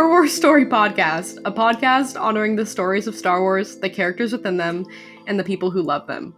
Star 0.00 0.08
Wars 0.08 0.32
Story 0.32 0.64
Podcast, 0.64 1.36
a 1.44 1.52
podcast 1.52 2.18
honoring 2.18 2.56
the 2.56 2.64
stories 2.64 3.06
of 3.06 3.14
Star 3.14 3.42
Wars, 3.42 3.76
the 3.80 3.90
characters 3.90 4.32
within 4.32 4.56
them, 4.56 4.86
and 5.26 5.38
the 5.38 5.44
people 5.44 5.70
who 5.70 5.82
love 5.82 6.06
them. 6.06 6.34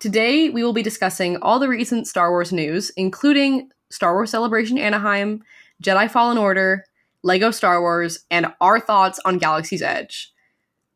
Today, 0.00 0.48
we 0.48 0.64
will 0.64 0.72
be 0.72 0.82
discussing 0.82 1.36
all 1.42 1.58
the 1.58 1.68
recent 1.68 2.08
Star 2.08 2.30
Wars 2.30 2.50
news, 2.50 2.88
including 2.96 3.68
Star 3.90 4.14
Wars 4.14 4.30
Celebration 4.30 4.78
Anaheim, 4.78 5.42
Jedi 5.84 6.10
Fallen 6.10 6.38
Order, 6.38 6.82
Lego 7.22 7.50
Star 7.50 7.82
Wars, 7.82 8.24
and 8.30 8.46
our 8.58 8.80
thoughts 8.80 9.20
on 9.26 9.36
Galaxy's 9.36 9.82
Edge. 9.82 10.32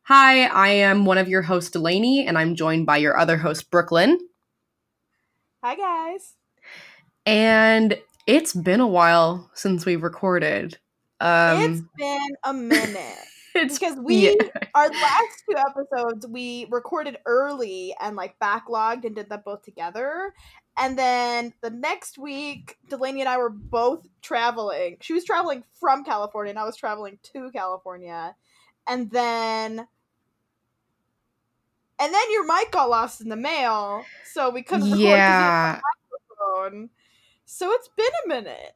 Hi, 0.05 0.45
I 0.45 0.69
am 0.69 1.05
one 1.05 1.19
of 1.19 1.29
your 1.29 1.43
hosts, 1.43 1.77
Delanie, 1.77 2.27
and 2.27 2.39
I'm 2.39 2.55
joined 2.55 2.87
by 2.87 2.97
your 2.97 3.19
other 3.19 3.37
host, 3.37 3.69
Brooklyn. 3.69 4.17
Hi, 5.63 5.75
guys. 5.75 6.33
And 7.27 7.99
it's 8.25 8.53
been 8.55 8.79
a 8.79 8.87
while 8.87 9.51
since 9.53 9.85
we've 9.85 10.01
recorded. 10.01 10.79
Um, 11.23 11.61
it's 11.61 11.81
been 11.97 12.35
a 12.43 12.53
minute. 12.53 13.25
it's 13.55 13.79
because 13.79 13.97
we 13.97 14.27
yeah. 14.27 14.33
our 14.75 14.89
last 14.89 15.43
two 15.49 15.55
episodes 15.57 16.27
we 16.27 16.67
recorded 16.69 17.17
early 17.25 17.95
and 18.01 18.15
like 18.15 18.37
backlogged 18.39 19.05
and 19.05 19.15
did 19.15 19.29
them 19.29 19.41
both 19.45 19.61
together 19.61 20.33
and 20.77 20.97
then 20.97 21.53
the 21.61 21.69
next 21.69 22.17
week 22.17 22.77
delanie 22.89 23.19
and 23.19 23.29
i 23.29 23.37
were 23.37 23.51
both 23.51 24.07
traveling 24.21 24.97
she 25.01 25.13
was 25.13 25.23
traveling 25.23 25.63
from 25.79 26.03
california 26.03 26.49
and 26.49 26.57
i 26.57 26.63
was 26.63 26.75
traveling 26.75 27.19
to 27.21 27.51
california 27.51 28.35
and 28.87 29.11
then 29.11 29.87
and 31.99 32.13
then 32.13 32.31
your 32.31 32.45
mic 32.47 32.71
got 32.71 32.89
lost 32.89 33.21
in 33.21 33.29
the 33.29 33.35
mail 33.35 34.03
so 34.33 34.49
we 34.49 34.63
couldn't 34.63 34.89
record 34.89 34.99
'cause 34.99 35.39
you 35.39 35.45
had 35.45 35.53
yeah, 35.53 35.75
the 35.75 35.81
microphone. 36.57 36.89
so 37.45 37.71
it's 37.71 37.89
been 37.89 38.05
a 38.25 38.27
minute 38.27 38.73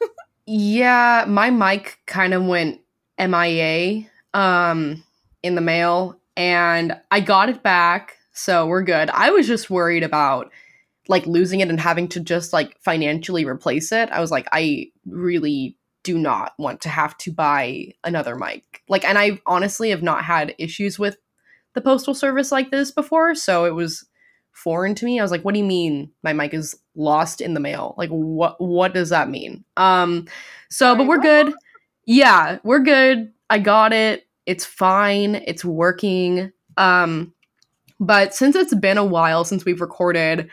yeah. 0.50 1.24
My 1.28 1.50
mic 1.50 1.98
kind 2.06 2.34
of 2.34 2.44
went 2.44 2.80
MIA 3.20 4.06
um, 4.34 5.04
in 5.44 5.54
the 5.54 5.60
mail, 5.60 6.20
and 6.36 6.98
I 7.12 7.20
got 7.20 7.48
it 7.48 7.62
back, 7.62 8.16
so 8.32 8.66
we're 8.66 8.82
good. 8.82 9.10
I 9.10 9.30
was 9.30 9.46
just 9.46 9.70
worried 9.70 10.02
about 10.02 10.50
like 11.08 11.24
losing 11.26 11.60
it 11.60 11.68
and 11.68 11.78
having 11.78 12.08
to 12.08 12.20
just 12.20 12.52
like 12.52 12.76
financially 12.80 13.44
replace 13.44 13.92
it. 13.92 14.10
I 14.10 14.20
was 14.20 14.32
like, 14.32 14.48
I 14.50 14.86
really 15.06 15.76
do 16.02 16.18
not 16.18 16.54
want 16.58 16.80
to 16.80 16.88
have 16.88 17.16
to 17.18 17.32
buy 17.32 17.92
another 18.02 18.34
mic. 18.34 18.82
Like, 18.88 19.04
and 19.04 19.18
I 19.18 19.40
honestly 19.46 19.90
have 19.90 20.02
not 20.02 20.24
had 20.24 20.54
issues 20.58 20.98
with 20.98 21.16
the 21.74 21.80
postal 21.80 22.14
service 22.14 22.50
like 22.50 22.72
this 22.72 22.90
before, 22.90 23.36
so 23.36 23.66
it 23.66 23.74
was 23.74 24.04
foreign 24.52 24.94
to 24.96 25.04
me. 25.04 25.18
I 25.18 25.22
was 25.22 25.30
like, 25.30 25.42
what 25.42 25.54
do 25.54 25.60
you 25.60 25.66
mean 25.66 26.10
my 26.22 26.32
mic 26.32 26.54
is 26.54 26.76
lost 26.94 27.40
in 27.40 27.54
the 27.54 27.60
mail? 27.60 27.94
Like 27.96 28.10
what 28.10 28.60
what 28.60 28.94
does 28.94 29.08
that 29.10 29.30
mean? 29.30 29.64
Um 29.76 30.26
so 30.68 30.94
but 30.94 31.06
we're 31.06 31.18
good. 31.18 31.52
Yeah, 32.06 32.58
we're 32.62 32.80
good. 32.80 33.32
I 33.48 33.58
got 33.58 33.92
it. 33.92 34.26
It's 34.46 34.64
fine. 34.64 35.36
It's 35.46 35.64
working. 35.64 36.52
Um 36.76 37.32
but 37.98 38.34
since 38.34 38.56
it's 38.56 38.74
been 38.74 38.98
a 38.98 39.04
while 39.04 39.44
since 39.44 39.64
we've 39.64 39.80
recorded, 39.80 40.50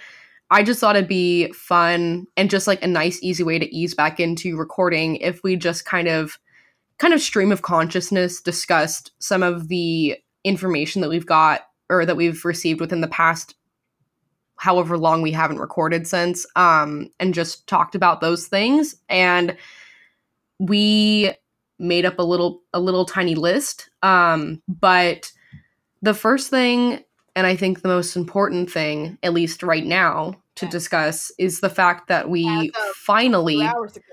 I 0.49 0.63
just 0.63 0.79
thought 0.79 0.95
it'd 0.95 1.09
be 1.09 1.51
fun 1.51 2.27
and 2.37 2.49
just 2.49 2.67
like 2.67 2.83
a 2.83 2.87
nice 2.87 3.19
easy 3.21 3.43
way 3.43 3.59
to 3.59 3.75
ease 3.75 3.93
back 3.93 4.19
into 4.19 4.57
recording 4.57 5.17
if 5.17 5.43
we 5.43 5.55
just 5.55 5.85
kind 5.85 6.07
of 6.07 6.39
kind 6.97 7.13
of 7.13 7.21
stream 7.21 7.51
of 7.51 7.61
consciousness 7.61 8.41
discussed 8.41 9.11
some 9.19 9.43
of 9.43 9.67
the 9.67 10.17
information 10.43 11.01
that 11.01 11.09
we've 11.09 11.25
got 11.25 11.61
or 11.89 12.05
that 12.05 12.17
we've 12.17 12.43
received 12.45 12.79
within 12.79 13.01
the 13.01 13.07
past 13.07 13.55
however 14.57 14.97
long 14.97 15.21
we 15.21 15.31
haven't 15.31 15.59
recorded 15.59 16.07
since 16.07 16.45
um 16.55 17.09
and 17.19 17.33
just 17.33 17.67
talked 17.67 17.95
about 17.95 18.21
those 18.21 18.47
things. 18.47 18.95
And 19.09 19.55
we 20.59 21.31
made 21.79 22.05
up 22.05 22.17
a 22.19 22.23
little 22.23 22.61
a 22.73 22.79
little 22.79 23.05
tiny 23.05 23.35
list 23.35 23.89
um 24.01 24.59
but 24.67 25.31
the 26.01 26.13
first 26.15 26.49
thing 26.49 27.03
and 27.35 27.45
i 27.45 27.55
think 27.55 27.81
the 27.81 27.87
most 27.87 28.15
important 28.15 28.71
thing 28.71 29.15
at 29.21 29.31
least 29.33 29.61
right 29.61 29.85
now 29.85 30.33
to 30.55 30.65
Yeah. 30.65 30.71
discuss 30.71 31.31
is 31.37 31.59
the 31.61 31.69
fact 31.69 32.07
that 32.07 32.29
we 32.31 32.71
finally 32.95 33.57
Two 33.57 33.61
hours 33.61 33.95
ago. 33.95 34.03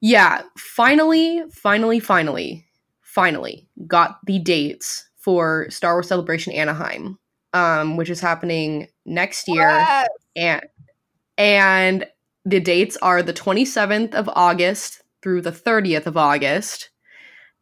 Yeah, 0.00 0.42
finally, 0.56 1.42
finally, 1.52 1.98
finally, 2.00 2.64
finally 3.02 3.68
got 3.86 4.18
the 4.26 4.38
dates 4.38 5.08
for 5.16 5.66
Star 5.70 5.94
Wars 5.94 6.06
Celebration 6.08 6.52
Anaheim, 6.52 7.18
um, 7.52 7.96
which 7.96 8.10
is 8.10 8.20
happening 8.20 8.88
next 9.04 9.48
year, 9.48 9.70
Yes. 9.70 10.08
and 10.36 10.62
and 11.36 12.06
the 12.44 12.60
dates 12.60 12.96
are 13.02 13.22
the 13.22 13.32
27th 13.32 14.14
of 14.14 14.28
August 14.34 15.02
through 15.22 15.42
the 15.42 15.52
30th 15.52 16.06
of 16.06 16.16
August. 16.16 16.90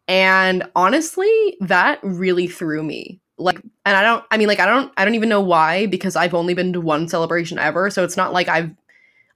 And 0.08 0.64
honestly, 0.76 1.56
that 1.60 1.98
really 2.02 2.46
threw 2.46 2.82
me. 2.82 3.20
Like 3.38 3.60
and 3.84 3.96
I 3.96 4.02
don't 4.02 4.24
I 4.30 4.38
mean 4.38 4.48
like 4.48 4.60
I 4.60 4.66
don't 4.66 4.92
I 4.96 5.04
don't 5.04 5.14
even 5.14 5.28
know 5.28 5.42
why 5.42 5.86
because 5.86 6.16
I've 6.16 6.32
only 6.34 6.54
been 6.54 6.72
to 6.72 6.80
one 6.80 7.06
celebration 7.08 7.58
ever, 7.58 7.90
so 7.90 8.02
it's 8.02 8.16
not 8.16 8.32
like 8.32 8.48
I've 8.48 8.70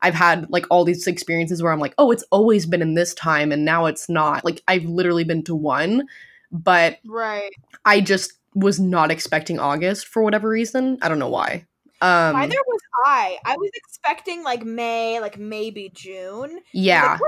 I've 0.01 0.15
had 0.15 0.47
like 0.49 0.65
all 0.71 0.85
these 0.85 1.07
experiences 1.07 1.63
where 1.63 1.71
I'm 1.73 1.81
like, 1.81 1.93
"Oh, 1.99 2.11
it's 2.11 2.25
always 2.31 2.65
been 2.65 2.81
in 2.81 2.95
this 2.95 3.13
time 3.13 3.53
and 3.53 3.63
now 3.65 3.85
it's 3.85 4.09
not." 4.09 4.43
Like 4.45 4.63
I've 4.67 4.85
literally 4.85 5.25
been 5.25 5.43
to 5.45 5.55
one, 5.55 6.07
but 6.51 6.99
right 7.05 7.51
I 7.85 8.01
just 8.01 8.33
was 8.55 8.81
not 8.81 9.11
expecting 9.11 9.59
August 9.59 10.07
for 10.09 10.23
whatever 10.23 10.49
reason. 10.49 10.99
I 11.03 11.09
don't 11.09 11.19
know 11.19 11.29
why. 11.29 11.67
Um 12.03 12.35
Neither 12.35 12.57
was 12.67 12.81
I. 13.07 13.39
I 13.45 13.57
was 13.57 13.71
expecting 13.75 14.43
like 14.43 14.65
May, 14.65 15.21
like 15.21 15.39
maybe 15.39 15.91
June. 15.95 16.61
yeah. 16.73 17.13
Like, 17.13 17.21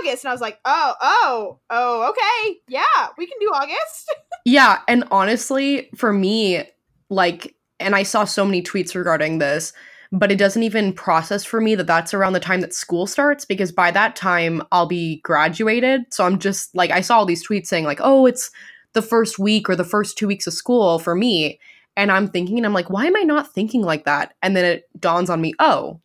August, 0.00 0.24
and 0.24 0.30
I 0.30 0.34
was 0.34 0.40
like, 0.40 0.58
oh, 0.64 0.94
oh, 1.00 1.58
oh, 1.70 2.10
okay, 2.10 2.60
yeah, 2.68 3.08
we 3.18 3.26
can 3.26 3.38
do 3.40 3.48
August. 3.48 4.14
Yeah, 4.44 4.80
and 4.88 5.04
honestly, 5.12 5.88
for 5.94 6.12
me, 6.12 6.64
like, 7.10 7.54
and 7.78 7.94
I 7.94 8.02
saw 8.02 8.24
so 8.24 8.44
many 8.44 8.60
tweets 8.60 8.96
regarding 8.96 9.38
this, 9.38 9.72
but 10.10 10.32
it 10.32 10.36
doesn't 10.36 10.64
even 10.64 10.92
process 10.92 11.44
for 11.44 11.60
me 11.60 11.76
that 11.76 11.86
that's 11.86 12.12
around 12.12 12.32
the 12.32 12.40
time 12.40 12.60
that 12.62 12.74
school 12.74 13.06
starts 13.06 13.44
because 13.44 13.70
by 13.70 13.92
that 13.92 14.16
time 14.16 14.60
I'll 14.72 14.86
be 14.86 15.20
graduated. 15.22 16.12
So 16.12 16.24
I'm 16.24 16.40
just 16.40 16.74
like, 16.74 16.90
I 16.90 17.02
saw 17.02 17.18
all 17.18 17.24
these 17.24 17.46
tweets 17.46 17.68
saying, 17.68 17.84
like, 17.84 18.00
oh, 18.02 18.26
it's 18.26 18.50
the 18.92 19.02
first 19.02 19.38
week 19.38 19.68
or 19.68 19.76
the 19.76 19.84
first 19.84 20.18
two 20.18 20.26
weeks 20.26 20.46
of 20.46 20.52
school 20.52 20.98
for 20.98 21.14
me. 21.14 21.58
And 21.96 22.10
I'm 22.10 22.28
thinking, 22.28 22.56
and 22.56 22.66
I'm 22.66 22.72
like, 22.72 22.90
why 22.90 23.06
am 23.06 23.16
I 23.16 23.22
not 23.22 23.52
thinking 23.52 23.82
like 23.82 24.04
that? 24.04 24.34
And 24.42 24.56
then 24.56 24.64
it 24.64 24.88
dawns 24.98 25.28
on 25.28 25.40
me, 25.40 25.52
oh, 25.58 26.00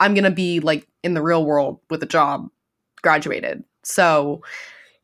I'm 0.00 0.14
going 0.14 0.24
to 0.24 0.30
be 0.30 0.60
like 0.60 0.88
in 1.04 1.14
the 1.14 1.22
real 1.22 1.44
world 1.44 1.78
with 1.90 2.02
a 2.02 2.06
job, 2.06 2.48
graduated. 3.02 3.62
So, 3.84 4.42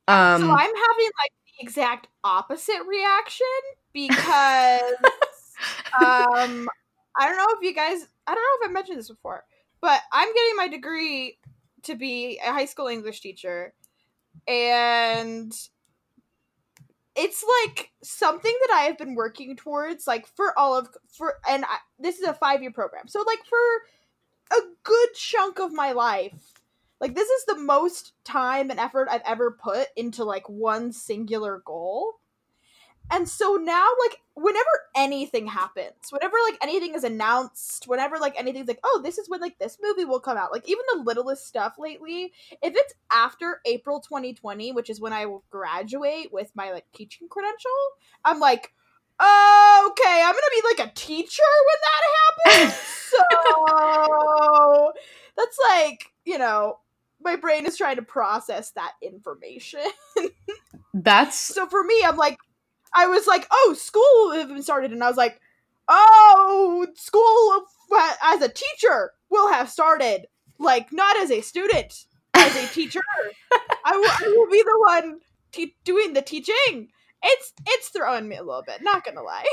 um, 0.08 0.40
so 0.40 0.50
I'm 0.50 0.58
having 0.58 1.10
like 1.22 1.32
the 1.46 1.62
exact 1.62 2.08
opposite 2.24 2.82
reaction 2.86 3.46
because 3.92 4.82
um 6.00 6.68
I 7.18 7.26
don't 7.26 7.36
know 7.36 7.46
if 7.48 7.62
you 7.62 7.74
guys 7.74 8.06
I 8.26 8.34
don't 8.34 8.42
know 8.42 8.64
if 8.64 8.70
I 8.70 8.72
mentioned 8.72 8.98
this 8.98 9.08
before, 9.08 9.44
but 9.80 10.00
I'm 10.12 10.32
getting 10.32 10.56
my 10.56 10.68
degree 10.68 11.38
to 11.84 11.94
be 11.94 12.40
a 12.44 12.52
high 12.52 12.66
school 12.66 12.86
English 12.88 13.20
teacher 13.20 13.72
and 14.46 15.52
it's 17.18 17.44
like 17.66 17.90
something 18.02 18.56
that 18.62 18.74
I 18.74 18.82
have 18.82 18.96
been 18.96 19.14
working 19.14 19.56
towards 19.56 20.06
like 20.06 20.26
for 20.26 20.58
all 20.58 20.78
of 20.78 20.88
for 21.12 21.34
and 21.48 21.64
I, 21.64 21.78
this 21.98 22.18
is 22.18 22.26
a 22.26 22.32
5-year 22.32 22.70
program. 22.70 23.08
So 23.08 23.22
like 23.26 23.40
for 23.48 24.56
a 24.56 24.62
good 24.84 25.08
chunk 25.14 25.58
of 25.58 25.72
my 25.72 25.92
life 25.92 26.58
like 27.00 27.14
this 27.14 27.28
is 27.28 27.44
the 27.44 27.58
most 27.58 28.12
time 28.24 28.70
and 28.70 28.80
effort 28.80 29.08
I've 29.10 29.22
ever 29.24 29.52
put 29.52 29.88
into 29.96 30.24
like 30.24 30.48
one 30.48 30.92
singular 30.92 31.62
goal. 31.64 32.14
And 33.10 33.28
so 33.28 33.54
now 33.54 33.86
like 34.06 34.18
whenever 34.34 34.66
anything 34.94 35.46
happens, 35.46 35.94
whenever 36.10 36.36
like 36.48 36.58
anything 36.62 36.94
is 36.94 37.04
announced, 37.04 37.88
whenever 37.88 38.18
like 38.18 38.38
anything's 38.38 38.68
like, 38.68 38.80
oh, 38.84 39.00
this 39.02 39.18
is 39.18 39.28
when 39.28 39.40
like 39.40 39.58
this 39.58 39.78
movie 39.82 40.04
will 40.04 40.20
come 40.20 40.36
out. 40.36 40.52
Like 40.52 40.68
even 40.68 40.84
the 40.92 41.02
littlest 41.02 41.46
stuff 41.46 41.76
lately, 41.78 42.32
if 42.62 42.74
it's 42.76 42.94
after 43.10 43.60
April 43.64 44.00
2020, 44.00 44.72
which 44.72 44.90
is 44.90 45.00
when 45.00 45.12
I 45.12 45.26
will 45.26 45.44
graduate 45.50 46.32
with 46.32 46.50
my 46.54 46.72
like 46.72 46.86
teaching 46.94 47.28
credential, 47.28 47.70
I'm 48.24 48.40
like, 48.40 48.72
okay, 49.20 50.22
I'm 50.24 50.32
gonna 50.32 50.46
be 50.52 50.76
like 50.76 50.88
a 50.88 50.92
teacher 50.94 51.42
when 51.66 52.54
that 52.54 52.66
happens. 52.66 52.74
so 53.10 54.92
that's 55.36 55.58
like, 55.70 56.12
you 56.24 56.38
know, 56.38 56.78
my 57.20 57.36
brain 57.36 57.66
is 57.66 57.76
trying 57.76 57.96
to 57.96 58.02
process 58.02 58.70
that 58.72 58.92
information. 59.02 59.80
that's 60.94 61.38
so 61.38 61.66
for 61.66 61.82
me, 61.82 62.02
I'm 62.04 62.16
like, 62.16 62.38
I 62.94 63.06
was 63.06 63.26
like, 63.26 63.46
oh, 63.50 63.74
school 63.78 64.34
even 64.34 64.62
started, 64.62 64.92
and 64.92 65.02
I 65.02 65.08
was 65.08 65.16
like, 65.16 65.40
oh, 65.88 66.86
school 66.94 67.66
as 68.22 68.42
a 68.42 68.48
teacher 68.48 69.12
will 69.30 69.50
have 69.52 69.70
started, 69.70 70.26
like 70.58 70.92
not 70.92 71.16
as 71.18 71.30
a 71.30 71.40
student, 71.40 72.04
as 72.34 72.56
a 72.56 72.66
teacher. 72.74 73.00
I 73.84 73.96
will, 73.96 74.10
I 74.10 74.34
will 74.36 74.50
be 74.50 74.62
the 74.62 74.78
one 74.86 75.20
te- 75.52 75.76
doing 75.84 76.12
the 76.12 76.22
teaching. 76.22 76.88
It's 77.22 77.52
it's 77.66 77.88
throwing 77.88 78.28
me 78.28 78.36
a 78.36 78.42
little 78.42 78.62
bit. 78.66 78.82
Not 78.82 79.04
gonna 79.04 79.22
lie. 79.22 79.46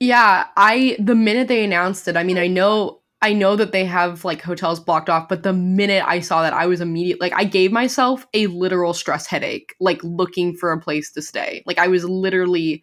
Yeah, 0.00 0.46
I 0.56 0.96
the 0.98 1.14
minute 1.14 1.46
they 1.46 1.62
announced 1.64 2.08
it, 2.08 2.16
I 2.16 2.24
mean, 2.24 2.38
I 2.38 2.48
know 2.48 3.01
I 3.22 3.32
know 3.32 3.54
that 3.54 3.70
they 3.70 3.84
have 3.84 4.24
like 4.24 4.42
hotels 4.42 4.80
blocked 4.80 5.08
off, 5.08 5.28
but 5.28 5.44
the 5.44 5.52
minute 5.52 6.02
I 6.04 6.18
saw 6.18 6.42
that, 6.42 6.52
I 6.52 6.66
was 6.66 6.80
immediate 6.80 7.20
like 7.20 7.32
I 7.34 7.44
gave 7.44 7.70
myself 7.70 8.26
a 8.34 8.48
literal 8.48 8.92
stress 8.92 9.26
headache, 9.26 9.76
like 9.78 10.02
looking 10.02 10.56
for 10.56 10.72
a 10.72 10.80
place 10.80 11.12
to 11.12 11.22
stay. 11.22 11.62
Like 11.64 11.78
I 11.78 11.86
was 11.86 12.04
literally 12.04 12.82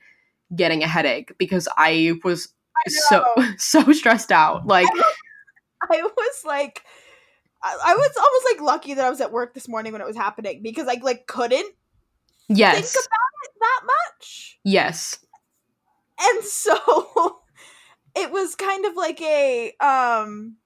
getting 0.56 0.82
a 0.82 0.88
headache 0.88 1.34
because 1.38 1.68
I 1.76 2.14
was 2.24 2.48
I 2.78 2.90
so 2.90 3.26
so 3.58 3.92
stressed 3.92 4.32
out. 4.32 4.66
Like 4.66 4.88
I 5.92 6.02
was 6.04 6.44
like, 6.46 6.84
I, 7.62 7.78
I 7.86 7.96
was 7.96 8.12
almost 8.18 8.46
like 8.54 8.74
lucky 8.74 8.94
that 8.94 9.06
I 9.06 9.10
was 9.10 9.20
at 9.20 9.34
work 9.34 9.54
this 9.54 9.68
morning 9.68 9.92
when 9.92 10.02
it 10.02 10.08
was 10.08 10.16
happening 10.16 10.62
because 10.64 10.88
I 10.88 11.00
like 11.02 11.28
couldn't 11.28 11.74
yes, 12.48 12.94
think 12.94 13.06
about 13.06 13.44
it 13.44 13.52
that 13.60 13.82
much, 13.86 14.60
yes, 14.64 15.20
and 16.20 16.44
so 16.44 17.40
it 18.16 18.32
was 18.32 18.56
kind 18.56 18.86
of 18.86 18.96
like 18.96 19.22
a 19.22 19.74
um. 19.80 20.58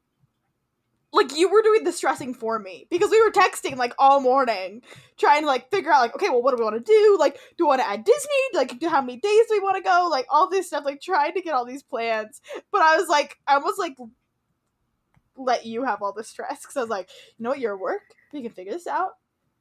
Like 1.15 1.37
you 1.37 1.47
were 1.47 1.61
doing 1.61 1.83
the 1.83 1.91
stressing 1.91 2.33
for 2.33 2.57
me 2.57 2.87
because 2.89 3.11
we 3.11 3.23
were 3.23 3.29
texting 3.29 3.77
like 3.77 3.93
all 3.99 4.19
morning, 4.19 4.81
trying 5.15 5.41
to 5.41 5.47
like 5.47 5.69
figure 5.69 5.91
out 5.91 6.01
like 6.01 6.15
okay, 6.15 6.29
well, 6.29 6.41
what 6.41 6.51
do 6.51 6.57
we 6.57 6.63
want 6.63 6.83
to 6.83 6.91
do? 6.91 7.17
Like, 7.19 7.35
do 7.55 7.65
we 7.65 7.67
want 7.67 7.81
to 7.81 7.87
add 7.87 8.03
Disney? 8.03 8.29
Like, 8.55 8.81
how 8.81 9.01
many 9.01 9.19
days 9.19 9.45
do 9.47 9.51
we 9.51 9.59
want 9.59 9.77
to 9.77 9.83
go? 9.83 10.07
Like 10.09 10.25
all 10.31 10.49
this 10.49 10.67
stuff, 10.67 10.85
like 10.85 11.01
trying 11.01 11.33
to 11.35 11.41
get 11.41 11.53
all 11.53 11.65
these 11.65 11.83
plans. 11.83 12.41
But 12.71 12.81
I 12.81 12.97
was 12.97 13.09
like, 13.09 13.37
I 13.47 13.53
almost 13.53 13.77
like 13.77 13.95
let 15.37 15.65
you 15.65 15.83
have 15.83 16.01
all 16.01 16.13
the 16.13 16.23
stress 16.23 16.61
because 16.61 16.77
I 16.77 16.81
was 16.81 16.89
like, 16.89 17.09
you 17.37 17.43
know 17.43 17.49
what, 17.51 17.59
you're 17.59 17.75
at 17.75 17.79
work, 17.79 18.01
you 18.31 18.41
can 18.41 18.51
figure 18.51 18.73
this 18.73 18.87
out. 18.87 19.11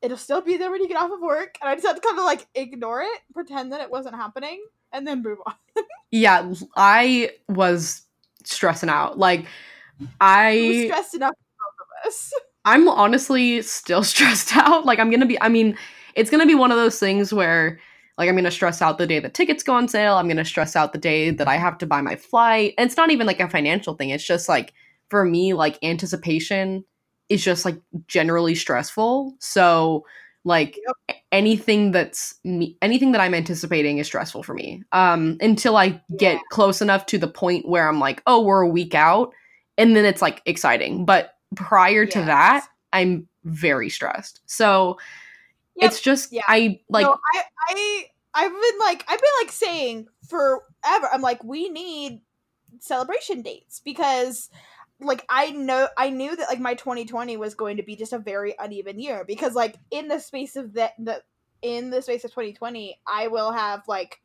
It'll 0.00 0.16
still 0.16 0.40
be 0.40 0.56
there 0.56 0.70
when 0.70 0.82
you 0.82 0.88
get 0.88 0.96
off 0.96 1.12
of 1.12 1.20
work, 1.20 1.56
and 1.60 1.68
I 1.68 1.74
just 1.74 1.86
had 1.86 1.94
to 1.94 2.00
kind 2.00 2.18
of 2.18 2.24
like 2.24 2.46
ignore 2.54 3.02
it, 3.02 3.20
pretend 3.32 3.72
that 3.72 3.80
it 3.80 3.90
wasn't 3.90 4.16
happening, 4.16 4.64
and 4.92 5.06
then 5.06 5.22
move 5.22 5.38
on. 5.46 5.54
Yeah. 6.12 6.52
I 6.76 7.30
was 7.48 8.02
stressing 8.44 8.88
out. 8.88 9.18
Like 9.18 9.46
I 10.20 10.84
stressed 10.86 11.14
enough 11.14 11.34
for 11.34 11.56
both 11.58 12.06
of 12.06 12.08
us. 12.08 12.32
I'm 12.64 12.88
honestly 12.88 13.60
still 13.62 14.04
stressed 14.04 14.56
out. 14.56 14.86
Like 14.86 15.00
I'm 15.00 15.10
gonna 15.10 15.26
be. 15.26 15.40
I 15.40 15.48
mean, 15.48 15.76
it's 16.14 16.30
gonna 16.30 16.46
be 16.46 16.54
one 16.54 16.70
of 16.70 16.76
those 16.76 17.00
things 17.00 17.32
where. 17.34 17.80
Like 18.18 18.28
I'm 18.28 18.36
gonna 18.36 18.50
stress 18.50 18.82
out 18.82 18.98
the 18.98 19.06
day 19.06 19.20
the 19.20 19.30
tickets 19.30 19.62
go 19.62 19.72
on 19.72 19.88
sale. 19.88 20.16
I'm 20.16 20.28
gonna 20.28 20.44
stress 20.44 20.76
out 20.76 20.92
the 20.92 20.98
day 20.98 21.30
that 21.30 21.48
I 21.48 21.56
have 21.56 21.78
to 21.78 21.86
buy 21.86 22.02
my 22.02 22.14
flight. 22.14 22.74
And 22.76 22.86
it's 22.86 22.96
not 22.96 23.10
even 23.10 23.26
like 23.26 23.40
a 23.40 23.48
financial 23.48 23.94
thing. 23.94 24.10
It's 24.10 24.22
just 24.22 24.50
like 24.50 24.74
for 25.08 25.24
me, 25.24 25.54
like 25.54 25.78
anticipation 25.82 26.84
is 27.30 27.42
just 27.42 27.64
like 27.64 27.80
generally 28.08 28.54
stressful. 28.54 29.34
So 29.40 30.04
like 30.44 30.78
Yep. 31.08 31.18
anything 31.30 31.92
that's 31.92 32.34
me 32.44 32.76
anything 32.82 33.12
that 33.12 33.20
I'm 33.20 33.34
anticipating 33.34 33.98
is 33.98 34.06
stressful 34.06 34.42
for 34.42 34.54
me. 34.54 34.82
Um 34.92 35.36
until 35.40 35.76
I 35.76 36.00
get 36.16 36.34
Yeah. 36.34 36.40
close 36.50 36.82
enough 36.82 37.06
to 37.06 37.18
the 37.18 37.28
point 37.28 37.68
where 37.68 37.88
I'm 37.88 38.00
like, 38.00 38.22
oh, 38.26 38.42
we're 38.42 38.62
a 38.62 38.68
week 38.68 38.94
out, 38.94 39.32
and 39.78 39.94
then 39.96 40.04
it's 40.04 40.22
like 40.22 40.42
exciting. 40.46 41.04
But 41.04 41.34
prior 41.54 42.06
to 42.06 42.18
that, 42.22 42.66
I'm 42.92 43.28
very 43.44 43.88
stressed. 43.88 44.40
So 44.46 44.98
Yep. 45.76 45.90
it's 45.90 46.00
just 46.00 46.32
Yeah. 46.32 46.42
I 46.48 46.80
like 46.88 47.06
no, 47.06 47.16
I, 47.34 47.42
I, 47.70 48.04
I've 48.34 48.50
been 48.50 48.78
like, 48.80 49.04
I've 49.08 49.20
been 49.20 49.30
like 49.42 49.52
saying 49.52 50.06
forever. 50.28 51.08
I'm 51.12 51.22
like, 51.22 51.42
we 51.44 51.68
need 51.68 52.20
celebration 52.80 53.42
dates 53.42 53.80
because, 53.80 54.48
like, 55.02 55.24
I 55.28 55.50
know, 55.50 55.88
I 55.96 56.10
knew 56.10 56.34
that 56.34 56.48
like 56.48 56.60
my 56.60 56.74
2020 56.74 57.36
was 57.36 57.54
going 57.54 57.76
to 57.76 57.82
be 57.82 57.96
just 57.96 58.12
a 58.12 58.18
very 58.18 58.54
uneven 58.58 58.98
year 58.98 59.24
because, 59.26 59.54
like, 59.54 59.76
in 59.90 60.08
the 60.08 60.18
space 60.18 60.56
of 60.56 60.74
that, 60.74 60.92
the 60.98 61.22
in 61.62 61.90
the 61.90 62.02
space 62.02 62.24
of 62.24 62.30
2020, 62.30 63.00
I 63.06 63.28
will 63.28 63.52
have 63.52 63.82
like 63.86 64.20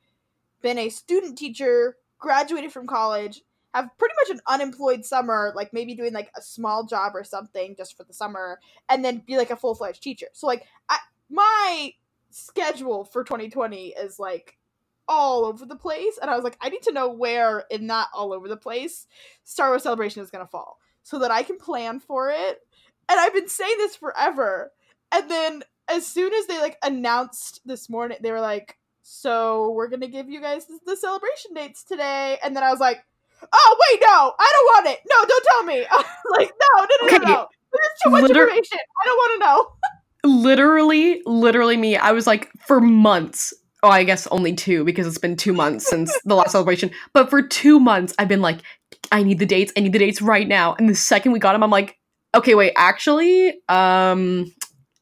been 0.62 0.78
a 0.80 0.90
student 0.90 1.38
teacher, 1.38 1.98
graduated 2.18 2.72
from 2.72 2.88
college, 2.88 3.42
have 3.74 3.90
pretty 3.98 4.16
much 4.20 4.36
an 4.36 4.42
unemployed 4.48 5.06
summer, 5.06 5.54
like 5.56 5.72
maybe 5.72 5.94
doing 5.94 6.14
like 6.14 6.32
a 6.36 6.42
small 6.42 6.86
job 6.86 7.16
or 7.16 7.24
something 7.24 7.76
just 7.78 7.96
for 7.96 8.04
the 8.04 8.14
summer, 8.14 8.60
and 8.90 9.06
then 9.06 9.24
be 9.26 9.38
like 9.38 9.52
a 9.52 9.56
full 9.56 9.76
fledged 9.76 10.02
teacher. 10.02 10.28
So 10.34 10.48
like 10.48 10.66
I 10.90 10.98
my 11.30 11.94
schedule 12.32 13.06
for 13.06 13.24
2020 13.24 13.90
is 13.90 14.20
like 14.20 14.58
all 15.08 15.46
over 15.46 15.66
the 15.66 15.76
place, 15.76 16.18
and 16.22 16.30
I 16.30 16.36
was 16.36 16.44
like, 16.44 16.58
I 16.62 16.70
need 16.70 16.82
to 16.84 16.92
know 16.94 17.10
where 17.10 17.66
in 17.72 17.88
that 17.88 18.08
all 18.14 18.34
over 18.34 18.48
the 18.48 18.58
place 18.58 19.08
Star 19.44 19.70
Wars 19.70 19.84
Celebration 19.84 20.22
is 20.22 20.30
gonna 20.32 20.48
fall, 20.48 20.78
so 21.04 21.20
that 21.20 21.32
I 21.32 21.44
can 21.44 21.58
plan 21.58 22.00
for 22.00 22.30
it. 22.30 22.60
And 23.10 23.20
I've 23.20 23.34
been 23.34 23.48
saying 23.48 23.76
this 23.78 23.96
forever, 23.96 24.72
and 25.12 25.30
then 25.32 25.64
as 25.90 26.06
soon 26.06 26.34
as 26.34 26.46
they 26.48 26.60
like 26.60 26.78
announced 26.84 27.62
this 27.66 27.90
morning, 27.90 28.18
they 28.22 28.32
were 28.32 28.42
like, 28.42 28.78
"So 29.04 29.72
we're 29.72 29.88
gonna 29.88 30.08
give 30.08 30.30
you 30.30 30.42
guys 30.42 30.66
the, 30.66 30.80
the 30.86 30.98
celebration 30.98 31.54
dates 31.54 31.84
today," 31.84 32.38
and 32.44 32.56
then 32.56 32.64
I 32.64 32.72
was 32.72 32.80
like. 32.80 33.04
Oh 33.54 33.78
wait, 33.92 34.02
no! 34.02 34.34
I 34.40 34.52
don't 34.52 34.66
want 34.66 34.88
it. 34.88 35.00
No, 35.08 35.24
don't 35.28 35.46
tell 35.52 35.64
me. 35.64 35.82
like, 36.32 36.52
no, 36.60 36.82
no, 36.82 36.88
no, 37.02 37.06
Okay. 37.06 37.18
no, 37.20 37.34
no. 37.34 37.48
There's 37.72 37.88
too 38.04 38.10
much 38.10 38.24
Liter- 38.24 38.46
information. 38.46 38.80
I 38.80 39.06
don't 39.06 39.16
want 39.16 39.34
to 39.34 39.46
know. 39.46 40.32
literally, 40.42 41.22
literally 41.28 41.78
me. 41.78 41.96
I 41.98 42.14
was 42.14 42.26
like 42.26 42.50
for 42.66 42.82
months. 42.82 43.54
Oh, 43.84 43.90
I 43.90 44.04
guess 44.04 44.26
only 44.28 44.56
two 44.56 44.84
because 44.84 45.06
it's 45.06 45.20
been 45.20 45.36
two 45.36 45.54
months 45.54 45.88
since 45.88 46.18
the 46.26 46.36
last 46.36 46.52
celebration. 46.52 46.90
But 47.14 47.30
for 47.30 47.42
two 47.42 47.80
months, 47.80 48.14
I've 48.18 48.28
been 48.28 48.42
like, 48.42 48.60
I 49.12 49.24
need 49.24 49.40
the 49.40 49.46
dates. 49.46 49.72
I 49.78 49.82
need 49.82 49.94
the 49.94 50.00
dates 50.00 50.22
right 50.22 50.48
now. 50.48 50.76
And 50.76 50.90
the 50.90 50.96
second 50.96 51.32
we 51.32 51.40
got 51.40 51.54
them, 51.54 51.64
I'm 51.64 51.70
like, 51.70 51.98
okay, 52.34 52.56
wait, 52.56 52.74
actually, 52.76 53.54
um, 53.70 54.52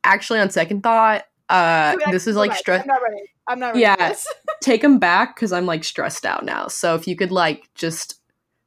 actually, 0.04 0.39
on 0.39 0.50
second 0.50 0.83
thought, 0.83 1.24
uh, 1.50 1.95
this 2.12 2.27
is 2.27 2.36
like 2.36 2.54
stress. 2.54 2.81
I'm 2.81 2.88
not 2.88 3.01
ready. 3.01 3.24
I'm 3.48 3.60
not 3.60 3.68
ready. 3.69 3.81
Yeah. 3.81 4.16
Take 4.62 4.81
them 4.81 5.00
back 5.00 5.36
because 5.36 5.51
I'm 5.51 5.66
like 5.66 5.83
stressed 5.83 6.25
out 6.25 6.44
now. 6.44 6.68
So 6.68 6.95
if 6.95 7.07
you 7.07 7.16
could 7.16 7.31
like 7.31 7.69
just, 7.75 8.19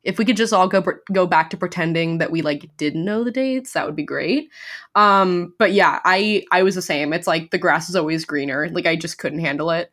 if 0.04 0.18
we 0.18 0.24
could 0.24 0.36
just 0.36 0.52
all 0.52 0.68
go 0.68 0.82
go 1.12 1.26
back 1.26 1.50
to 1.50 1.56
pretending 1.56 2.18
that 2.18 2.30
we 2.30 2.42
like 2.42 2.74
didn't 2.76 3.04
know 3.04 3.24
the 3.24 3.30
dates, 3.30 3.72
that 3.72 3.84
would 3.86 3.96
be 3.96 4.04
great. 4.04 4.50
Um, 4.94 5.54
but 5.58 5.72
yeah, 5.72 6.00
I 6.04 6.44
I 6.52 6.62
was 6.62 6.74
the 6.74 6.82
same. 6.82 7.12
It's 7.12 7.26
like 7.26 7.50
the 7.50 7.58
grass 7.58 7.88
is 7.88 7.96
always 7.96 8.24
greener. 8.24 8.68
Like 8.70 8.86
I 8.86 8.96
just 8.96 9.18
couldn't 9.18 9.40
handle 9.40 9.70
it. 9.70 9.90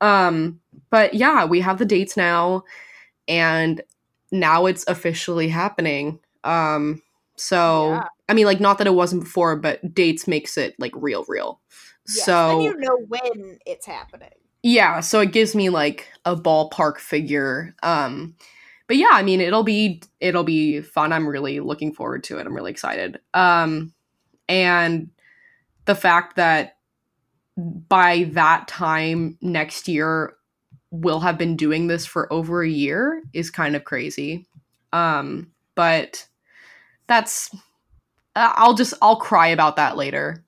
Um, 0.00 0.60
but 0.90 1.14
yeah, 1.14 1.44
we 1.44 1.60
have 1.60 1.78
the 1.78 1.84
dates 1.84 2.16
now, 2.16 2.64
and 3.28 3.80
now 4.30 4.66
it's 4.66 4.84
officially 4.88 5.48
happening. 5.48 6.18
Um, 6.44 7.02
so 7.36 7.90
Yeah. 7.90 8.04
I 8.28 8.34
mean, 8.34 8.46
like 8.46 8.60
not 8.60 8.78
that 8.78 8.86
it 8.86 8.94
wasn't 8.94 9.24
before, 9.24 9.56
but 9.56 9.94
dates 9.94 10.26
makes 10.26 10.56
it 10.56 10.74
like 10.78 10.92
real, 10.96 11.24
real. 11.28 11.60
Yes, 12.08 12.24
So 12.24 12.48
then 12.48 12.60
you 12.62 12.76
know 12.78 12.98
when 13.08 13.58
it's 13.66 13.86
happening. 13.86 14.30
yeah 14.62 15.00
so 15.00 15.20
it 15.20 15.32
gives 15.32 15.54
me 15.54 15.70
like 15.70 16.08
a 16.24 16.36
ballpark 16.36 16.98
figure 16.98 17.74
um 17.82 18.34
but 18.92 18.98
yeah 18.98 19.08
i 19.12 19.22
mean 19.22 19.40
it'll 19.40 19.62
be 19.62 20.02
it'll 20.20 20.44
be 20.44 20.82
fun 20.82 21.14
i'm 21.14 21.26
really 21.26 21.60
looking 21.60 21.94
forward 21.94 22.22
to 22.22 22.36
it 22.36 22.46
i'm 22.46 22.54
really 22.54 22.70
excited 22.70 23.18
um 23.32 23.90
and 24.50 25.08
the 25.86 25.94
fact 25.94 26.36
that 26.36 26.76
by 27.56 28.24
that 28.32 28.68
time 28.68 29.38
next 29.40 29.88
year 29.88 30.34
we'll 30.90 31.20
have 31.20 31.38
been 31.38 31.56
doing 31.56 31.86
this 31.86 32.04
for 32.04 32.30
over 32.30 32.62
a 32.62 32.68
year 32.68 33.22
is 33.32 33.50
kind 33.50 33.74
of 33.74 33.84
crazy 33.84 34.44
um 34.92 35.50
but 35.74 36.28
that's 37.06 37.48
uh, 38.36 38.52
i'll 38.56 38.74
just 38.74 38.92
i'll 39.00 39.16
cry 39.16 39.46
about 39.46 39.76
that 39.76 39.96
later 39.96 40.44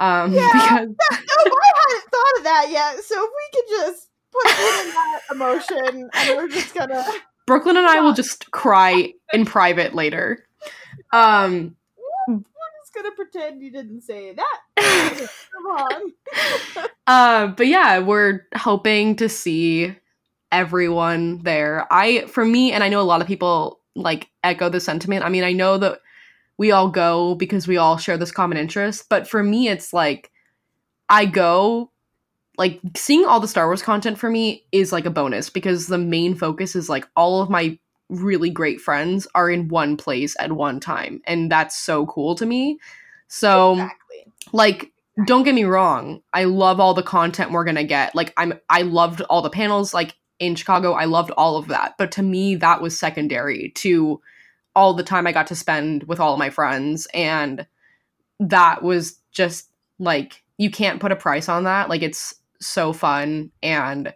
um 0.00 0.34
Yeah. 0.34 0.50
because 0.52 0.88
No, 1.10 1.52
I 1.56 1.72
hadn't 1.88 2.10
thought 2.10 2.36
of 2.36 2.44
that 2.44 2.66
yet. 2.68 3.02
So 3.04 3.14
if 3.24 3.30
we 3.30 3.58
could 3.58 3.68
just 3.70 4.08
put 4.32 4.46
in 4.50 4.90
that 4.90 5.20
emotion, 5.32 6.10
and 6.12 6.36
we're 6.36 6.48
just 6.48 6.74
gonna. 6.74 7.02
Brooklyn 7.46 7.76
and 7.76 7.86
I 7.86 8.00
will 8.00 8.12
just 8.12 8.50
cry 8.50 9.12
in 9.32 9.44
private 9.44 9.94
later. 9.94 10.46
Um, 11.12 11.76
We're 12.26 12.42
just 12.82 12.94
gonna 12.94 13.12
pretend 13.12 13.62
you 13.62 13.70
didn't 13.70 14.02
say 14.02 14.34
that. 14.34 14.60
Come 15.52 15.66
on. 15.66 16.12
uh, 17.06 17.46
but 17.48 17.66
yeah, 17.66 18.00
we're 18.00 18.46
hoping 18.56 19.16
to 19.16 19.28
see 19.28 19.94
everyone 20.50 21.42
there. 21.42 21.86
I, 21.90 22.26
for 22.26 22.44
me, 22.44 22.72
and 22.72 22.82
I 22.82 22.88
know 22.88 23.00
a 23.00 23.02
lot 23.02 23.20
of 23.20 23.28
people 23.28 23.80
like 23.94 24.28
echo 24.44 24.68
the 24.68 24.80
sentiment. 24.80 25.24
I 25.24 25.28
mean, 25.28 25.44
I 25.44 25.52
know 25.52 25.78
that 25.78 26.00
we 26.58 26.72
all 26.72 26.88
go 26.88 27.34
because 27.34 27.68
we 27.68 27.76
all 27.76 27.96
share 27.96 28.18
this 28.18 28.32
common 28.32 28.58
interest, 28.58 29.06
but 29.08 29.28
for 29.28 29.42
me, 29.42 29.68
it's 29.68 29.92
like 29.92 30.30
I 31.08 31.26
go. 31.26 31.90
Like 32.58 32.80
seeing 32.96 33.24
all 33.24 33.40
the 33.40 33.48
Star 33.48 33.66
Wars 33.66 33.82
content 33.82 34.18
for 34.18 34.30
me 34.30 34.64
is 34.72 34.92
like 34.92 35.06
a 35.06 35.10
bonus 35.10 35.50
because 35.50 35.86
the 35.86 35.98
main 35.98 36.34
focus 36.34 36.74
is 36.74 36.88
like 36.88 37.06
all 37.16 37.42
of 37.42 37.50
my 37.50 37.78
really 38.08 38.50
great 38.50 38.80
friends 38.80 39.26
are 39.34 39.50
in 39.50 39.68
one 39.68 39.96
place 39.96 40.36
at 40.38 40.52
one 40.52 40.80
time 40.80 41.20
and 41.26 41.50
that's 41.50 41.76
so 41.76 42.06
cool 42.06 42.34
to 42.36 42.46
me. 42.46 42.78
So 43.28 43.72
exactly. 43.72 44.32
like 44.52 44.92
don't 45.24 45.44
get 45.44 45.54
me 45.54 45.64
wrong 45.64 46.20
i 46.34 46.44
love 46.44 46.78
all 46.78 46.92
the 46.92 47.02
content 47.02 47.50
we're 47.50 47.64
gonna 47.64 47.84
get 47.84 48.14
like 48.14 48.32
i'm 48.36 48.52
i 48.68 48.82
loved 48.82 49.22
all 49.22 49.40
the 49.40 49.50
panels 49.50 49.94
like 49.94 50.14
in 50.38 50.54
chicago 50.54 50.92
i 50.92 51.06
loved 51.06 51.30
all 51.32 51.56
of 51.56 51.68
that 51.68 51.94
but 51.96 52.12
to 52.12 52.22
me 52.22 52.54
that 52.54 52.82
was 52.82 52.98
secondary 52.98 53.70
to 53.74 54.20
all 54.74 54.92
the 54.92 55.02
time 55.02 55.26
i 55.26 55.32
got 55.32 55.46
to 55.46 55.54
spend 55.54 56.02
with 56.04 56.20
all 56.20 56.34
of 56.34 56.38
my 56.38 56.50
friends 56.50 57.06
and 57.14 57.66
that 58.38 58.82
was 58.82 59.18
just 59.32 59.70
like 59.98 60.42
you 60.58 60.70
can't 60.70 61.00
put 61.00 61.12
a 61.12 61.16
price 61.16 61.48
on 61.48 61.64
that 61.64 61.88
like 61.88 62.02
it's 62.02 62.34
so 62.60 62.92
fun 62.92 63.50
and 63.62 64.14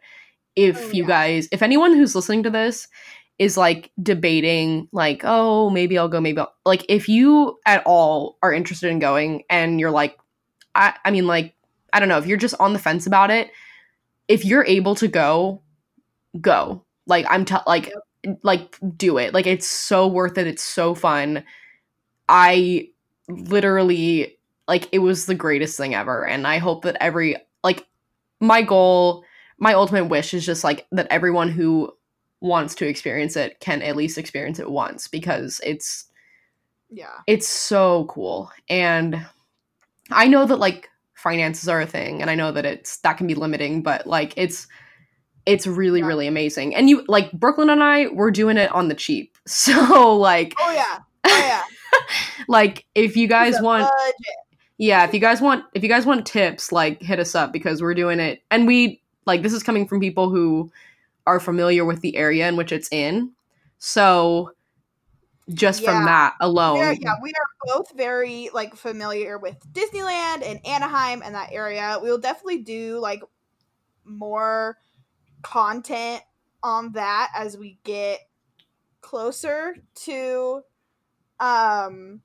if 0.56 0.78
Oh, 0.78 0.90
you 0.92 1.06
guys 1.06 1.48
if 1.52 1.62
anyone 1.62 1.94
who's 1.94 2.14
listening 2.14 2.42
to 2.42 2.50
this 2.50 2.88
is 3.38 3.56
like 3.56 3.90
debating 4.02 4.88
like 4.92 5.22
oh 5.24 5.70
maybe 5.70 5.96
i'll 5.96 6.08
go 6.08 6.20
maybe 6.20 6.40
I'll, 6.40 6.54
like 6.64 6.84
if 6.88 7.08
you 7.08 7.58
at 7.66 7.82
all 7.86 8.36
are 8.42 8.52
interested 8.52 8.90
in 8.90 8.98
going 8.98 9.44
and 9.48 9.80
you're 9.80 9.90
like 9.90 10.18
i 10.74 10.94
i 11.04 11.10
mean 11.10 11.26
like 11.26 11.54
i 11.92 12.00
don't 12.00 12.08
know 12.08 12.18
if 12.18 12.26
you're 12.26 12.36
just 12.36 12.54
on 12.60 12.72
the 12.72 12.78
fence 12.78 13.06
about 13.06 13.30
it 13.30 13.50
if 14.28 14.44
you're 14.44 14.64
able 14.64 14.94
to 14.96 15.08
go 15.08 15.62
go. 16.40 16.84
Like 17.06 17.26
i'm 17.28 17.44
t- 17.44 17.56
like 17.66 17.92
like 18.42 18.78
do 18.96 19.18
it. 19.18 19.32
Like 19.32 19.46
it's 19.46 19.66
so 19.66 20.06
worth 20.06 20.38
it 20.38 20.46
it's 20.46 20.62
so 20.62 20.94
fun. 20.94 21.44
I 22.28 22.90
literally 23.28 24.36
like 24.68 24.88
it 24.92 25.00
was 25.00 25.26
the 25.26 25.34
greatest 25.34 25.76
thing 25.76 25.94
ever 25.94 26.26
and 26.26 26.46
i 26.46 26.58
hope 26.58 26.82
that 26.82 26.96
every 27.00 27.36
like 27.62 27.86
my 28.40 28.62
goal 28.62 29.24
my 29.58 29.74
ultimate 29.74 30.06
wish 30.06 30.32
is 30.32 30.44
just 30.46 30.64
like 30.64 30.86
that 30.92 31.06
everyone 31.10 31.50
who 31.50 31.92
wants 32.40 32.74
to 32.74 32.86
experience 32.88 33.36
it 33.36 33.60
can 33.60 33.82
at 33.82 33.96
least 33.96 34.16
experience 34.16 34.58
it 34.58 34.70
once 34.70 35.06
because 35.08 35.60
it's 35.64 36.06
Yeah. 36.88 37.18
it's 37.26 37.46
so 37.46 38.06
cool 38.06 38.50
and 38.68 39.26
i 40.10 40.26
know 40.26 40.46
that 40.46 40.56
like 40.58 40.88
finances 41.14 41.68
are 41.68 41.82
a 41.82 41.86
thing 41.86 42.22
and 42.22 42.30
i 42.30 42.34
know 42.34 42.50
that 42.50 42.64
it's 42.64 42.96
that 42.98 43.18
can 43.18 43.26
be 43.26 43.34
limiting 43.34 43.82
but 43.82 44.06
like 44.06 44.32
it's 44.36 44.66
it's 45.46 45.66
really 45.66 46.00
Yeah. 46.00 46.06
really 46.06 46.26
amazing 46.26 46.74
and 46.74 46.88
you 46.88 47.04
like 47.08 47.30
brooklyn 47.32 47.68
and 47.68 47.82
i 47.82 48.06
we're 48.08 48.30
doing 48.30 48.56
it 48.56 48.72
on 48.72 48.88
the 48.88 48.94
cheap 48.94 49.36
so 49.46 50.16
like 50.16 50.54
Oh 50.58 50.72
yeah. 50.72 50.98
Oh 51.24 51.46
yeah. 51.46 51.62
like 52.48 52.86
if 52.94 53.16
you 53.16 53.28
guys 53.28 53.60
want 53.60 53.82
budget. 53.82 54.36
Yeah 54.80 55.04
if 55.04 55.12
you 55.12 55.20
guys 55.20 55.40
want 55.40 55.64
if 55.74 55.82
you 55.82 55.88
guys 55.88 56.06
want 56.06 56.26
tips 56.26 56.72
like 56.72 57.00
hit 57.02 57.20
us 57.20 57.34
up 57.34 57.52
because 57.52 57.82
we're 57.82 57.94
doing 57.94 58.18
it. 58.18 58.42
And 58.50 58.66
we 58.66 59.00
like 59.26 59.42
this 59.42 59.52
is 59.52 59.62
coming 59.62 59.86
from 59.86 60.00
people 60.00 60.30
who 60.30 60.72
are 61.26 61.38
familiar 61.38 61.84
with 61.84 62.00
the 62.00 62.16
area 62.16 62.48
in 62.48 62.56
which 62.56 62.72
it's 62.72 62.88
in. 62.90 63.32
So 63.78 64.52
just 65.52 65.84
from 65.84 66.04
that 66.06 66.34
alone 66.40 66.78
We 66.78 66.80
are- 66.84 66.94
yeah, 66.94 67.14
we 67.22 67.30
are 67.30 67.74
both 67.76 67.92
very 67.96 68.50
like 68.54 68.74
familiar 68.74 69.38
with 69.38 69.56
Disneyland 69.72 70.42
and 70.48 70.64
Anaheim 70.66 71.22
and 71.24 71.34
that 71.34 71.50
area. 71.52 71.98
We 72.02 72.10
will 72.10 72.18
definitely 72.18 72.62
do 72.62 72.98
like 72.98 73.22
more 74.04 74.78
content 75.42 76.22
on 76.62 76.92
that 76.92 77.30
as 77.36 77.56
we 77.56 77.78
get 77.84 78.20
closer 79.02 79.76
to 79.94 80.62
um 81.40 82.20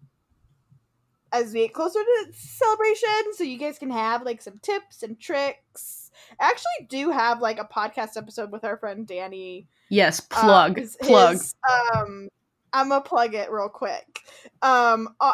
as 1.36 1.54
we 1.54 1.62
get 1.62 1.74
closer 1.74 2.00
to 2.00 2.34
celebration 2.34 3.34
so 3.34 3.44
you 3.44 3.58
guys 3.58 3.78
can 3.78 3.90
have 3.90 4.24
like 4.24 4.42
some 4.42 4.60
tips 4.60 5.04
and 5.04 5.20
tricks. 5.20 6.12
I 6.40 6.50
actually 6.50 6.88
do 6.90 7.12
have 7.12 7.42
like 7.42 7.60
a 7.60 7.66
podcast 7.66 8.18
episode 8.18 8.52
with 8.52 8.64
our 8.64 8.78
friend 8.78 9.06
Danny 9.06 9.68
yes 9.90 10.22
uh, 10.32 10.42
plug 10.42 10.78
his- 10.78 10.98
plug 11.02 11.34
his, 11.34 11.56
um, 11.94 12.30
I'm 12.74 12.90
gonna 12.90 13.02
plug 13.02 13.34
it 13.34 13.52
real 13.52 13.70
quick. 13.70 14.20
Um, 14.62 15.10
uh, 15.20 15.34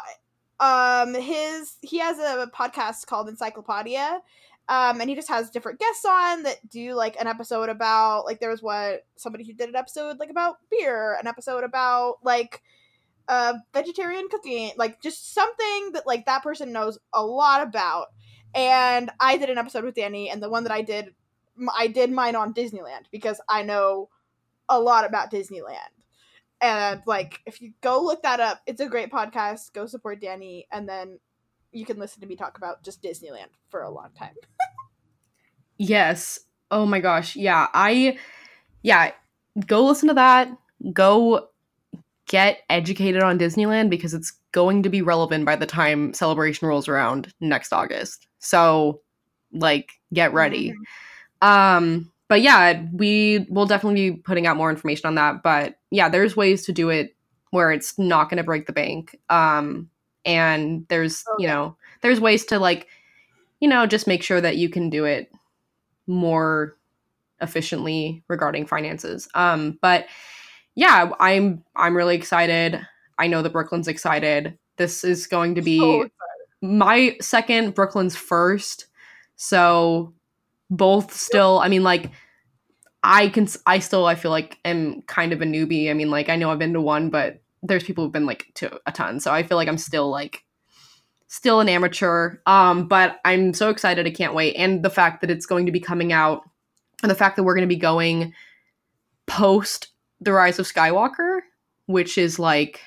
um, 0.59 1.13
his 1.13 1.77
he 1.81 1.99
has 1.99 2.19
a 2.19 2.49
podcast 2.53 3.05
called 3.07 3.29
Encyclopedia. 3.29 4.21
Um, 4.69 5.01
and 5.01 5.09
he 5.09 5.15
just 5.15 5.27
has 5.27 5.49
different 5.49 5.79
guests 5.79 6.05
on 6.05 6.43
that 6.43 6.69
do 6.69 6.93
like 6.93 7.19
an 7.19 7.27
episode 7.27 7.67
about 7.67 8.25
like 8.25 8.39
there 8.39 8.49
was 8.49 8.61
what 8.61 9.05
somebody 9.17 9.43
who 9.43 9.53
did 9.53 9.67
an 9.67 9.75
episode 9.75 10.17
like 10.17 10.29
about 10.29 10.57
beer, 10.69 11.17
an 11.19 11.27
episode 11.27 11.63
about 11.63 12.17
like 12.23 12.61
uh 13.27 13.53
vegetarian 13.73 14.27
cooking, 14.29 14.71
like 14.77 15.01
just 15.01 15.33
something 15.33 15.91
that 15.93 16.05
like 16.05 16.25
that 16.25 16.43
person 16.43 16.71
knows 16.71 16.97
a 17.13 17.23
lot 17.23 17.63
about. 17.63 18.07
And 18.53 19.09
I 19.19 19.37
did 19.37 19.49
an 19.49 19.57
episode 19.57 19.83
with 19.83 19.95
Danny, 19.95 20.29
and 20.29 20.43
the 20.43 20.49
one 20.49 20.63
that 20.63 20.73
I 20.73 20.81
did, 20.81 21.13
I 21.77 21.87
did 21.87 22.11
mine 22.11 22.35
on 22.35 22.53
Disneyland 22.53 23.05
because 23.11 23.39
I 23.47 23.63
know 23.63 24.09
a 24.67 24.79
lot 24.79 25.05
about 25.05 25.31
Disneyland. 25.31 25.77
And 26.59 27.01
like, 27.07 27.39
if 27.45 27.61
you 27.61 27.73
go 27.81 28.03
look 28.03 28.23
that 28.23 28.39
up, 28.39 28.61
it's 28.67 28.81
a 28.81 28.87
great 28.87 29.11
podcast. 29.11 29.73
Go 29.73 29.85
support 29.85 30.21
Danny, 30.21 30.67
and 30.71 30.87
then 30.87 31.19
you 31.71 31.85
can 31.85 31.97
listen 31.97 32.21
to 32.21 32.27
me 32.27 32.35
talk 32.35 32.57
about 32.57 32.83
just 32.83 33.01
Disneyland 33.01 33.49
for 33.69 33.81
a 33.81 33.89
long 33.89 34.09
time. 34.17 34.35
Yes. 35.77 36.39
Oh 36.69 36.85
my 36.85 36.99
gosh. 36.99 37.35
Yeah. 37.35 37.67
I, 37.73 38.19
yeah. 38.83 39.13
Go 39.65 39.83
listen 39.85 40.09
to 40.09 40.13
that. 40.13 40.55
Go 40.93 41.49
get 42.31 42.59
educated 42.69 43.21
on 43.21 43.37
Disneyland 43.37 43.89
because 43.89 44.13
it's 44.13 44.31
going 44.53 44.83
to 44.83 44.89
be 44.89 45.01
relevant 45.01 45.45
by 45.45 45.57
the 45.57 45.65
time 45.65 46.13
celebration 46.13 46.65
rolls 46.65 46.87
around 46.87 47.33
next 47.41 47.73
August. 47.73 48.25
So, 48.39 49.01
like, 49.51 49.91
get 50.13 50.33
ready. 50.33 50.73
Um, 51.41 52.09
but 52.29 52.41
yeah, 52.41 52.85
we 52.93 53.45
will 53.49 53.65
definitely 53.65 54.11
be 54.11 54.17
putting 54.17 54.47
out 54.47 54.55
more 54.55 54.69
information 54.69 55.07
on 55.07 55.15
that. 55.15 55.43
But 55.43 55.75
yeah, 55.89 56.07
there's 56.07 56.37
ways 56.37 56.65
to 56.67 56.71
do 56.71 56.89
it 56.89 57.13
where 57.49 57.69
it's 57.69 57.99
not 57.99 58.29
going 58.29 58.37
to 58.37 58.45
break 58.45 58.65
the 58.65 58.71
bank. 58.71 59.19
Um, 59.29 59.89
and 60.23 60.85
there's, 60.87 61.25
Oh, 61.27 61.35
you 61.37 61.47
know, 61.47 61.75
there's 62.01 62.21
ways 62.21 62.45
to 62.45 62.59
like, 62.59 62.87
you 63.59 63.67
know, 63.67 63.85
just 63.85 64.07
make 64.07 64.23
sure 64.23 64.39
that 64.39 64.55
you 64.55 64.69
can 64.69 64.89
do 64.89 65.03
it 65.03 65.29
more 66.07 66.77
efficiently 67.41 68.23
regarding 68.29 68.67
finances. 68.67 69.27
Um, 69.35 69.77
but 69.81 70.05
yeah, 70.75 71.11
I'm 71.19 71.63
I'm 71.75 71.95
really 71.95 72.15
excited. 72.15 72.79
I 73.17 73.27
know 73.27 73.41
that 73.41 73.53
Brooklyn's 73.53 73.87
excited. 73.87 74.57
This 74.77 75.03
is 75.03 75.27
going 75.27 75.55
to 75.55 75.61
be 75.61 75.79
So 75.79 76.09
my 76.61 77.17
second, 77.21 77.73
Brooklyn's 77.75 78.15
first. 78.15 78.87
So 79.35 80.13
both 80.69 81.13
still, 81.13 81.59
I 81.59 81.67
mean, 81.67 81.83
like 81.83 82.11
I 83.03 83.29
can, 83.29 83.47
I 83.65 83.79
still, 83.79 84.05
I 84.05 84.15
feel 84.15 84.31
like 84.31 84.59
am 84.63 85.01
kind 85.03 85.33
of 85.33 85.41
a 85.41 85.45
newbie. 85.45 85.89
I 85.89 85.93
mean, 85.93 86.11
like 86.11 86.29
I 86.29 86.35
know 86.35 86.51
I've 86.51 86.59
been 86.59 86.73
to 86.73 86.81
one, 86.81 87.09
but 87.09 87.41
there's 87.63 87.83
people 87.83 88.03
who've 88.03 88.13
been 88.13 88.25
like 88.25 88.45
to 88.55 88.79
a 88.85 88.91
ton. 88.91 89.19
So 89.19 89.31
I 89.31 89.43
feel 89.43 89.57
like 89.57 89.67
I'm 89.67 89.77
still 89.77 90.09
like 90.09 90.43
still 91.27 91.59
an 91.59 91.69
amateur. 91.69 92.37
Um, 92.45 92.87
but 92.87 93.19
I'm 93.25 93.53
so 93.53 93.69
excited. 93.69 94.05
I 94.05 94.11
can't 94.11 94.35
wait. 94.35 94.55
And 94.55 94.83
the 94.83 94.89
fact 94.89 95.21
that 95.21 95.31
it's 95.31 95.45
going 95.45 95.65
to 95.65 95.71
be 95.71 95.79
coming 95.79 96.13
out, 96.13 96.43
and 97.01 97.09
the 97.09 97.15
fact 97.15 97.35
that 97.35 97.43
we're 97.43 97.55
going 97.55 97.67
to 97.67 97.75
be 97.75 97.79
going 97.79 98.33
post 99.25 99.87
the 100.21 100.31
Rise 100.33 100.59
of 100.59 100.67
Skywalker, 100.71 101.39
which 101.87 102.17
is 102.17 102.39
like 102.39 102.79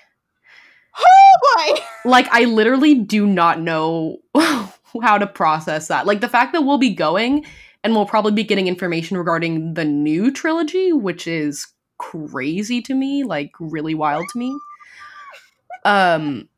oh 0.96 1.74
boy! 1.74 1.80
like 2.10 2.28
I 2.30 2.44
literally 2.44 2.94
do 2.94 3.26
not 3.26 3.60
know 3.60 4.18
how 4.34 5.18
to 5.18 5.26
process 5.26 5.88
that. 5.88 6.06
Like 6.06 6.20
the 6.20 6.28
fact 6.28 6.52
that 6.52 6.62
we'll 6.62 6.78
be 6.78 6.94
going 6.94 7.44
and 7.82 7.94
we'll 7.94 8.06
probably 8.06 8.32
be 8.32 8.44
getting 8.44 8.66
information 8.68 9.16
regarding 9.18 9.74
the 9.74 9.84
new 9.84 10.30
trilogy, 10.30 10.92
which 10.92 11.26
is 11.26 11.66
crazy 11.98 12.80
to 12.82 12.94
me, 12.94 13.24
like 13.24 13.50
really 13.60 13.94
wild 13.94 14.26
to 14.32 14.38
me. 14.38 14.56
Um 15.84 16.48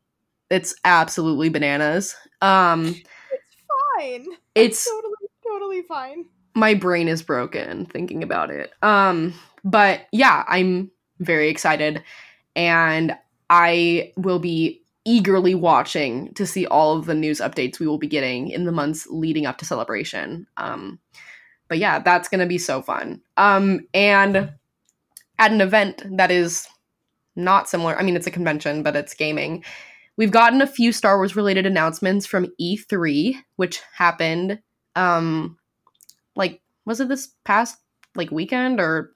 it's 0.49 0.75
absolutely 0.85 1.49
bananas. 1.49 2.15
Um 2.41 2.85
It's 2.87 3.05
fine. 3.97 4.25
it's 4.55 4.85
totally, 4.89 5.13
totally 5.45 5.81
fine. 5.83 6.25
my 6.55 6.73
brain 6.73 7.07
is 7.07 7.21
broken 7.21 7.85
thinking 7.87 8.23
about 8.23 8.49
it. 8.51 8.71
Um, 8.81 9.33
but 9.67 10.07
yeah, 10.11 10.45
I'm 10.47 10.91
very 11.19 11.49
excited 11.49 12.01
and 12.55 13.15
I 13.49 14.13
will 14.15 14.39
be 14.39 14.81
eagerly 15.05 15.55
watching 15.55 16.33
to 16.33 16.45
see 16.45 16.65
all 16.65 16.97
of 16.97 17.05
the 17.05 17.13
news 17.13 17.39
updates 17.39 17.79
we 17.79 17.87
will 17.87 17.97
be 17.97 18.07
getting 18.07 18.49
in 18.49 18.63
the 18.63 18.71
months 18.71 19.07
leading 19.09 19.45
up 19.45 19.57
to 19.57 19.65
celebration. 19.65 20.47
Um, 20.55 20.99
but 21.67 21.79
yeah, 21.79 21.99
that's 21.99 22.29
going 22.29 22.39
to 22.39 22.45
be 22.45 22.57
so 22.57 22.81
fun. 22.81 23.21
Um, 23.35 23.81
and 23.93 24.51
at 25.37 25.51
an 25.51 25.61
event 25.61 26.03
that 26.17 26.31
is 26.31 26.67
not 27.35 27.69
similar, 27.69 27.97
I 27.97 28.03
mean, 28.03 28.15
it's 28.15 28.27
a 28.27 28.31
convention, 28.31 28.83
but 28.83 28.95
it's 28.95 29.13
gaming. 29.13 29.65
We've 30.15 30.31
gotten 30.31 30.61
a 30.61 30.67
few 30.67 30.93
Star 30.93 31.17
Wars 31.17 31.35
related 31.35 31.65
announcements 31.65 32.25
from 32.25 32.47
E3, 32.59 33.35
which 33.57 33.81
happened 33.93 34.59
um 34.95 35.57
like 36.35 36.59
was 36.85 36.99
it 36.99 37.07
this 37.07 37.29
past 37.45 37.77
like 38.15 38.31
weekend 38.31 38.79
or 38.79 39.11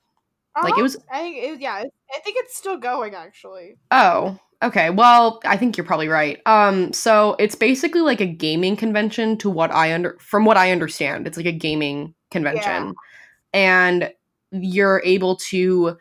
like 0.55 0.69
it 0.69 0.73
Uh-huh. 0.73 0.81
was 0.83 0.97
I 1.11 1.19
think 1.21 1.37
it, 1.37 1.61
yeah. 1.61 1.73
I 1.75 2.19
think 2.19 2.37
it's 2.39 2.55
still 2.57 2.77
going 2.77 3.15
actually. 3.15 3.77
oh 3.91 4.37
okay 4.63 4.91
well 4.91 5.39
i 5.43 5.57
think 5.57 5.75
you're 5.75 5.83
probably 5.85 6.07
right 6.07 6.39
um 6.45 6.93
so 6.93 7.35
it's 7.39 7.55
basically 7.55 8.01
like 8.01 8.21
a 8.21 8.27
gaming 8.27 8.75
convention 8.75 9.35
to 9.35 9.49
what 9.49 9.71
i 9.73 9.91
under 9.91 10.15
from 10.19 10.45
what 10.45 10.55
i 10.55 10.71
understand 10.71 11.25
it's 11.25 11.35
like 11.35 11.47
a 11.47 11.51
gaming 11.51 12.13
convention 12.29 12.93
and 13.53 14.13
you're 14.51 15.01
able 15.03 15.35
to 15.37 15.97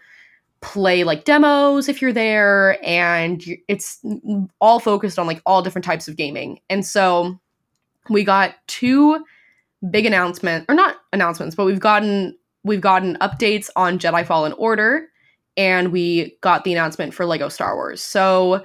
play 0.61 1.05
like 1.05 1.25
demos 1.25 1.89
if 1.89 2.03
you're 2.03 2.13
there 2.13 2.77
and 2.87 3.43
it's 3.67 3.99
all 4.61 4.79
focused 4.79 5.19
on 5.19 5.27
like 5.27 5.41
all 5.47 5.63
different 5.63 5.87
types 5.87 6.07
of 6.07 6.17
gaming 6.17 6.61
and 6.69 6.85
so 6.85 7.41
we 8.11 8.23
got 8.25 8.57
two 8.67 9.25
big 9.91 10.05
announcement 10.05 10.67
or 10.69 10.75
not 10.75 10.97
announcements 11.15 11.55
but 11.57 11.65
we've 11.65 11.81
gotten 11.81 12.37
we've 12.65 12.81
gotten 12.81 13.17
updates 13.21 13.71
on 13.77 13.99
jedi 13.99 14.27
fallen 14.27 14.53
order 14.55 15.07
and 15.57 15.93
we 15.93 16.37
got 16.41 16.65
the 16.65 16.73
announcement 16.73 17.15
for 17.15 17.25
lego 17.27 17.49
star 17.49 17.75
wars 17.75 18.03
so 18.03 18.65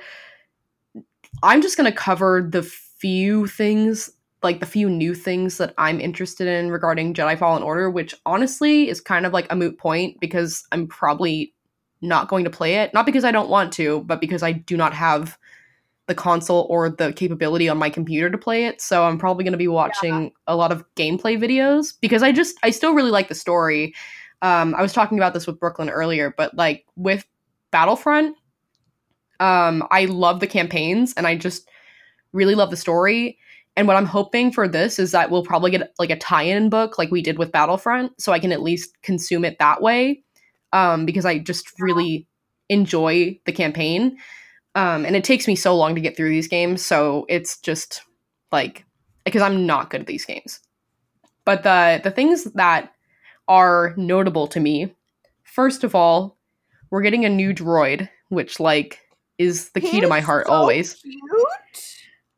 i'm 1.43 1.61
just 1.61 1.77
going 1.77 1.89
to 1.89 1.97
cover 1.97 2.47
the 2.49 2.63
few 2.63 3.47
things 3.47 4.11
like 4.43 4.59
the 4.59 4.65
few 4.65 4.89
new 4.89 5.13
things 5.13 5.57
that 5.57 5.73
i'm 5.77 5.99
interested 5.99 6.47
in 6.47 6.69
regarding 6.71 7.13
jedi 7.13 7.37
fallen 7.37 7.63
order 7.63 7.89
which 7.89 8.13
honestly 8.25 8.89
is 8.89 9.01
kind 9.01 9.25
of 9.25 9.33
like 9.33 9.51
a 9.51 9.55
moot 9.55 9.77
point 9.77 10.19
because 10.19 10.65
i'm 10.71 10.87
probably 10.87 11.53
not 12.01 12.27
going 12.27 12.43
to 12.43 12.49
play 12.49 12.75
it. 12.75 12.93
Not 12.93 13.05
because 13.05 13.23
I 13.23 13.31
don't 13.31 13.49
want 13.49 13.73
to, 13.73 14.01
but 14.01 14.21
because 14.21 14.43
I 14.43 14.51
do 14.51 14.77
not 14.77 14.93
have 14.93 15.37
the 16.07 16.15
console 16.15 16.67
or 16.69 16.89
the 16.89 17.13
capability 17.13 17.67
on 17.67 17.77
my 17.77 17.89
computer 17.89 18.29
to 18.29 18.38
play 18.38 18.65
it. 18.65 18.81
So 18.81 19.05
I'm 19.05 19.17
probably 19.17 19.43
going 19.43 19.53
to 19.53 19.57
be 19.57 19.67
watching 19.67 20.24
yeah. 20.24 20.29
a 20.47 20.55
lot 20.55 20.71
of 20.71 20.83
gameplay 20.95 21.38
videos 21.38 21.93
because 22.00 22.21
I 22.21 22.31
just 22.31 22.57
I 22.63 22.69
still 22.69 22.93
really 22.93 23.12
like 23.12 23.27
the 23.27 23.35
story. 23.35 23.93
Um, 24.41 24.75
I 24.75 24.81
was 24.81 24.93
talking 24.93 25.17
about 25.17 25.33
this 25.33 25.47
with 25.47 25.59
Brooklyn 25.59 25.89
earlier, 25.89 26.33
but 26.38 26.55
like 26.55 26.85
with 26.95 27.25
Battlefront, 27.71 28.35
um, 29.39 29.88
I 29.91 30.05
love 30.05 30.39
the 30.39 30.47
campaigns 30.47 31.13
and 31.17 31.25
I 31.25 31.35
just 31.35 31.67
really 32.33 32.55
love 32.55 32.69
the 32.69 32.77
story. 32.77 33.39
And 33.75 33.88
what 33.88 33.97
I'm 33.97 34.05
hoping 34.05 34.51
for 34.51 34.67
this 34.67 35.00
is 35.00 35.12
that 35.12 35.31
we'll 35.31 35.43
probably 35.43 35.71
get 35.71 35.93
like 36.00 36.09
a 36.09 36.17
tie-in 36.17 36.69
book 36.69 36.97
like 36.97 37.12
we 37.12 37.21
did 37.21 37.38
with 37.38 37.51
Battlefront, 37.51 38.21
so 38.21 38.31
I 38.31 38.39
can 38.39 38.51
at 38.51 38.62
least 38.62 39.01
consume 39.01 39.43
it 39.43 39.57
that 39.59 39.81
way. 39.81 40.24
Um, 40.71 41.05
because 41.05 41.25
I 41.25 41.39
just 41.39 41.79
really 41.79 42.27
enjoy 42.69 43.39
the 43.45 43.51
campaign. 43.51 44.17
Um, 44.75 45.05
and 45.05 45.15
it 45.15 45.24
takes 45.24 45.48
me 45.48 45.55
so 45.55 45.75
long 45.75 45.96
to 45.96 46.01
get 46.01 46.17
through 46.17 46.29
these 46.29 46.48
games, 46.50 46.86
so 46.86 47.25
it's 47.29 47.60
just 47.62 48.01
like 48.51 48.86
because 49.24 49.41
I'm 49.41 49.65
not 49.65 49.89
good 49.89 50.01
at 50.01 50.08
these 50.08 50.25
games. 50.25 50.60
But 51.46 51.63
the 51.63 52.01
the 52.03 52.12
things 52.12 52.44
that 52.53 52.91
are 53.48 53.94
notable 53.98 54.48
to 54.48 54.60
me, 54.60 54.94
first 55.44 55.84
of 55.84 55.96
all, 55.96 56.38
we're 56.91 57.01
getting 57.01 57.24
a 57.25 57.29
new 57.29 57.53
droid, 57.53 58.10
which 58.29 58.60
like 58.60 59.00
is 59.38 59.70
the 59.72 59.82
key 59.82 60.01
to 60.01 60.08
my 60.08 60.20
heart 60.20 60.48
so 60.48 60.53
always. 60.53 60.96
Cute. 60.96 61.22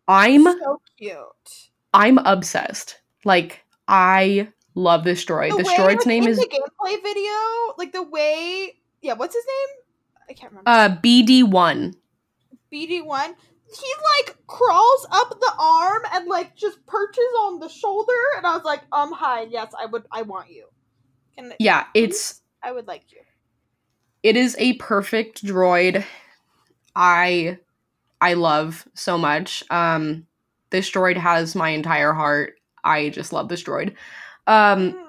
I'm 0.08 0.44
so 0.44 0.82
cute. 0.98 1.18
I'm 1.94 2.18
obsessed. 2.20 3.00
Like 3.26 3.64
I 3.88 4.50
love 4.76 5.04
this 5.04 5.26
droid. 5.26 5.52
The 5.52 5.64
this 5.64 5.74
droid's 5.74 6.06
name 6.06 6.24
in 6.24 6.30
is 6.30 6.38
the 6.38 6.46
gameplay 6.46 7.02
video, 7.02 7.32
like 7.78 7.94
the 7.94 8.04
way, 8.04 8.76
yeah, 9.02 9.14
what's 9.14 9.36
his 9.36 9.46
name? 9.46 9.76
I 10.30 10.34
can't 10.34 10.52
remember. 10.52 10.70
uh 10.70 10.90
BD 11.02 11.44
one. 11.44 11.96
BD1, 12.72 13.36
he 13.70 13.94
like 14.18 14.38
crawls 14.48 15.08
up 15.12 15.30
the 15.30 15.54
arm 15.60 16.04
and 16.14 16.28
like 16.28 16.56
just 16.56 16.86
perches 16.86 17.34
on 17.42 17.60
the 17.60 17.70
shoulder, 17.70 18.14
and 18.38 18.46
I 18.46 18.56
was 18.56 18.64
like, 18.66 18.82
um, 18.92 19.12
hi, 19.12 19.44
yes, 19.50 19.74
I 19.80 19.86
would, 19.86 20.06
I 20.12 20.22
want 20.24 20.50
you. 20.50 20.68
Can 21.38 21.54
Yeah, 21.60 21.86
it's 21.94 22.42
I 22.64 22.72
would 22.72 22.88
like 22.88 23.04
you. 23.12 23.20
it 24.24 24.36
is 24.36 24.56
a 24.60 24.74
perfect 24.74 25.44
droid. 25.46 26.04
I 26.96 27.58
I 28.22 28.34
love 28.34 28.88
so 28.96 29.18
much. 29.18 29.64
Um 29.70 30.26
this 30.70 30.90
droid 30.90 31.18
has 31.18 31.56
my 31.56 31.70
entire 31.70 32.14
heart. 32.14 32.54
I 32.84 33.10
just 33.10 33.32
love 33.34 33.50
this 33.50 33.64
droid. 33.64 33.96
Um 34.48 34.94
Mhm. 34.94 35.04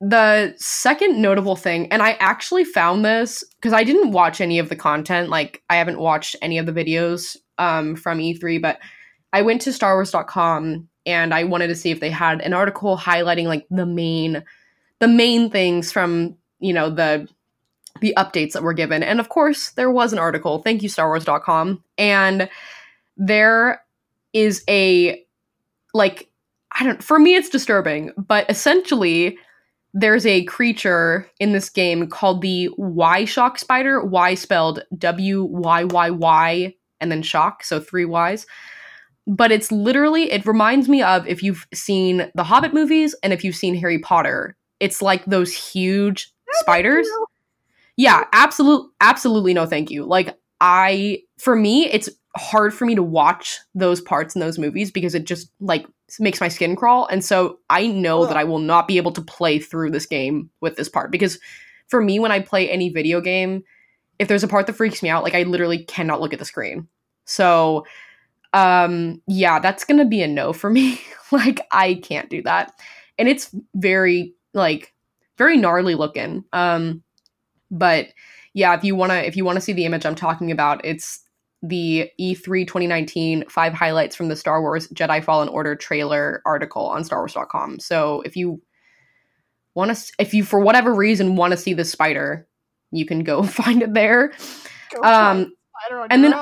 the 0.00 0.54
second 0.58 1.20
notable 1.20 1.56
thing, 1.56 1.90
and 1.90 2.02
I 2.02 2.12
actually 2.20 2.64
found 2.64 3.04
this 3.04 3.42
because 3.60 3.72
I 3.72 3.84
didn't 3.84 4.12
watch 4.12 4.40
any 4.40 4.58
of 4.58 4.68
the 4.68 4.76
content, 4.76 5.30
like 5.30 5.62
I 5.68 5.76
haven't 5.76 5.98
watched 5.98 6.36
any 6.40 6.58
of 6.58 6.66
the 6.66 6.72
videos 6.72 7.36
um, 7.58 7.96
from 7.96 8.18
E3, 8.18 8.62
but 8.62 8.78
I 9.32 9.42
went 9.42 9.60
to 9.62 9.70
StarWars.com 9.70 10.88
and 11.06 11.34
I 11.34 11.44
wanted 11.44 11.68
to 11.68 11.74
see 11.74 11.90
if 11.90 12.00
they 12.00 12.10
had 12.10 12.40
an 12.40 12.52
article 12.52 12.96
highlighting 12.96 13.46
like 13.46 13.66
the 13.70 13.86
main, 13.86 14.44
the 15.00 15.08
main 15.08 15.50
things 15.50 15.90
from 15.90 16.36
you 16.60 16.72
know 16.72 16.90
the 16.90 17.28
the 18.00 18.14
updates 18.16 18.52
that 18.52 18.62
were 18.62 18.72
given, 18.72 19.02
and 19.02 19.18
of 19.18 19.28
course 19.28 19.70
there 19.70 19.90
was 19.90 20.12
an 20.12 20.18
article. 20.18 20.62
Thank 20.62 20.82
you, 20.82 20.88
StarWars.com, 20.88 21.82
and 21.96 22.48
there 23.16 23.82
is 24.32 24.62
a 24.68 25.24
like 25.94 26.28
I 26.72 26.84
don't 26.84 27.02
for 27.02 27.18
me 27.18 27.34
it's 27.34 27.48
disturbing, 27.48 28.12
but 28.16 28.48
essentially 28.48 29.38
there's 29.94 30.26
a 30.26 30.44
creature 30.44 31.28
in 31.40 31.52
this 31.52 31.70
game 31.70 32.08
called 32.08 32.42
the 32.42 32.68
Wyyyschokk 32.78 33.58
Spider, 33.58 34.04
Y 34.04 34.34
spelled 34.34 34.84
W 34.96 35.44
Y 35.44 35.84
Y 35.84 36.10
Y 36.10 36.74
and 37.00 37.10
then 37.10 37.22
shock, 37.22 37.64
so 37.64 37.80
three 37.80 38.04
Y's. 38.04 38.46
But 39.26 39.52
it's 39.52 39.70
literally 39.70 40.30
it 40.30 40.46
reminds 40.46 40.88
me 40.88 41.02
of 41.02 41.26
if 41.26 41.42
you've 41.42 41.66
seen 41.74 42.30
the 42.34 42.44
Hobbit 42.44 42.74
movies 42.74 43.14
and 43.22 43.32
if 43.32 43.44
you've 43.44 43.56
seen 43.56 43.74
Harry 43.74 43.98
Potter. 43.98 44.56
It's 44.80 45.02
like 45.02 45.24
those 45.24 45.52
huge 45.52 46.32
oh, 46.48 46.52
spiders. 46.60 47.08
Yeah, 47.96 48.24
absolute 48.32 48.90
absolutely 49.00 49.54
no 49.54 49.66
thank 49.66 49.90
you. 49.90 50.04
Like 50.04 50.38
I 50.60 51.22
for 51.38 51.56
me 51.56 51.86
it's 51.86 52.08
hard 52.36 52.74
for 52.74 52.84
me 52.84 52.94
to 52.94 53.02
watch 53.02 53.58
those 53.74 54.00
parts 54.00 54.34
in 54.34 54.40
those 54.40 54.58
movies 54.58 54.90
because 54.90 55.14
it 55.14 55.24
just 55.24 55.50
like 55.60 55.86
makes 56.18 56.40
my 56.40 56.48
skin 56.48 56.76
crawl 56.76 57.06
and 57.06 57.24
so 57.24 57.58
I 57.68 57.86
know 57.86 58.22
Ugh. 58.22 58.28
that 58.28 58.36
I 58.36 58.44
will 58.44 58.58
not 58.58 58.86
be 58.86 58.96
able 58.96 59.12
to 59.12 59.22
play 59.22 59.58
through 59.58 59.90
this 59.90 60.06
game 60.06 60.50
with 60.60 60.76
this 60.76 60.88
part 60.88 61.10
because 61.10 61.38
for 61.88 62.00
me 62.00 62.18
when 62.18 62.32
I 62.32 62.40
play 62.40 62.70
any 62.70 62.90
video 62.90 63.20
game 63.20 63.64
if 64.18 64.28
there's 64.28 64.44
a 64.44 64.48
part 64.48 64.66
that 64.66 64.74
freaks 64.74 65.02
me 65.02 65.08
out 65.08 65.22
like 65.22 65.34
I 65.34 65.42
literally 65.42 65.84
cannot 65.84 66.20
look 66.20 66.32
at 66.32 66.38
the 66.38 66.44
screen. 66.44 66.88
So 67.24 67.84
um 68.52 69.20
yeah, 69.26 69.58
that's 69.58 69.84
going 69.84 69.98
to 69.98 70.06
be 70.06 70.22
a 70.22 70.28
no 70.28 70.52
for 70.52 70.70
me. 70.70 71.00
like 71.32 71.60
I 71.70 71.94
can't 71.94 72.30
do 72.30 72.42
that. 72.42 72.72
And 73.18 73.28
it's 73.28 73.54
very 73.74 74.34
like 74.54 74.94
very 75.36 75.56
gnarly 75.56 75.94
looking. 75.94 76.44
Um 76.52 77.02
but 77.70 78.08
yeah, 78.54 78.74
if 78.74 78.84
you 78.84 78.96
want 78.96 79.12
to 79.12 79.26
if 79.26 79.36
you 79.36 79.44
want 79.44 79.56
to 79.56 79.60
see 79.60 79.72
the 79.72 79.84
image 79.84 80.06
I'm 80.06 80.14
talking 80.14 80.50
about, 80.50 80.84
it's 80.84 81.20
the 81.62 82.08
E 82.18 82.34
E3 82.34 82.66
2019 82.66 83.48
five 83.48 83.72
highlights 83.72 84.14
from 84.14 84.28
the 84.28 84.36
Star 84.36 84.60
Wars 84.62 84.86
Jedi 84.88 85.22
Fallen 85.24 85.48
Order 85.48 85.74
trailer 85.74 86.40
article 86.46 86.86
on 86.86 87.02
StarWars.com. 87.02 87.80
So 87.80 88.20
if 88.22 88.36
you 88.36 88.62
want 89.74 89.96
to, 89.96 90.12
if 90.18 90.34
you 90.34 90.44
for 90.44 90.60
whatever 90.60 90.94
reason 90.94 91.36
want 91.36 91.50
to 91.52 91.56
see 91.56 91.74
the 91.74 91.84
spider, 91.84 92.46
you 92.92 93.04
can 93.06 93.24
go 93.24 93.42
find 93.44 93.82
it 93.82 93.92
there. 93.94 94.32
Um, 95.02 95.52
and 96.10 96.24
then- 96.24 96.34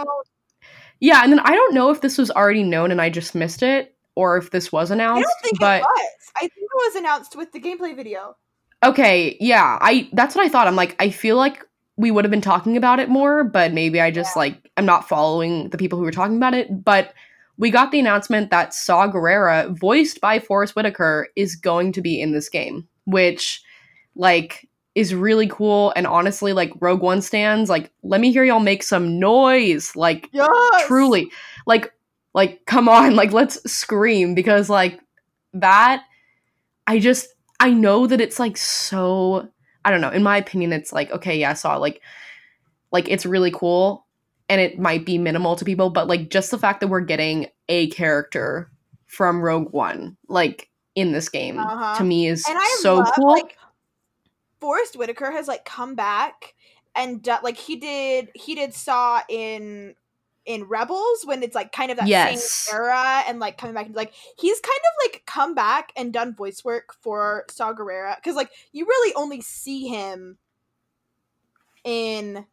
yeah, 1.00 1.22
and 1.22 1.30
then 1.32 1.40
I 1.40 1.50
don't 1.50 1.74
know 1.74 1.90
if 1.90 2.00
this 2.00 2.16
was 2.18 2.30
already 2.30 2.62
known 2.62 2.90
and 2.90 3.00
I 3.02 3.10
just 3.10 3.34
missed 3.34 3.62
it, 3.62 3.94
or 4.14 4.38
if 4.38 4.50
this 4.50 4.72
was 4.72 4.90
I 4.90 4.94
announced. 4.94 5.24
don't 5.28 5.42
think 5.42 5.60
but 5.60 5.80
it 5.80 5.84
was. 5.84 6.08
I 6.36 6.40
think 6.40 6.52
it 6.54 6.70
was 6.74 6.96
announced 6.96 7.36
with 7.36 7.52
the 7.52 7.60
gameplay 7.60 7.94
video. 7.94 8.36
okay, 8.82 9.36
yeah, 9.40 9.78
I 9.80 10.08
that's 10.14 10.34
what 10.34 10.44
I 10.44 10.48
thought. 10.48 10.66
I'm 10.66 10.76
like, 10.76 10.96
I 10.98 11.10
feel 11.10 11.36
like 11.36 11.62
we 11.96 12.10
would 12.10 12.24
have 12.24 12.30
been 12.30 12.40
talking 12.40 12.76
about 12.76 13.00
it 13.00 13.08
more, 13.08 13.42
but 13.44 13.72
maybe 13.72 14.00
I 14.00 14.10
just 14.10 14.36
Yeah. 14.36 14.40
like 14.40 14.70
I'm 14.76 14.86
not 14.86 15.08
following 15.08 15.70
the 15.70 15.78
people 15.78 15.98
who 15.98 16.04
were 16.04 16.10
talking 16.10 16.36
about 16.36 16.54
it. 16.54 16.84
But 16.84 17.14
we 17.58 17.70
got 17.70 17.90
the 17.90 18.00
announcement 18.00 18.50
that 18.50 18.74
Saw 18.74 19.10
Gerrera, 19.10 19.76
voiced 19.78 20.20
by 20.20 20.38
Forest 20.38 20.76
Whitaker, 20.76 21.28
is 21.36 21.56
going 21.56 21.92
to 21.92 22.02
be 22.02 22.20
in 22.20 22.32
this 22.32 22.48
game, 22.50 22.86
which 23.06 23.62
like 24.14 24.68
is 24.94 25.14
really 25.14 25.46
cool. 25.46 25.92
And 25.96 26.06
honestly, 26.06 26.52
like 26.52 26.72
Rogue 26.80 27.02
One 27.02 27.22
stands, 27.22 27.70
like 27.70 27.90
let 28.02 28.20
me 28.20 28.30
hear 28.32 28.44
y'all 28.44 28.60
make 28.60 28.82
some 28.82 29.18
noise, 29.18 29.96
like 29.96 30.28
Yes. 30.32 30.48
truly, 30.86 31.30
like 31.66 31.92
like 32.34 32.60
come 32.66 32.88
on, 32.90 33.16
like 33.16 33.32
let's 33.32 33.58
scream 33.70 34.34
because 34.34 34.68
like 34.68 35.00
that. 35.54 36.02
I 36.86 36.98
just 37.00 37.28
I 37.58 37.70
know 37.70 38.06
that 38.06 38.20
it's 38.20 38.38
like 38.38 38.56
so 38.56 39.48
I 39.86 39.90
don't 39.90 40.00
know. 40.00 40.10
In 40.10 40.24
my 40.24 40.36
opinion, 40.36 40.72
it's 40.72 40.92
like 40.92 41.10
okay, 41.12 41.38
yeah, 41.38 41.50
I 41.50 41.54
saw 41.54 41.76
like 41.76 42.02
like 42.90 43.08
it's 43.08 43.24
really 43.24 43.52
cool 43.52 44.04
and 44.48 44.60
it 44.60 44.78
might 44.78 45.06
be 45.06 45.16
minimal 45.16 45.56
to 45.56 45.64
people, 45.64 45.90
but 45.90 46.08
like 46.08 46.28
just 46.28 46.50
the 46.50 46.58
fact 46.58 46.80
that 46.80 46.88
we're 46.88 47.00
getting 47.00 47.46
a 47.68 47.88
character 47.90 48.70
from 49.06 49.40
Rogue 49.40 49.72
One 49.72 50.16
like 50.28 50.68
in 50.96 51.12
this 51.12 51.28
game 51.28 51.58
Uh-huh. 51.60 51.96
to 51.98 52.04
me 52.04 52.26
is 52.26 52.44
And 52.48 52.58
I 52.58 52.78
so 52.80 52.96
love 52.96 53.12
cool. 53.14 53.32
like 53.32 53.56
Forest 54.60 54.96
Whitaker 54.96 55.30
has 55.30 55.46
like 55.46 55.64
come 55.64 55.94
back 55.94 56.54
and 56.96 57.24
like 57.44 57.56
he 57.56 57.76
did 57.76 58.30
he 58.34 58.56
did 58.56 58.74
Saw 58.74 59.20
in 59.28 59.94
in 60.46 60.64
Rebels 60.64 61.24
when 61.24 61.42
it's 61.42 61.54
like 61.54 61.72
kind 61.72 61.90
of 61.90 61.98
that 61.98 62.06
Yes. 62.08 62.42
same 62.42 62.74
era 62.76 63.24
and 63.26 63.40
like 63.40 63.58
coming 63.58 63.74
back 63.74 63.86
and 63.86 63.94
like 63.96 64.12
he's 64.38 64.60
kind 64.60 64.78
of 64.78 65.12
like 65.12 65.22
come 65.26 65.54
back 65.54 65.92
and 65.96 66.12
done 66.12 66.34
voice 66.34 66.64
work 66.64 66.94
for 67.02 67.44
Saw 67.50 67.72
Gerrera 67.74 68.16
because 68.16 68.36
like 68.36 68.50
you 68.72 68.86
really 68.86 69.12
only 69.16 69.40
see 69.40 69.88
him 69.88 70.38
in 71.84 72.46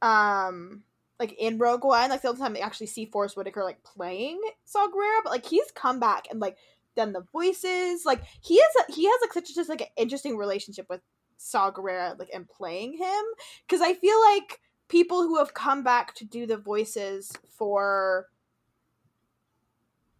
um 0.00 0.84
like 1.18 1.32
in 1.38 1.58
Rogue 1.58 1.84
One 1.84 2.10
like 2.10 2.22
the 2.22 2.28
only 2.28 2.40
time 2.40 2.52
they 2.54 2.60
actually 2.60 2.86
see 2.86 3.06
Forest 3.06 3.36
Whitaker 3.36 3.64
like 3.64 3.82
playing 3.82 4.40
Saw 4.64 4.86
Gerrera 4.86 5.20
but 5.24 5.32
like 5.32 5.44
he's 5.44 5.70
come 5.74 5.98
back 5.98 6.28
and 6.30 6.38
like 6.40 6.56
done 6.96 7.12
the 7.12 7.24
voices 7.32 8.04
like 8.06 8.22
he 8.40 8.54
is 8.54 8.76
he 8.94 9.06
has 9.06 9.18
like 9.22 9.32
such 9.32 9.54
just 9.54 9.68
like 9.68 9.80
an 9.80 9.88
interesting 9.96 10.36
relationship 10.36 10.86
with 10.88 11.00
Saw 11.36 11.70
Gerrera 11.72 12.16
like 12.18 12.30
and 12.32 12.48
playing 12.48 12.96
him 12.96 13.24
because 13.66 13.80
I 13.80 13.94
feel 13.94 14.20
like 14.20 14.60
people 14.88 15.22
who 15.22 15.38
have 15.38 15.54
come 15.54 15.82
back 15.82 16.14
to 16.14 16.24
do 16.24 16.46
the 16.46 16.56
voices 16.56 17.32
for 17.48 18.26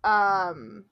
um 0.04 0.84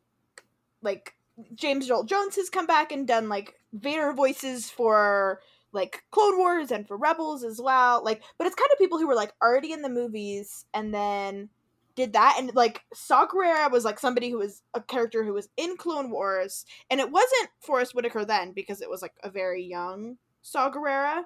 like 0.82 1.14
James 1.54 1.90
Earl 1.90 2.04
Jones 2.04 2.36
has 2.36 2.50
come 2.50 2.66
back 2.66 2.92
and 2.92 3.06
done 3.06 3.28
like 3.28 3.54
Vader 3.72 4.12
voices 4.12 4.70
for 4.70 5.40
like 5.72 6.02
Clone 6.10 6.38
Wars 6.38 6.70
and 6.72 6.88
for 6.88 6.96
Rebels 6.96 7.44
as 7.44 7.60
well. 7.60 8.02
Like, 8.02 8.22
but 8.38 8.46
it's 8.46 8.56
kind 8.56 8.70
of 8.72 8.78
people 8.78 8.98
who 8.98 9.06
were 9.06 9.14
like 9.14 9.32
already 9.42 9.72
in 9.72 9.82
the 9.82 9.88
movies 9.88 10.64
and 10.72 10.92
then 10.92 11.50
did 11.94 12.14
that. 12.14 12.36
And 12.38 12.54
like 12.54 12.82
Saw 12.94 13.26
Gerrera 13.26 13.70
was 13.70 13.84
like 13.84 14.00
somebody 14.00 14.30
who 14.30 14.38
was 14.38 14.62
a 14.74 14.80
character 14.80 15.22
who 15.22 15.34
was 15.34 15.48
in 15.56 15.76
Clone 15.76 16.10
Wars, 16.10 16.64
and 16.90 17.00
it 17.00 17.10
wasn't 17.10 17.50
Forest 17.60 17.94
Whitaker 17.94 18.24
then 18.24 18.52
because 18.52 18.80
it 18.80 18.90
was 18.90 19.02
like 19.02 19.14
a 19.22 19.30
very 19.30 19.64
young 19.64 20.16
Saw 20.42 20.70
Gerrera. 20.70 21.24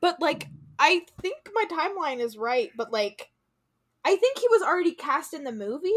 but 0.00 0.20
like 0.20 0.48
I 0.82 1.06
think 1.20 1.48
my 1.54 1.64
timeline 1.70 2.18
is 2.18 2.36
right, 2.36 2.72
but 2.76 2.92
like 2.92 3.30
I 4.04 4.16
think 4.16 4.38
he 4.38 4.48
was 4.48 4.62
already 4.62 4.94
cast 4.94 5.32
in 5.32 5.44
the 5.44 5.52
movie, 5.52 5.92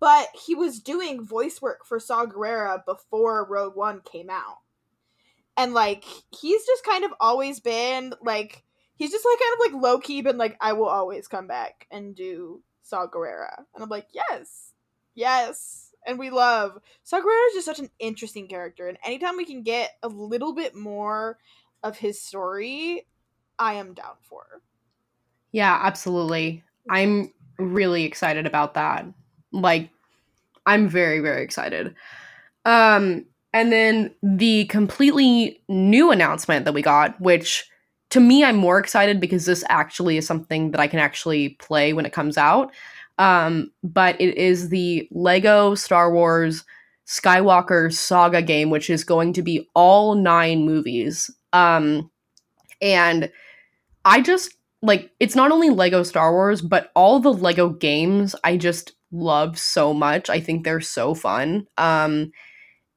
but 0.00 0.26
he 0.44 0.56
was 0.56 0.80
doing 0.80 1.24
voice 1.24 1.62
work 1.62 1.86
for 1.86 2.00
Saw 2.00 2.26
Gerrera 2.26 2.84
before 2.84 3.46
Rogue 3.48 3.76
One 3.76 4.00
came 4.00 4.28
out. 4.28 4.58
And 5.56 5.72
like 5.72 6.02
he's 6.36 6.66
just 6.66 6.84
kind 6.84 7.04
of 7.04 7.12
always 7.20 7.60
been 7.60 8.12
like 8.20 8.64
he's 8.96 9.12
just 9.12 9.24
like 9.24 9.38
kind 9.38 9.52
of 9.54 9.72
like 9.72 9.82
low 9.84 10.00
key 10.00 10.20
been 10.20 10.36
like 10.36 10.56
I 10.60 10.72
will 10.72 10.88
always 10.88 11.28
come 11.28 11.46
back 11.46 11.86
and 11.92 12.16
do 12.16 12.60
Saw 12.82 13.06
Gerrera. 13.06 13.56
And 13.72 13.84
I'm 13.84 13.88
like, 13.88 14.08
yes. 14.12 14.72
Yes. 15.14 15.92
And 16.04 16.18
we 16.18 16.30
love 16.30 16.76
Saw 17.04 17.20
Gerrera 17.20 17.46
is 17.50 17.54
just 17.54 17.66
such 17.66 17.78
an 17.78 17.90
interesting 18.00 18.48
character 18.48 18.88
and 18.88 18.98
anytime 19.04 19.36
we 19.36 19.44
can 19.44 19.62
get 19.62 19.92
a 20.02 20.08
little 20.08 20.54
bit 20.56 20.74
more 20.74 21.38
of 21.84 21.98
his 21.98 22.20
story, 22.20 23.06
I 23.62 23.74
am 23.74 23.94
down 23.94 24.16
for. 24.22 24.44
Yeah, 25.52 25.78
absolutely. 25.82 26.64
I'm 26.90 27.32
really 27.58 28.02
excited 28.04 28.44
about 28.44 28.74
that. 28.74 29.06
Like 29.52 29.88
I'm 30.66 30.88
very 30.88 31.20
very 31.20 31.44
excited. 31.44 31.94
Um 32.64 33.24
and 33.54 33.70
then 33.70 34.12
the 34.22 34.64
completely 34.64 35.62
new 35.68 36.10
announcement 36.10 36.64
that 36.64 36.74
we 36.74 36.82
got 36.82 37.20
which 37.20 37.68
to 38.10 38.18
me 38.20 38.42
I'm 38.42 38.56
more 38.56 38.78
excited 38.78 39.20
because 39.20 39.46
this 39.46 39.64
actually 39.68 40.16
is 40.16 40.26
something 40.26 40.72
that 40.72 40.80
I 40.80 40.88
can 40.88 40.98
actually 40.98 41.50
play 41.50 41.92
when 41.92 42.06
it 42.06 42.12
comes 42.12 42.36
out. 42.36 42.72
Um 43.18 43.70
but 43.84 44.20
it 44.20 44.36
is 44.36 44.70
the 44.70 45.06
Lego 45.12 45.76
Star 45.76 46.12
Wars 46.12 46.64
Skywalker 47.06 47.92
Saga 47.92 48.42
game 48.42 48.70
which 48.70 48.90
is 48.90 49.04
going 49.04 49.32
to 49.34 49.42
be 49.42 49.68
all 49.74 50.16
9 50.16 50.64
movies. 50.64 51.30
Um 51.52 52.10
and 52.80 53.30
I 54.04 54.20
just 54.20 54.54
like 54.82 55.10
it's 55.20 55.36
not 55.36 55.52
only 55.52 55.70
Lego 55.70 56.02
Star 56.02 56.32
Wars, 56.32 56.60
but 56.60 56.90
all 56.94 57.20
the 57.20 57.32
Lego 57.32 57.68
games 57.68 58.34
I 58.44 58.56
just 58.56 58.92
love 59.10 59.58
so 59.58 59.92
much. 59.94 60.30
I 60.30 60.40
think 60.40 60.64
they're 60.64 60.80
so 60.80 61.14
fun. 61.14 61.66
Um 61.78 62.32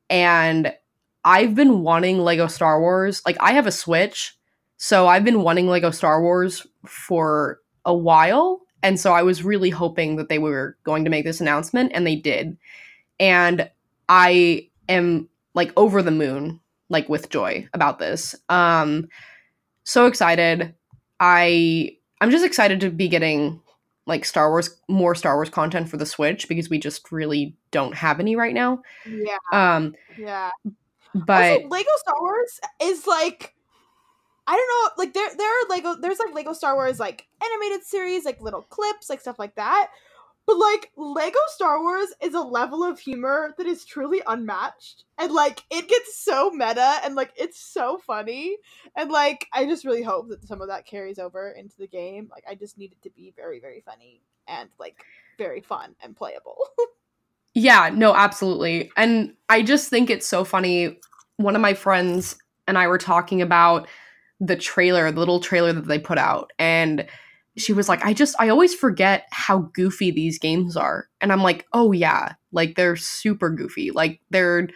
and 0.09 0.73
I've 1.23 1.55
been 1.55 1.81
wanting 1.81 2.19
Lego 2.19 2.47
Star 2.47 2.79
Wars. 2.79 3.21
Like 3.25 3.37
I 3.39 3.53
have 3.53 3.67
a 3.67 3.71
Switch, 3.71 4.35
so 4.77 5.07
I've 5.07 5.23
been 5.23 5.41
wanting 5.41 5.67
Lego 5.67 5.91
Star 5.91 6.21
Wars 6.21 6.65
for 6.85 7.59
a 7.85 7.93
while. 7.93 8.61
And 8.83 8.99
so 8.99 9.13
I 9.13 9.23
was 9.23 9.43
really 9.43 9.71
hoping 9.71 10.17
that 10.17 10.29
they 10.29 10.39
were 10.39 10.77
going 10.83 11.03
to 11.05 11.09
make 11.09 11.25
this 11.25 11.41
announcement 11.41 11.91
and 11.95 12.05
they 12.05 12.15
did. 12.15 12.57
And 13.19 13.69
I 14.09 14.69
am 14.89 15.29
like 15.55 15.73
over 15.77 16.03
the 16.03 16.11
moon 16.11 16.59
like 16.89 17.09
with 17.09 17.29
joy 17.29 17.67
about 17.73 17.99
this. 17.99 18.35
Um 18.49 19.07
so 19.83 20.07
excited. 20.07 20.73
I 21.19 21.97
I'm 22.21 22.31
just 22.31 22.45
excited 22.45 22.79
to 22.81 22.89
be 22.89 23.07
getting 23.07 23.61
like 24.05 24.25
Star 24.25 24.49
Wars 24.49 24.79
more 24.87 25.15
Star 25.15 25.35
Wars 25.35 25.49
content 25.49 25.89
for 25.89 25.97
the 25.97 26.05
Switch 26.05 26.47
because 26.47 26.69
we 26.69 26.79
just 26.79 27.11
really 27.11 27.55
don't 27.71 27.95
have 27.95 28.19
any 28.19 28.35
right 28.35 28.53
now. 28.53 28.81
Yeah. 29.05 29.37
Um 29.51 29.95
Yeah. 30.17 30.51
but 31.13 31.53
also, 31.53 31.67
Lego 31.67 31.89
Star 31.97 32.15
Wars 32.19 32.59
is 32.81 33.07
like 33.07 33.53
I 34.47 34.55
don't 34.55 34.67
know, 34.67 35.03
like 35.03 35.13
there 35.13 35.29
there 35.35 35.49
are 35.49 35.69
Lego 35.69 35.95
there's 35.99 36.19
like 36.19 36.33
Lego 36.33 36.53
Star 36.53 36.75
Wars 36.75 36.99
like 36.99 37.27
animated 37.43 37.83
series, 37.85 38.25
like 38.25 38.41
little 38.41 38.61
clips, 38.61 39.09
like 39.09 39.21
stuff 39.21 39.39
like 39.39 39.55
that. 39.55 39.89
But 40.47 40.57
like 40.57 40.91
Lego 40.95 41.39
Star 41.47 41.81
Wars 41.81 42.09
is 42.21 42.35
a 42.35 42.41
level 42.41 42.83
of 42.83 42.99
humor 42.99 43.55
that 43.57 43.65
is 43.65 43.83
truly 43.83 44.21
unmatched. 44.27 45.05
And 45.17 45.31
like 45.31 45.63
it 45.71 45.87
gets 45.87 46.19
so 46.19 46.51
meta 46.51 46.99
and 47.03 47.15
like 47.15 47.33
it's 47.35 47.59
so 47.59 47.97
funny. 47.97 48.57
And 48.95 49.11
like 49.11 49.47
I 49.53 49.65
just 49.65 49.85
really 49.85 50.03
hope 50.03 50.29
that 50.29 50.47
some 50.47 50.61
of 50.61 50.67
that 50.67 50.85
carries 50.85 51.19
over 51.19 51.49
into 51.51 51.75
the 51.77 51.87
game. 51.87 52.29
Like 52.31 52.43
I 52.49 52.55
just 52.55 52.77
need 52.77 52.91
it 52.91 53.01
to 53.03 53.09
be 53.09 53.33
very, 53.35 53.59
very 53.59 53.81
funny 53.85 54.21
and 54.47 54.69
like 54.79 54.97
very 55.37 55.61
fun 55.61 55.95
and 56.01 56.15
playable. 56.15 56.57
Yeah, 57.55 57.89
no, 57.91 58.13
absolutely. 58.13 58.91
And 58.97 59.33
I 59.47 59.61
just 59.63 59.89
think 59.89 60.09
it's 60.09 60.27
so 60.27 60.43
funny. 60.43 60.99
One 61.37 61.55
of 61.55 61.61
my 61.61 61.73
friends 61.73 62.35
and 62.67 62.77
I 62.77 62.87
were 62.87 62.97
talking 62.97 63.41
about 63.41 63.87
the 64.41 64.57
trailer, 64.57 65.09
the 65.09 65.19
little 65.19 65.39
trailer 65.39 65.71
that 65.71 65.87
they 65.87 65.97
put 65.97 66.17
out, 66.17 66.51
and 66.59 67.07
she 67.57 67.73
was 67.73 67.87
like, 67.87 68.03
I 68.03 68.13
just, 68.13 68.35
I 68.39 68.49
always 68.49 68.73
forget 68.73 69.27
how 69.31 69.69
goofy 69.73 70.11
these 70.11 70.39
games 70.39 70.75
are. 70.75 71.07
And 71.21 71.31
I'm 71.31 71.41
like, 71.41 71.65
oh, 71.73 71.91
yeah, 71.91 72.33
like 72.51 72.75
they're 72.75 72.95
super 72.95 73.49
goofy. 73.49 73.91
Like 73.91 74.19
they're 74.29 74.67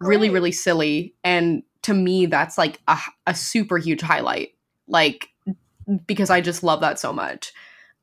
really, 0.00 0.28
really 0.28 0.52
silly. 0.52 1.14
And 1.24 1.62
to 1.82 1.94
me, 1.94 2.26
that's 2.26 2.58
like 2.58 2.80
a, 2.88 2.98
a 3.26 3.34
super 3.34 3.78
huge 3.78 4.02
highlight. 4.02 4.50
Like, 4.86 5.28
because 6.06 6.30
I 6.30 6.40
just 6.40 6.62
love 6.62 6.80
that 6.80 6.98
so 6.98 7.12
much. 7.12 7.52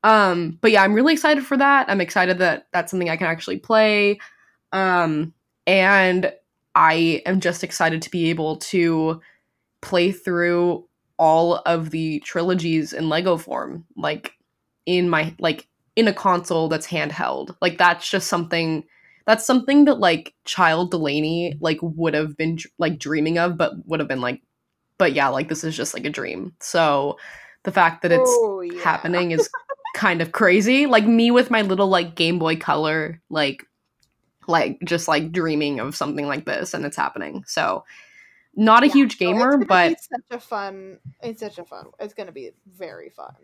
Um, 0.02 0.58
but 0.60 0.70
yeah, 0.70 0.82
I'm 0.82 0.94
really 0.94 1.12
excited 1.12 1.44
for 1.44 1.56
that. 1.56 1.88
I'm 1.88 2.00
excited 2.00 2.38
that 2.38 2.66
that's 2.72 2.90
something 2.90 3.08
I 3.08 3.16
can 3.16 3.26
actually 3.26 3.58
play. 3.58 4.18
Um, 4.72 5.32
and 5.66 6.32
I 6.74 7.22
am 7.24 7.40
just 7.40 7.62
excited 7.62 8.02
to 8.02 8.10
be 8.10 8.30
able 8.30 8.56
to 8.56 9.20
play 9.80 10.12
through 10.12 10.88
all 11.18 11.56
of 11.66 11.90
the 11.90 12.20
trilogies 12.20 12.92
in 12.92 13.08
Lego 13.08 13.36
form, 13.36 13.84
like 13.96 14.32
in 14.86 15.08
my 15.08 15.34
like 15.38 15.68
in 15.96 16.08
a 16.08 16.12
console 16.12 16.68
that's 16.68 16.86
handheld. 16.86 17.56
Like 17.60 17.78
that's 17.78 18.08
just 18.10 18.28
something 18.28 18.84
that's 19.26 19.46
something 19.46 19.86
that 19.86 19.98
like 20.00 20.34
child 20.44 20.92
Delanie 20.92 21.56
like 21.60 21.78
would 21.82 22.14
have 22.14 22.36
been 22.36 22.58
like 22.78 22.98
dreaming 22.98 23.38
of, 23.38 23.56
but 23.56 23.72
would 23.86 24.00
have 24.00 24.08
been 24.08 24.20
like, 24.20 24.42
but 24.98 25.12
yeah, 25.14 25.28
like 25.28 25.48
this 25.48 25.64
is 25.64 25.76
just 25.76 25.94
like 25.94 26.04
a 26.04 26.10
dream. 26.10 26.54
So 26.60 27.18
the 27.64 27.72
fact 27.72 28.02
that 28.02 28.12
it's 28.12 28.30
Oh, 28.30 28.60
yeah. 28.60 28.80
happening 28.82 29.30
is 29.30 29.48
kind 29.94 30.20
of 30.20 30.32
crazy. 30.32 30.86
Like 30.86 31.06
me 31.06 31.30
with 31.30 31.50
my 31.50 31.62
little 31.62 31.88
like 31.88 32.14
Game 32.16 32.38
Boy 32.38 32.56
Color, 32.56 33.20
like 33.30 33.64
like 34.46 34.78
just 34.84 35.08
like 35.08 35.32
dreaming 35.32 35.80
of 35.80 35.96
something 35.96 36.26
like 36.26 36.44
this 36.44 36.74
and 36.74 36.84
it's 36.84 36.96
happening. 36.96 37.44
So 37.46 37.84
not 38.56 38.82
a 38.82 38.86
Yeah, 38.86 38.92
huge 38.92 39.18
no, 39.20 39.26
gamer, 39.32 39.50
gonna 39.52 39.66
but 39.66 40.00
such 40.00 40.24
a 40.30 40.40
fun 40.40 40.98
it's 41.22 41.40
such 41.40 41.58
a 41.58 41.64
fun 41.64 41.86
it's 42.00 42.14
gonna 42.14 42.32
be 42.32 42.50
very 42.66 43.10
fun. 43.10 43.34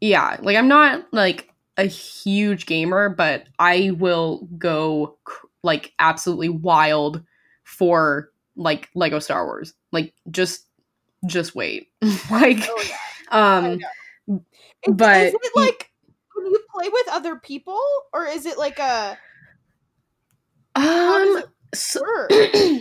yeah, 0.00 0.36
like 0.40 0.56
I'm 0.56 0.68
not 0.68 1.06
like 1.12 1.50
a 1.76 1.84
huge 1.84 2.66
gamer, 2.66 3.08
but 3.08 3.46
I 3.58 3.92
will 3.98 4.48
go 4.58 5.18
like 5.62 5.92
absolutely 5.98 6.50
wild 6.50 7.22
for 7.64 8.30
like 8.56 8.90
Lego 8.94 9.18
Star 9.18 9.44
Wars. 9.44 9.74
Like 9.92 10.14
just 10.30 10.66
just 11.26 11.54
wait. 11.54 11.88
like 12.30 12.58
Oh 12.68 12.84
yeah. 12.88 12.98
Um 13.30 13.78
but 14.86 15.26
is 15.26 15.34
it 15.34 15.52
like 15.56 15.90
can 16.34 16.46
you 16.46 16.60
play 16.74 16.88
with 16.88 17.08
other 17.10 17.36
people 17.36 17.80
or 18.12 18.26
is 18.26 18.46
it 18.46 18.58
like 18.58 18.78
a 18.78 19.18
um 20.76 21.42
so, 21.74 22.02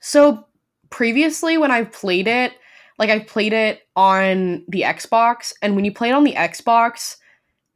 so 0.00 0.46
previously 0.90 1.58
when 1.58 1.70
I've 1.70 1.92
played 1.92 2.28
it, 2.28 2.52
like 2.98 3.10
I've 3.10 3.26
played 3.26 3.52
it 3.52 3.82
on 3.96 4.64
the 4.68 4.82
Xbox, 4.82 5.52
and 5.62 5.76
when 5.76 5.84
you 5.84 5.92
play 5.92 6.10
it 6.10 6.12
on 6.12 6.24
the 6.24 6.34
Xbox, 6.34 7.16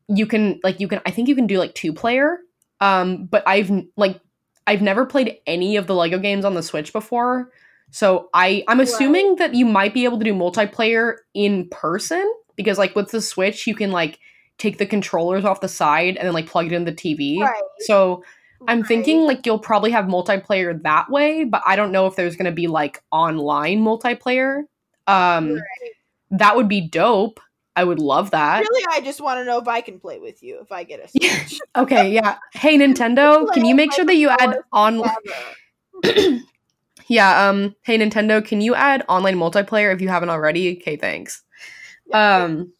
you 0.09 0.27
can 0.27 0.61
like 0.64 0.81
you 0.81 0.88
can 0.88 1.01
I 1.07 1.11
think 1.11 1.29
you 1.29 1.35
can 1.35 1.46
do 1.46 1.59
like 1.59 1.75
two 1.75 1.92
player. 1.92 2.38
Um, 2.81 3.27
but 3.27 3.46
I've 3.46 3.70
like 3.96 4.20
I've 4.66 4.83
never 4.83 5.07
played 5.07 5.38
any 5.46 5.77
of 5.77 5.87
the 5.87 5.94
Lego 5.94 6.18
games 6.18 6.44
on 6.44 6.55
the 6.55 6.62
Switch 6.62 6.92
before. 6.92 7.51
So 7.90 8.31
I 8.35 8.64
I'm 8.68 8.81
assuming 8.81 9.37
that 9.37 9.55
you 9.55 9.66
might 9.66 9.94
be 9.94 10.05
able 10.05 10.18
to 10.18 10.25
do 10.25 10.35
multiplayer 10.35 11.16
in 11.35 11.68
person 11.68 12.31
because 12.57 12.79
like 12.79 12.96
with 12.96 13.11
the 13.11 13.20
Switch 13.20 13.66
you 13.66 13.75
can 13.75 13.90
like 13.90 14.18
take 14.59 14.79
the 14.79 14.87
controllers 14.87 15.44
off 15.44 15.61
the 15.61 15.68
side 15.68 16.16
and 16.16 16.27
then 16.27 16.33
like 16.33 16.46
plug 16.46 16.66
it 16.66 16.72
in 16.72 16.85
the 16.85 16.92
TV. 16.92 17.38
Right. 17.38 17.62
So 17.81 18.25
I'm 18.68 18.81
right. 18.81 18.88
thinking 18.88 19.22
like 19.22 19.44
you'll 19.46 19.59
probably 19.59 19.90
have 19.90 20.07
multiplayer 20.07 20.81
that 20.83 21.11
way, 21.11 21.44
but 21.44 21.62
I 21.66 21.77
don't 21.77 21.92
know 21.92 22.07
if 22.07 22.16
there's 22.16 22.37
going 22.37 22.46
to 22.46 22.53
be 22.53 22.66
like 22.66 23.03
online 23.11 23.81
multiplayer. 23.81 24.62
Um 25.07 25.55
Right. 25.55 25.92
that 26.33 26.57
would 26.57 26.68
be 26.68 26.81
dope. 26.81 27.40
I 27.75 27.85
would 27.85 27.98
love 27.98 28.31
that. 28.33 28.61
Really 28.61 28.85
I 28.90 29.01
just 29.01 29.20
want 29.20 29.38
to 29.38 29.44
know 29.44 29.59
if 29.59 29.68
I 29.68 29.81
can 29.81 29.98
play 29.98 30.18
with 30.18 30.42
you 30.42 30.61
if 30.61 30.70
I 30.70 30.85
get 30.85 31.01
a. 31.01 31.09
Switch. 31.46 31.61
Okay, 31.77 32.11
yeah. 32.11 32.38
Hey 32.53 32.77
Nintendo, 32.79 33.51
can 33.53 33.64
you 33.64 33.75
make 33.75 33.92
sure 33.92 34.05
that 34.05 34.16
you 34.16 34.29
add 34.29 34.59
online 34.72 35.11
Yeah, 37.09 37.48
um 37.48 37.75
hey 37.83 37.98
Nintendo, 37.98 38.44
can 38.44 38.61
you 38.61 38.75
add 38.75 39.05
online 39.09 39.37
multiplayer 39.37 39.92
if 39.92 40.01
you 40.01 40.09
haven't 40.09 40.31
already? 40.31 40.79
Okay, 40.81 40.96
thanks. 40.96 41.42
Yeah, 42.07 42.44
Um 42.44 42.72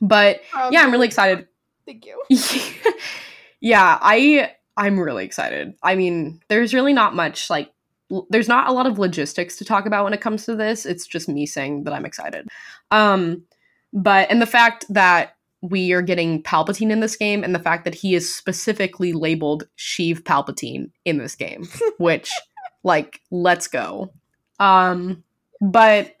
but 0.00 0.40
um, 0.54 0.72
yeah, 0.72 0.82
I'm 0.82 0.92
really 0.92 1.06
excited. 1.06 1.48
Thank 1.86 2.06
you. 2.06 2.22
yeah, 3.60 3.98
I 4.00 4.52
I'm 4.78 4.98
really 4.98 5.24
excited. 5.26 5.74
I 5.82 5.94
mean, 5.96 6.40
there's 6.48 6.72
really 6.72 6.94
not 6.94 7.14
much 7.14 7.50
like 7.50 7.70
l- 8.10 8.26
there's 8.30 8.48
not 8.48 8.68
a 8.68 8.72
lot 8.72 8.86
of 8.86 8.98
logistics 8.98 9.56
to 9.56 9.64
talk 9.64 9.84
about 9.86 10.04
when 10.04 10.14
it 10.14 10.22
comes 10.22 10.46
to 10.46 10.56
this. 10.56 10.86
It's 10.86 11.06
just 11.06 11.28
me 11.28 11.44
saying 11.44 11.84
that 11.84 11.92
I'm 11.92 12.06
excited. 12.06 12.48
Um 12.90 13.44
but 13.92 14.30
and 14.30 14.40
the 14.40 14.46
fact 14.46 14.86
that 14.88 15.34
we 15.60 15.92
are 15.92 16.02
getting 16.02 16.42
Palpatine 16.42 16.90
in 16.90 17.00
this 17.00 17.16
game 17.16 17.42
and 17.44 17.54
the 17.54 17.58
fact 17.58 17.84
that 17.84 17.94
he 17.94 18.14
is 18.14 18.32
specifically 18.32 19.12
labeled 19.12 19.64
Sheev 19.76 20.22
Palpatine 20.22 20.90
in 21.04 21.18
this 21.18 21.34
game, 21.34 21.68
which 21.98 22.30
like 22.84 23.20
let's 23.30 23.66
go. 23.68 24.12
Um 24.60 25.24
but 25.60 26.14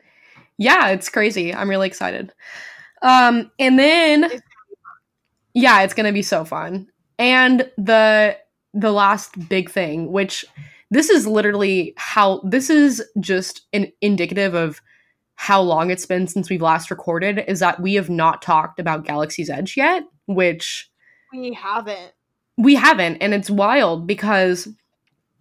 Yeah, 0.58 0.88
it's 0.88 1.08
crazy. 1.08 1.54
I'm 1.54 1.70
really 1.70 1.86
excited. 1.86 2.32
Um, 3.02 3.52
and 3.60 3.78
then 3.78 4.28
yeah, 5.54 5.82
it's 5.82 5.94
gonna 5.94 6.12
be 6.12 6.22
so 6.22 6.44
fun. 6.44 6.88
And 7.18 7.70
the 7.76 8.36
the 8.74 8.92
last 8.92 9.48
big 9.48 9.70
thing, 9.70 10.12
which 10.12 10.44
this 10.90 11.10
is 11.10 11.26
literally 11.26 11.94
how 11.96 12.40
this 12.44 12.70
is 12.70 13.02
just 13.20 13.62
an 13.72 13.92
indicative 14.00 14.54
of 14.54 14.80
how 15.34 15.60
long 15.60 15.90
it's 15.90 16.06
been 16.06 16.26
since 16.26 16.50
we've 16.50 16.62
last 16.62 16.90
recorded, 16.90 17.44
is 17.46 17.60
that 17.60 17.80
we 17.80 17.94
have 17.94 18.10
not 18.10 18.42
talked 18.42 18.80
about 18.80 19.04
Galaxy's 19.04 19.50
Edge 19.50 19.76
yet, 19.76 20.02
which 20.26 20.90
we 21.32 21.52
haven't. 21.52 22.12
We 22.56 22.74
haven't, 22.74 23.18
and 23.18 23.34
it's 23.34 23.50
wild 23.50 24.06
because 24.06 24.68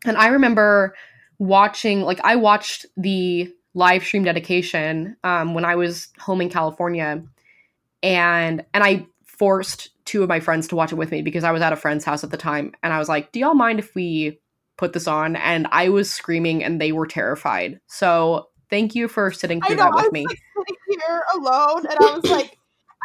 and 0.05 0.17
I 0.17 0.27
remember 0.27 0.95
watching 1.39 2.01
like 2.01 2.19
I 2.23 2.35
watched 2.35 2.85
the 2.95 3.51
live 3.73 4.03
stream 4.03 4.23
dedication 4.23 5.15
um, 5.23 5.53
when 5.53 5.65
I 5.65 5.75
was 5.75 6.09
home 6.19 6.41
in 6.41 6.49
California, 6.49 7.23
and 8.03 8.65
and 8.73 8.83
I 8.83 9.05
forced 9.25 9.89
two 10.07 10.23
of 10.23 10.29
my 10.29 10.39
friends 10.39 10.67
to 10.69 10.75
watch 10.75 10.91
it 10.91 10.95
with 10.95 11.11
me 11.11 11.21
because 11.21 11.43
I 11.43 11.51
was 11.51 11.61
at 11.61 11.73
a 11.73 11.75
friend's 11.75 12.05
house 12.05 12.23
at 12.23 12.31
the 12.31 12.37
time, 12.37 12.73
and 12.81 12.93
I 12.93 12.97
was 12.97 13.09
like, 13.09 13.31
"Do 13.31 13.39
y'all 13.39 13.53
mind 13.53 13.77
if 13.77 13.93
we 13.93 14.39
put 14.77 14.93
this 14.93 15.07
on?" 15.07 15.35
And 15.35 15.67
I 15.71 15.89
was 15.89 16.09
screaming, 16.09 16.63
and 16.63 16.81
they 16.81 16.91
were 16.91 17.05
terrified. 17.05 17.79
So 17.85 18.47
thank 18.71 18.95
you 18.95 19.07
for 19.07 19.31
sitting 19.31 19.61
through 19.61 19.75
know, 19.75 19.83
that 19.83 19.93
with 19.93 20.05
was, 20.05 20.11
me. 20.13 20.25
Like, 20.25 20.77
here 20.87 21.23
alone, 21.35 21.85
and 21.85 21.97
I 21.99 22.15
was 22.15 22.31
like, 22.31 22.57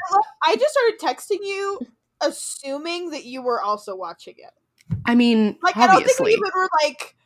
I, 0.47 0.57
just 0.57 0.73
started 0.73 0.99
texting 1.01 1.45
you, 1.47 1.81
assuming 2.21 3.11
that 3.11 3.25
you 3.25 3.43
were 3.43 3.61
also 3.61 3.95
watching 3.95 4.35
it. 4.39 4.53
I 5.05 5.15
mean, 5.15 5.59
Like 5.63 5.77
obviously. 5.77 5.83
I 5.83 5.87
don't 5.87 6.07
think 6.07 6.21
we 6.21 6.33
even 6.33 6.51
were 6.55 6.69
like, 6.83 7.17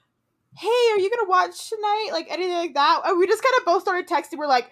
"Hey, 0.56 0.92
are 0.92 0.98
you 0.98 1.10
gonna 1.10 1.28
watch 1.28 1.68
tonight?" 1.68 2.08
Like 2.12 2.26
anything 2.30 2.54
like 2.54 2.74
that. 2.74 3.02
And 3.04 3.18
we 3.18 3.26
just 3.26 3.42
kind 3.42 3.54
of 3.58 3.66
both 3.66 3.82
started 3.82 4.08
texting. 4.08 4.38
We're 4.38 4.46
like, 4.46 4.70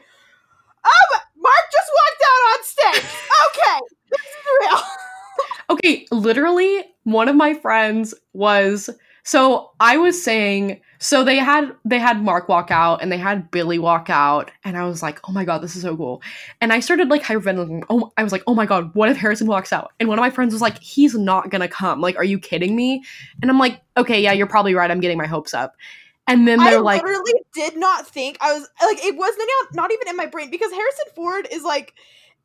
"Oh, 0.85 1.19
Mark 1.45 1.65
just 1.71 1.91
walked 2.01 2.23
out 2.31 2.43
on 2.51 2.59
stage. 2.65 3.05
Okay, 3.47 3.79
this 4.11 4.21
is 4.21 4.47
real." 4.61 4.81
Okay, 5.71 6.07
literally, 6.13 6.85
one 7.05 7.27
of 7.27 7.37
my 7.37 7.55
friends 7.55 8.15
was 8.35 8.91
so 9.25 9.71
I 9.81 9.97
was 9.97 10.23
saying 10.23 10.81
so 10.99 11.25
they 11.25 11.37
had 11.37 11.75
they 11.85 11.99
had 11.99 12.23
Mark 12.23 12.49
walk 12.49 12.71
out 12.71 13.03
and 13.03 13.11
they 13.11 13.19
had 13.19 13.51
Billy 13.51 13.79
walk 13.79 14.09
out 14.09 14.51
and 14.65 14.77
I 14.77 14.85
was 14.85 15.03
like, 15.03 15.19
"Oh 15.29 15.33
my 15.33 15.45
god, 15.45 15.63
this 15.63 15.77
is 15.77 15.83
so 15.83 15.97
cool." 15.97 16.23
And 16.61 16.73
I 16.73 16.81
started 16.81 17.09
like 17.09 17.23
hyperventilating. 17.23 17.85
Oh, 17.91 18.13
I 18.17 18.23
was 18.23 18.33
like, 18.33 18.43
"Oh 18.47 18.55
my 18.55 18.67
god, 18.67 18.95
what 18.95 19.09
if 19.11 19.17
Harrison 19.17 19.47
walks 19.47 19.73
out?" 19.73 19.93
And 20.01 20.09
one 20.09 20.19
of 20.19 20.23
my 20.23 20.31
friends 20.31 20.53
was 20.53 20.63
like, 20.63 20.79
"He's 20.81 21.15
not 21.15 21.51
going 21.51 21.61
to 21.61 21.69
come. 21.69 22.01
Like, 22.01 22.17
are 22.17 22.25
you 22.25 22.39
kidding 22.39 22.77
me?" 22.77 23.03
And 23.43 23.51
I'm 23.51 23.59
like, 23.59 23.83
"Okay, 23.97 24.23
yeah, 24.23 24.33
you're 24.33 24.47
probably 24.47 24.75
right. 24.75 24.91
I'm 24.91 25.01
getting 25.01 25.19
my 25.19 25.27
hopes 25.27 25.53
up." 25.55 25.75
And 26.27 26.49
then 26.49 26.61
I 26.61 26.71
they're 26.71 26.81
like, 26.81 27.03
I 27.03 27.07
literally 27.07 27.33
did 27.55 27.77
not 27.77 28.07
think 28.07 28.39
I 28.41 28.55
was 28.55 28.69
like 28.83 28.99
it 29.05 29.15
not, 29.15 29.75
not 29.75 29.93
even 29.93 30.09
in 30.09 30.17
my 30.17 30.27
brain 30.27 30.51
because 30.51 30.73
Harrison 30.73 31.07
Ford 31.15 31.47
is 31.51 31.63
like 31.63 31.95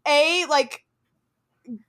a 0.08 0.46
like 0.50 0.84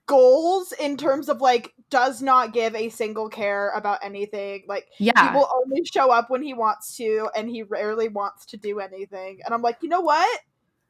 goals 0.05 0.73
in 0.73 0.97
terms 0.97 1.29
of 1.29 1.41
like 1.41 1.73
does 1.89 2.21
not 2.21 2.53
give 2.53 2.75
a 2.75 2.89
single 2.89 3.29
care 3.29 3.69
about 3.71 3.99
anything 4.03 4.63
like 4.67 4.87
"Yeah. 4.99 5.31
he 5.31 5.35
will 5.37 5.49
only 5.55 5.83
show 5.83 6.11
up 6.11 6.29
when 6.29 6.43
he 6.43 6.53
wants 6.53 6.95
to 6.97 7.29
and 7.35 7.49
he 7.49 7.63
rarely 7.63 8.07
wants 8.07 8.45
to 8.45 8.57
do 8.57 8.79
anything 8.79 9.39
and 9.43 9.53
i'm 9.53 9.61
like 9.61 9.77
you 9.81 9.89
know 9.89 10.01
what 10.01 10.39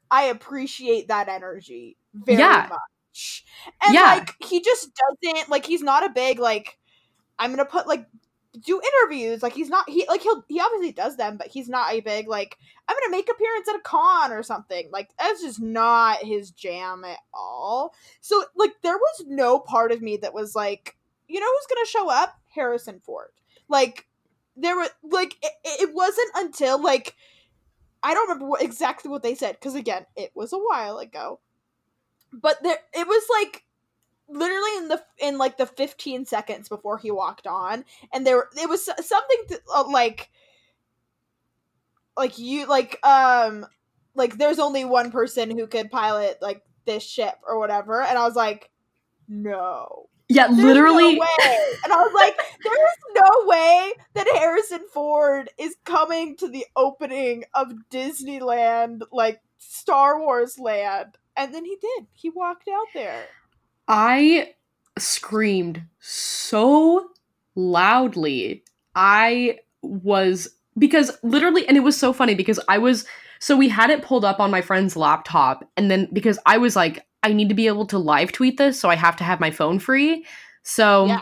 i 0.10 0.24
appreciate 0.24 1.08
that 1.08 1.30
energy 1.30 1.96
very 2.14 2.40
Yeah. 2.40 2.68
much 2.70 3.46
and 3.86 3.94
Yeah. 3.94 4.04
like 4.04 4.36
he 4.40 4.62
just 4.62 4.90
doesn't 5.24 5.50
like 5.50 5.66
he's 5.66 5.82
not 5.84 6.06
a 6.06 6.10
big 6.10 6.40
like 6.40 6.78
i'm 7.40 7.52
gonna 7.52 7.66
put 7.66 7.88
like 7.88 8.06
do 8.60 8.82
interviews 8.82 9.42
like 9.42 9.54
he's 9.54 9.70
not 9.70 9.90
he 9.90 10.06
like 10.10 10.22
he'll 10.22 10.44
he 10.50 10.60
obviously 10.60 10.92
does 10.92 11.16
them 11.16 11.38
but 11.38 11.48
he's 11.48 11.70
not 11.70 11.94
a 11.94 12.02
big 12.02 12.28
like 12.28 12.58
i'm 12.92 12.98
gonna 13.00 13.10
make 13.10 13.30
appearance 13.30 13.70
at 13.70 13.76
a 13.76 13.80
con 13.80 14.32
or 14.32 14.44
something. 14.44 14.90
Like 14.92 15.10
that's 15.20 15.42
just 15.42 15.62
not 15.62 16.18
his 16.24 16.52
jam 16.52 17.04
at 17.06 17.20
all. 17.34 17.94
So 18.22 18.44
like 18.56 18.74
there 18.82 18.98
was 18.98 19.26
no 19.28 19.60
part 19.60 19.92
of 19.92 20.02
me 20.02 20.18
that 20.18 20.34
was 20.34 20.56
like 20.56 20.98
you 21.28 21.40
know 21.40 21.46
who's 21.46 21.76
gonna 21.76 21.86
show 21.86 22.10
up? 22.10 22.40
Harrison 22.54 23.00
ford. 23.04 23.30
Like 23.70 24.08
there 24.56 24.76
were 24.76 24.90
like 25.04 25.38
it, 25.42 25.54
it 25.64 25.94
wasn't 25.94 26.30
until 26.36 26.82
like 26.82 27.16
i 28.04 28.14
don't 28.14 28.28
remember 28.28 28.48
what, 28.48 28.62
exactly 28.62 29.10
what 29.10 29.24
they 29.24 29.36
said 29.36 29.56
because 29.56 29.76
again 29.76 30.06
it 30.16 30.32
was 30.36 30.54
a 30.54 30.58
while 30.58 30.98
ago. 30.98 31.40
But 32.34 32.64
there 32.64 32.78
it 32.94 33.08
was 33.08 33.24
like 33.30 33.64
literally 34.32 34.78
in 34.78 34.88
the 34.88 35.04
in 35.20 35.38
like 35.38 35.58
the 35.58 35.66
15 35.66 36.26
seconds 36.26 36.70
before 36.70 36.98
he 36.98 37.12
walked 37.12 37.48
on 37.48 37.86
and 38.14 38.26
there 38.26 38.48
it 38.58 38.70
was 38.70 38.86
something 38.86 39.38
to, 39.50 39.60
uh, 39.74 39.84
like 39.90 40.30
like 42.18 42.38
you 42.38 42.68
like 42.68 42.98
um 43.06 43.66
like 44.16 44.38
there's 44.38 44.60
only 44.60 44.86
one 44.86 45.12
person 45.12 45.52
who 45.52 45.68
could 45.68 45.92
pilot 45.92 46.38
like 46.42 46.64
this 46.86 47.04
ship 47.04 47.36
or 47.48 47.60
whatever 47.60 48.02
and 48.02 48.18
i 48.18 48.26
was 48.26 48.36
like 48.36 48.70
no. 49.28 50.10
Yeah, 50.28 50.48
there's 50.48 50.60
literally 50.60 51.16
no 51.16 51.28
and 51.84 51.94
i 51.94 51.98
was 51.98 52.14
like 52.14 52.38
there 52.64 52.74
is 52.74 52.98
no 53.16 53.48
way 53.48 53.94
that 54.14 54.28
harrison 54.28 54.82
ford 54.94 55.50
is 55.58 55.76
coming 55.86 56.38
to 56.38 56.48
the 56.48 56.66
opening 56.76 57.44
of 57.54 57.74
disneyland 57.92 59.02
like 59.12 59.42
star 59.62 60.20
wars 60.20 60.60
land. 60.60 61.18
And 61.38 61.54
then 61.54 61.64
he 61.66 61.78
did. 61.80 62.08
He 62.14 62.30
walked 62.30 62.68
out 62.68 62.88
there 62.94 63.26
I 63.92 64.54
screamed 64.98 65.84
so 66.00 67.10
loudly. 67.56 68.64
I 68.96 69.60
was 69.82 70.48
because 70.78 71.12
literally 71.24 71.68
and 71.68 71.76
it 71.76 71.82
was 71.82 71.98
so 71.98 72.14
funny 72.14 72.34
because 72.34 72.58
I 72.70 72.78
was 72.78 73.06
so 73.40 73.58
we 73.58 73.68
had 73.68 73.90
it 73.90 74.02
pulled 74.02 74.24
up 74.24 74.40
on 74.40 74.50
my 74.50 74.62
friend's 74.62 74.96
laptop 74.96 75.70
and 75.76 75.92
then 75.92 76.08
because 76.14 76.40
I 76.46 76.58
was 76.58 76.78
like 76.78 77.06
I 77.22 77.34
need 77.34 77.50
to 77.50 77.56
be 77.56 77.68
able 77.68 77.86
to 77.88 77.98
live 77.98 78.32
tweet 78.32 78.58
this 78.58 78.80
so 78.80 78.90
I 78.90 78.96
have 78.96 79.18
to 79.18 79.26
have 79.26 79.42
my 79.42 79.52
phone 79.52 79.78
free. 79.78 80.26
So 80.64 81.08
Yeah. 81.08 81.22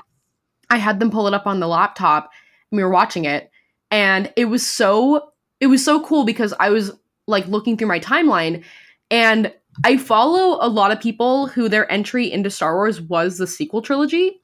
I 0.70 0.78
had 0.78 1.00
them 1.00 1.10
pull 1.10 1.26
it 1.28 1.34
up 1.34 1.48
on 1.48 1.60
the 1.60 1.68
laptop 1.68 2.30
and 2.72 2.78
we 2.78 2.84
were 2.84 2.92
watching 2.92 3.26
it 3.26 3.50
and 3.90 4.32
it 4.36 4.46
was 4.46 4.66
so 4.66 5.32
it 5.60 5.68
was 5.68 5.84
so 5.84 6.06
cool 6.06 6.24
because 6.24 6.54
I 6.60 6.70
was 6.70 6.92
like 7.26 7.48
looking 7.48 7.78
through 7.78 7.88
my 7.88 8.00
timeline 8.00 8.64
and 9.10 9.52
I 9.84 9.98
follow 9.98 10.58
a 10.62 10.68
lot 10.70 10.92
of 10.92 11.00
people 11.00 11.48
who 11.48 11.70
their 11.70 11.92
entry 11.92 12.32
into 12.32 12.50
Star 12.50 12.76
Wars 12.76 13.02
was 13.02 13.38
the 13.38 13.48
sequel 13.48 13.82
trilogy. 13.82 14.42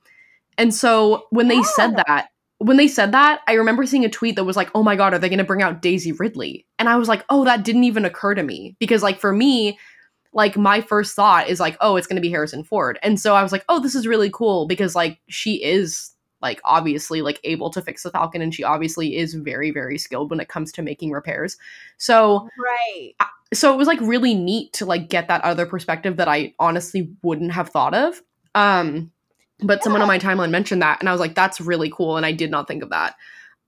And 0.58 0.74
so 0.74 1.28
when 1.32 1.48
they 1.48 1.62
said 1.64 1.92
Oh. 1.92 2.04
that, 2.08 2.30
when 2.60 2.78
they 2.78 2.88
said 2.88 3.12
that, 3.12 3.42
I 3.48 3.54
remember 3.54 3.86
seeing 3.86 4.06
a 4.06 4.10
tweet 4.10 4.38
that 4.38 4.46
was 4.46 4.56
like, 4.56 4.70
"Oh 4.74 4.82
my 4.84 4.96
god, 4.96 5.14
are 5.14 5.20
they 5.20 5.28
going 5.28 5.40
to 5.40 5.44
bring 5.44 5.62
out 5.62 5.82
Daisy 5.82 6.14
Ridley?" 6.14 6.66
And 6.80 6.88
I 6.88 6.96
was 6.96 7.10
like, 7.10 7.26
"Oh, 7.30 7.44
that 7.44 7.66
didn't 7.66 7.84
even 7.84 8.06
occur 8.06 8.34
to 8.34 8.44
me." 8.44 8.76
Because 8.80 9.04
like 9.04 9.20
for 9.20 9.34
me, 9.34 9.78
like 10.32 10.56
my 10.58 10.80
first 10.82 11.16
thought 11.16 11.50
is 11.50 11.60
like, 11.60 11.76
"Oh, 11.82 11.98
it's 11.98 12.08
going 12.08 12.16
to 12.16 12.22
be 12.22 12.30
Harrison 12.32 12.64
Ford." 12.64 12.98
And 13.04 13.20
so 13.20 13.36
I 13.36 13.44
was 13.44 13.52
like, 13.52 13.66
"Oh, 13.68 13.80
this 13.82 13.96
is 13.96 14.08
really 14.08 14.30
cool 14.30 14.68
because 14.68 14.96
like 14.96 15.20
she 15.28 15.62
is 15.62 16.12
like 16.42 16.62
obviously 16.64 17.22
like 17.22 17.40
able 17.44 17.70
to 17.72 17.82
fix 17.82 18.04
the 18.04 18.12
Falcon 18.12 18.42
and 18.42 18.54
she 18.56 18.64
obviously 18.64 19.18
is 19.18 19.34
very 19.34 19.72
very 19.72 19.98
skilled 19.98 20.30
when 20.30 20.40
it 20.40 20.48
comes 20.48 20.72
to 20.74 20.82
making 20.82 21.12
repairs." 21.12 21.58
So 21.98 22.48
right 22.58 23.14
so 23.54 23.74
it 23.74 23.78
was 23.78 23.88
like 23.88 24.00
really 24.02 24.34
neat 24.34 24.74
to 24.74 24.86
like 24.86 25.10
get 25.10 25.28
that 25.28 25.44
other 25.44 25.66
perspective 25.66 26.18
that 26.18 26.28
I 26.28 26.54
honestly 26.60 27.12
wouldn't 27.22 27.52
have 27.52 27.70
thought 27.70 27.94
of. 27.94 28.22
Um 28.54 29.12
but 29.60 29.84
someone 29.84 30.02
on 30.02 30.08
my 30.08 30.20
timeline 30.20 30.50
mentioned 30.50 30.82
that 30.82 31.00
and 31.00 31.08
I 31.08 31.12
was 31.12 31.22
like 31.22 31.36
that's 31.36 31.62
really 31.62 31.90
cool 31.90 32.18
and 32.18 32.26
I 32.26 32.32
did 32.32 32.52
not 32.52 32.68
think 32.68 32.84
of 32.84 32.90
that. 32.90 33.16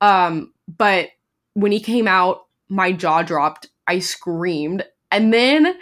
Um 0.01 0.53
but 0.67 1.09
when 1.53 1.71
he 1.71 1.79
came 1.79 2.07
out 2.07 2.45
my 2.69 2.91
jaw 2.91 3.23
dropped. 3.23 3.67
I 3.87 3.99
screamed 3.99 4.83
and 5.11 5.33
then 5.33 5.77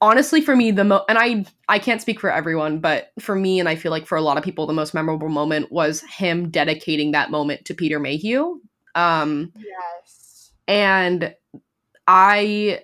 honestly 0.00 0.40
for 0.40 0.56
me 0.56 0.72
the 0.72 0.82
mo 0.82 1.04
and 1.08 1.16
I 1.16 1.44
I 1.68 1.78
can't 1.78 2.00
speak 2.00 2.18
for 2.18 2.30
everyone 2.32 2.80
but 2.80 3.12
for 3.20 3.36
me 3.36 3.60
and 3.60 3.68
I 3.68 3.76
feel 3.76 3.92
like 3.92 4.06
for 4.06 4.18
a 4.18 4.22
lot 4.22 4.36
of 4.36 4.42
people 4.42 4.66
the 4.66 4.72
most 4.72 4.94
memorable 4.94 5.28
moment 5.28 5.70
was 5.70 6.00
him 6.00 6.50
dedicating 6.50 7.12
that 7.12 7.30
moment 7.30 7.66
to 7.66 7.74
Peter 7.74 8.00
Mayhew. 8.00 8.60
Um 8.96 9.52
yes 9.56 10.50
and 10.66 11.34
I 12.08 12.80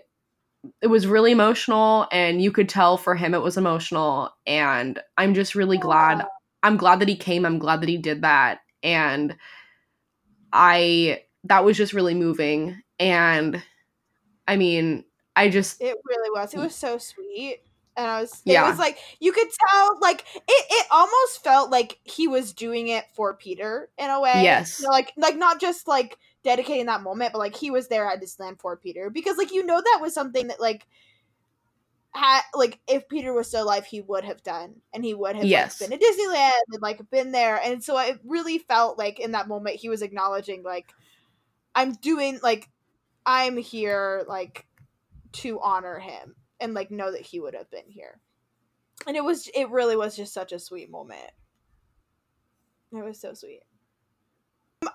it 0.82 0.88
was 0.88 1.06
really 1.06 1.32
emotional 1.32 2.06
and 2.12 2.42
you 2.42 2.50
could 2.52 2.68
tell 2.68 2.96
for 2.96 3.14
him 3.14 3.34
it 3.34 3.42
was 3.42 3.56
emotional 3.56 4.30
and 4.46 5.00
I'm 5.16 5.34
just 5.34 5.54
really 5.54 5.78
glad 5.78 6.24
I'm 6.62 6.76
glad 6.76 7.00
that 7.00 7.08
he 7.08 7.16
came 7.16 7.44
I'm 7.46 7.58
glad 7.58 7.80
that 7.82 7.88
he 7.88 7.98
did 7.98 8.22
that 8.22 8.60
and 8.82 9.36
I 10.52 11.22
that 11.44 11.64
was 11.64 11.76
just 11.76 11.92
really 11.92 12.14
moving 12.14 12.80
and 12.98 13.62
I 14.46 14.56
mean 14.56 15.04
I 15.34 15.48
just 15.50 15.80
It 15.80 15.96
really 16.08 16.30
was. 16.30 16.54
It 16.54 16.58
was 16.58 16.74
so 16.74 16.98
sweet. 16.98 17.60
And 17.98 18.06
I 18.06 18.20
was 18.20 18.42
it 18.46 18.52
Yeah. 18.52 18.68
was 18.68 18.78
like 18.78 18.98
you 19.20 19.32
could 19.32 19.48
tell 19.70 19.98
like 20.00 20.24
it, 20.34 20.42
it 20.48 20.86
almost 20.90 21.42
felt 21.42 21.70
like 21.70 21.98
he 22.04 22.28
was 22.28 22.52
doing 22.52 22.88
it 22.88 23.04
for 23.14 23.34
Peter 23.34 23.90
in 23.98 24.10
a 24.10 24.20
way. 24.20 24.42
Yes. 24.42 24.80
You 24.80 24.86
know, 24.86 24.90
like 24.92 25.12
like 25.16 25.36
not 25.36 25.60
just 25.60 25.88
like 25.88 26.18
dedicating 26.46 26.86
that 26.86 27.02
moment, 27.02 27.32
but 27.32 27.40
like 27.40 27.56
he 27.56 27.72
was 27.72 27.88
there 27.88 28.06
at 28.06 28.22
Disneyland 28.22 28.60
for 28.60 28.76
Peter. 28.76 29.10
Because 29.10 29.36
like 29.36 29.52
you 29.52 29.66
know 29.66 29.80
that 29.80 29.98
was 30.00 30.14
something 30.14 30.46
that 30.46 30.60
like 30.60 30.86
had 32.12 32.42
like 32.54 32.78
if 32.86 33.08
Peter 33.08 33.32
was 33.32 33.48
still 33.48 33.64
alive, 33.64 33.84
he 33.84 34.00
would 34.00 34.24
have 34.24 34.42
done. 34.44 34.76
And 34.94 35.04
he 35.04 35.12
would 35.12 35.34
have 35.34 35.44
like, 35.44 35.90
been 35.90 35.92
at 35.92 36.00
Disneyland 36.00 36.72
and 36.72 36.80
like 36.80 37.10
been 37.10 37.32
there. 37.32 37.60
And 37.62 37.82
so 37.82 37.96
I 37.96 38.14
really 38.24 38.58
felt 38.58 38.96
like 38.96 39.18
in 39.18 39.32
that 39.32 39.48
moment 39.48 39.76
he 39.76 39.88
was 39.88 40.02
acknowledging 40.02 40.62
like 40.62 40.86
I'm 41.74 41.94
doing 41.94 42.38
like 42.42 42.70
I'm 43.26 43.56
here 43.56 44.24
like 44.28 44.66
to 45.32 45.60
honor 45.60 45.98
him 45.98 46.36
and 46.60 46.74
like 46.74 46.92
know 46.92 47.10
that 47.10 47.22
he 47.22 47.40
would 47.40 47.54
have 47.54 47.70
been 47.72 47.88
here. 47.88 48.20
And 49.06 49.16
it 49.16 49.24
was 49.24 49.50
it 49.52 49.68
really 49.70 49.96
was 49.96 50.16
just 50.16 50.32
such 50.32 50.52
a 50.52 50.60
sweet 50.60 50.90
moment. 50.90 51.32
It 52.92 53.04
was 53.04 53.20
so 53.20 53.34
sweet. 53.34 53.62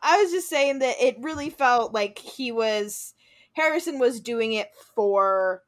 I 0.01 0.21
was 0.21 0.31
just 0.31 0.49
saying 0.49 0.79
that 0.79 0.95
it 1.01 1.17
really 1.19 1.49
felt 1.49 1.93
like 1.93 2.17
he 2.19 2.51
was 2.51 3.13
Harrison 3.53 3.99
was 3.99 4.19
doing 4.19 4.53
it 4.53 4.69
for 4.95 5.63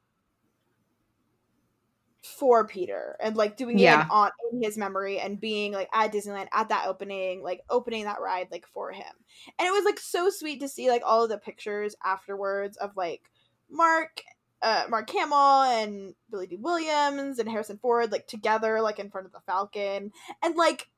for 2.22 2.66
Peter 2.66 3.16
and 3.20 3.36
like 3.36 3.56
doing 3.56 3.78
Yeah. 3.78 4.02
it 4.04 4.10
on 4.10 4.30
in 4.52 4.62
his 4.62 4.78
memory 4.78 5.18
and 5.18 5.38
being 5.38 5.72
like 5.72 5.90
at 5.92 6.10
Disneyland 6.12 6.48
at 6.52 6.70
that 6.70 6.86
opening, 6.86 7.42
like 7.42 7.60
opening 7.68 8.04
that 8.04 8.20
ride 8.20 8.48
like 8.50 8.66
for 8.66 8.92
him. 8.92 9.12
And 9.58 9.66
it 9.68 9.72
was 9.72 9.84
like 9.84 10.00
so 10.00 10.30
sweet 10.30 10.60
to 10.60 10.68
see 10.68 10.88
like 10.88 11.02
all 11.04 11.24
of 11.24 11.28
the 11.28 11.36
pictures 11.38 11.94
afterwards 12.02 12.76
of 12.78 12.96
like 12.96 13.30
Mark 13.70 14.22
uh 14.62 14.84
Mark 14.88 15.10
Hamill 15.10 15.62
and 15.64 16.14
Billy 16.30 16.46
Dee 16.46 16.56
Williams 16.56 17.38
and 17.38 17.48
Harrison 17.48 17.76
Ford 17.76 18.10
like 18.10 18.26
together 18.26 18.80
like 18.80 18.98
in 18.98 19.10
front 19.10 19.26
of 19.26 19.32
the 19.32 19.40
Falcon. 19.40 20.10
And 20.42 20.56
like 20.56 20.88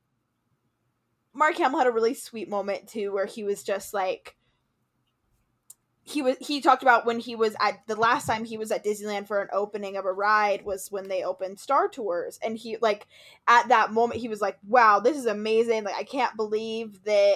Mark 1.37 1.55
Hamill 1.57 1.77
had 1.77 1.87
a 1.87 1.91
really 1.91 2.15
sweet 2.15 2.49
moment 2.49 2.87
too 2.87 3.13
where 3.13 3.27
he 3.27 3.43
was 3.43 3.63
just 3.63 3.93
like 3.93 4.35
he 6.03 6.21
was 6.21 6.35
he 6.39 6.61
talked 6.61 6.81
about 6.81 7.05
when 7.05 7.19
he 7.19 7.35
was 7.35 7.55
at 7.59 7.85
the 7.85 7.95
last 7.95 8.25
time 8.25 8.43
he 8.43 8.57
was 8.57 8.71
at 8.71 8.83
Disneyland 8.83 9.27
for 9.27 9.41
an 9.41 9.49
opening 9.53 9.97
of 9.97 10.05
a 10.05 10.11
ride 10.11 10.65
was 10.65 10.89
when 10.89 11.09
they 11.09 11.23
opened 11.23 11.59
Star 11.59 11.87
Tours. 11.89 12.39
And 12.41 12.57
he 12.57 12.77
like 12.81 13.07
at 13.47 13.67
that 13.67 13.91
moment 13.91 14.19
he 14.19 14.29
was 14.29 14.41
like 14.41 14.57
wow 14.67 14.99
this 14.99 15.17
is 15.17 15.27
amazing. 15.27 15.83
Like 15.83 15.95
I 15.95 16.03
can't 16.03 16.35
believe 16.35 17.03
that 17.03 17.35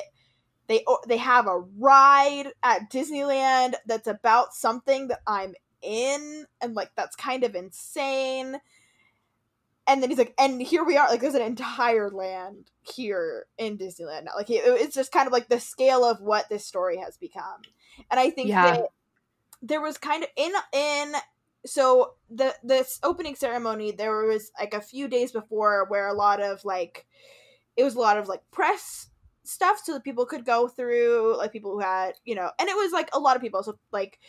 they 0.68 0.84
oh, 0.88 1.00
they 1.08 1.18
have 1.18 1.48
a 1.48 1.60
ride 1.78 2.54
at 2.64 2.90
Disneyland 2.90 3.76
that's 3.86 4.08
about 4.08 4.54
something 4.54 5.10
that 5.10 5.22
I'm 5.28 5.54
in. 5.84 6.46
And 6.60 6.74
like 6.74 6.92
that's 6.96 7.16
kind 7.16 7.44
of 7.44 7.56
insane 7.56 8.58
and 9.92 10.02
then 10.02 10.10
he's 10.10 10.18
like 10.20 10.34
and 10.40 10.62
here 10.62 10.84
we 10.86 10.96
are. 10.98 11.10
Like 11.10 11.20
there's 11.20 11.36
an 11.36 11.42
entire 11.42 12.10
land 12.10 12.72
here 12.82 13.46
in 13.58 13.78
Disneyland 13.78 14.24
now. 14.26 14.32
Like 14.38 14.50
it, 14.50 14.64
it's 14.66 14.96
just 14.96 15.12
kind 15.12 15.28
of 15.28 15.34
like 15.34 15.50
the 15.50 15.60
scale 15.60 16.06
of 16.06 16.22
what 16.22 16.48
this 16.50 16.66
story 16.66 16.98
has 16.98 17.18
become. 17.18 17.62
And 18.10 18.20
I 18.20 18.30
think 18.30 18.50
Yeah. 18.50 18.64
that 18.64 18.86
there 19.62 19.82
was 19.82 19.98
kind 19.98 20.24
of 20.24 20.30
in 20.38 20.54
in 20.74 21.14
so 21.66 22.14
the 22.30 22.56
this 22.64 23.00
opening 23.04 23.36
ceremony 23.36 23.92
there 23.92 24.26
was 24.26 24.52
like 24.60 24.74
a 24.74 24.82
few 24.82 25.08
days 25.08 25.32
before 25.32 25.86
where 25.90 26.08
a 26.08 26.14
lot 26.14 26.42
of 26.42 26.64
like 26.64 27.06
it 27.76 27.84
was 27.84 27.96
a 27.96 28.00
lot 28.00 28.18
of 28.18 28.28
like 28.28 28.42
press 28.52 29.10
stuff 29.44 29.82
so 29.84 29.94
that 29.94 30.04
people 30.04 30.26
could 30.26 30.46
go 30.46 30.68
through 30.68 31.36
like 31.38 31.52
people 31.52 31.72
who 31.72 31.80
had 31.80 32.14
you 32.24 32.34
know 32.34 32.50
and 32.60 32.70
it 32.70 32.76
was 32.76 32.94
like 32.94 33.10
a 33.14 33.20
lot 33.20 33.36
of 33.36 33.42
people. 33.42 33.62
So 33.62 33.78
like 33.92 34.20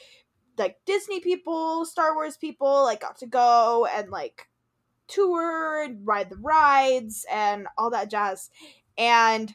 like 0.59 0.77
disney 0.85 1.21
people 1.21 1.87
star 1.87 2.15
wars 2.15 2.37
people 2.37 2.83
like 2.83 3.01
got 3.01 3.17
to 3.17 3.27
go 3.27 3.87
and 3.87 4.11
like 4.11 4.49
tour 5.13 5.89
ride 6.05 6.31
the 6.31 6.37
rides 6.37 7.27
and 7.31 7.67
all 7.77 7.91
that 7.91 8.11
jazz. 8.11 8.51
And 8.97 9.55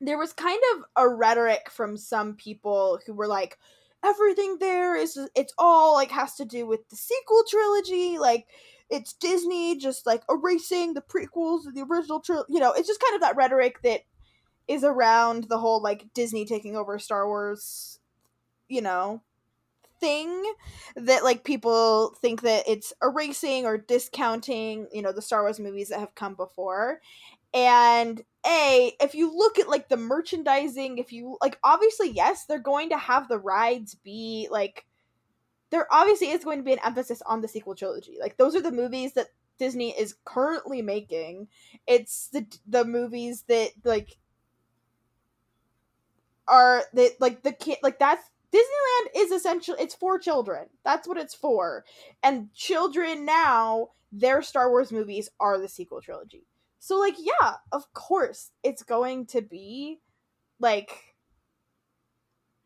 there 0.00 0.18
was 0.18 0.32
kind 0.32 0.60
of 0.74 0.84
a 0.96 1.08
rhetoric 1.08 1.70
from 1.70 1.96
some 1.96 2.34
people 2.34 3.00
who 3.06 3.14
were 3.14 3.28
like 3.28 3.58
everything 4.04 4.58
there 4.60 4.94
is 4.94 5.18
it's 5.34 5.54
all 5.58 5.94
like 5.94 6.10
has 6.10 6.34
to 6.34 6.44
do 6.44 6.66
with 6.66 6.88
the 6.88 6.96
sequel 6.96 7.42
trilogy. 7.48 8.18
Like 8.18 8.46
it's 8.90 9.12
disney 9.14 9.76
just 9.76 10.06
like 10.06 10.22
erasing 10.30 10.94
the 10.94 11.02
prequels 11.02 11.66
of 11.66 11.74
the 11.74 11.82
original 11.82 12.20
trilogy 12.20 12.52
you 12.52 12.60
know 12.60 12.72
it's 12.72 12.86
just 12.86 13.00
kind 13.00 13.14
of 13.14 13.20
that 13.20 13.36
rhetoric 13.36 13.82
that 13.82 14.00
is 14.68 14.84
around 14.84 15.44
the 15.44 15.58
whole 15.58 15.82
like 15.82 16.12
disney 16.14 16.44
taking 16.44 16.76
over 16.76 16.98
star 16.98 17.26
wars 17.26 17.98
you 18.68 18.80
know 18.80 19.22
thing 20.00 20.44
that 20.96 21.24
like 21.24 21.44
people 21.44 22.14
think 22.20 22.42
that 22.42 22.64
it's 22.68 22.92
erasing 23.02 23.66
or 23.66 23.78
discounting 23.78 24.88
you 24.92 25.02
know 25.02 25.12
the 25.12 25.22
star 25.22 25.42
wars 25.42 25.60
movies 25.60 25.88
that 25.88 26.00
have 26.00 26.14
come 26.14 26.34
before. 26.34 27.00
And 27.54 28.22
a 28.46 28.92
if 29.00 29.14
you 29.14 29.36
look 29.36 29.58
at 29.58 29.68
like 29.68 29.88
the 29.88 29.96
merchandising 29.96 30.98
if 30.98 31.12
you 31.12 31.38
like 31.40 31.58
obviously 31.64 32.10
yes 32.10 32.44
they're 32.44 32.58
going 32.58 32.90
to 32.90 32.98
have 32.98 33.28
the 33.28 33.38
rides 33.38 33.94
be 33.94 34.46
like 34.50 34.86
there 35.70 35.86
obviously 35.90 36.30
is 36.30 36.44
going 36.44 36.58
to 36.58 36.64
be 36.64 36.72
an 36.72 36.78
emphasis 36.84 37.22
on 37.26 37.40
the 37.40 37.48
sequel 37.48 37.74
trilogy. 37.74 38.16
Like 38.20 38.36
those 38.36 38.54
are 38.54 38.62
the 38.62 38.70
movies 38.70 39.14
that 39.14 39.28
disney 39.58 39.90
is 39.98 40.16
currently 40.24 40.82
making. 40.82 41.48
It's 41.86 42.28
the 42.28 42.46
the 42.66 42.84
movies 42.84 43.44
that 43.48 43.70
like 43.84 44.16
are 46.46 46.84
that 46.92 47.12
like 47.20 47.42
the 47.42 47.78
like 47.82 47.98
that's 47.98 48.22
disneyland 48.56 49.24
is 49.24 49.30
essentially 49.30 49.78
it's 49.80 49.94
for 49.94 50.18
children 50.18 50.66
that's 50.84 51.06
what 51.06 51.18
it's 51.18 51.34
for 51.34 51.84
and 52.22 52.52
children 52.54 53.24
now 53.24 53.88
their 54.12 54.40
star 54.42 54.70
wars 54.70 54.92
movies 54.92 55.28
are 55.40 55.58
the 55.58 55.68
sequel 55.68 56.00
trilogy 56.00 56.46
so 56.86 57.00
like 57.00 57.16
yeah, 57.18 57.54
of 57.72 57.92
course 57.94 58.52
it's 58.62 58.84
going 58.84 59.26
to 59.26 59.42
be 59.42 59.98
like 60.60 60.92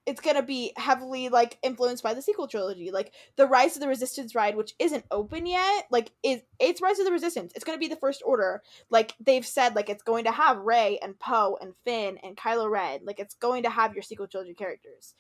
it's 0.05 0.21
going 0.21 0.37
to 0.37 0.43
be 0.43 0.75
heavily 0.77 1.31
like 1.31 1.59
influenced 1.63 2.03
by 2.03 2.13
the 2.13 2.21
sequel 2.21 2.47
trilogy. 2.47 2.91
Like 2.91 3.15
the 3.37 3.47
Rise 3.47 3.77
of 3.77 3.81
the 3.81 3.89
Resistance 3.89 4.35
ride 4.35 4.57
which 4.57 4.75
isn't 4.79 5.07
open 5.11 5.47
yet, 5.47 5.87
like 5.91 6.13
is 6.23 6.43
it's 6.59 6.83
Rise 6.83 6.99
of 6.99 7.07
the 7.07 7.13
Resistance. 7.13 7.53
It's 7.55 7.65
going 7.65 7.77
to 7.77 7.81
be 7.81 7.89
the 7.89 7.99
first 7.99 8.23
order. 8.23 8.63
Like 8.91 9.15
they've 9.19 9.47
said 9.47 9.75
like 9.75 9.89
it's 9.89 10.03
going 10.03 10.25
to 10.25 10.33
have 10.33 10.59
Rey 10.59 10.99
and 11.01 11.19
Poe 11.19 11.57
and 11.59 11.73
Finn 11.87 12.19
and 12.23 12.37
Kylo 12.37 12.71
Ren. 12.71 13.01
Like 13.07 13.21
it's 13.21 13.35
going 13.37 13.63
to 13.63 13.71
have 13.71 13.95
your 13.95 14.03
sequel 14.03 14.27
trilogy 14.27 14.53
characters. 14.53 15.15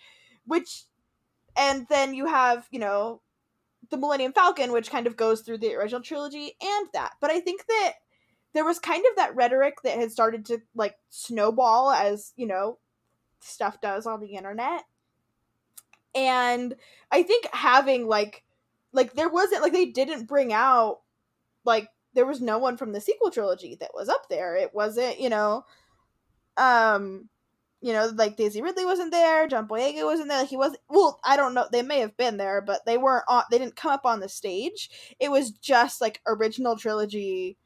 Which 0.46 0.84
and 1.56 1.86
then 1.88 2.14
you 2.14 2.26
have, 2.26 2.66
you 2.70 2.78
know, 2.78 3.20
the 3.90 3.96
Millennium 3.96 4.32
Falcon 4.32 4.72
which 4.72 4.90
kind 4.90 5.06
of 5.06 5.16
goes 5.16 5.40
through 5.40 5.58
the 5.58 5.74
original 5.74 6.00
trilogy 6.00 6.56
and 6.60 6.88
that. 6.92 7.12
But 7.20 7.30
I 7.30 7.40
think 7.40 7.66
that 7.66 7.94
there 8.52 8.64
was 8.64 8.78
kind 8.78 9.04
of 9.08 9.16
that 9.16 9.34
rhetoric 9.34 9.82
that 9.82 9.98
had 9.98 10.10
started 10.12 10.44
to 10.46 10.60
like 10.74 10.96
snowball 11.08 11.90
as 11.90 12.32
you 12.36 12.46
know 12.46 12.78
stuff 13.40 13.80
does 13.80 14.06
on 14.06 14.20
the 14.20 14.34
internet 14.34 14.82
and 16.14 16.74
i 17.10 17.22
think 17.22 17.46
having 17.52 18.06
like 18.06 18.44
like 18.92 19.14
there 19.14 19.28
wasn't 19.28 19.62
like 19.62 19.72
they 19.72 19.86
didn't 19.86 20.26
bring 20.26 20.52
out 20.52 21.00
like 21.64 21.88
there 22.14 22.26
was 22.26 22.40
no 22.40 22.58
one 22.58 22.76
from 22.76 22.92
the 22.92 23.00
sequel 23.00 23.30
trilogy 23.30 23.76
that 23.80 23.92
was 23.94 24.08
up 24.08 24.28
there 24.28 24.56
it 24.56 24.74
wasn't 24.74 25.18
you 25.20 25.30
know 25.30 25.64
um 26.56 27.28
you 27.80 27.92
know 27.92 28.10
like 28.14 28.36
daisy 28.36 28.60
ridley 28.60 28.84
wasn't 28.84 29.10
there 29.10 29.46
john 29.48 29.66
boyega 29.66 30.04
wasn't 30.04 30.28
there 30.28 30.44
he 30.44 30.56
was 30.56 30.76
well 30.88 31.18
i 31.24 31.36
don't 31.36 31.54
know 31.54 31.66
they 31.72 31.82
may 31.82 32.00
have 32.00 32.16
been 32.16 32.36
there 32.36 32.60
but 32.60 32.84
they 32.84 32.98
weren't 32.98 33.24
on 33.28 33.42
they 33.50 33.58
didn't 33.58 33.76
come 33.76 33.92
up 33.92 34.04
on 34.04 34.20
the 34.20 34.28
stage 34.28 34.90
it 35.18 35.30
was 35.30 35.50
just 35.50 36.00
like 36.00 36.20
original 36.26 36.76
trilogy 36.76 37.56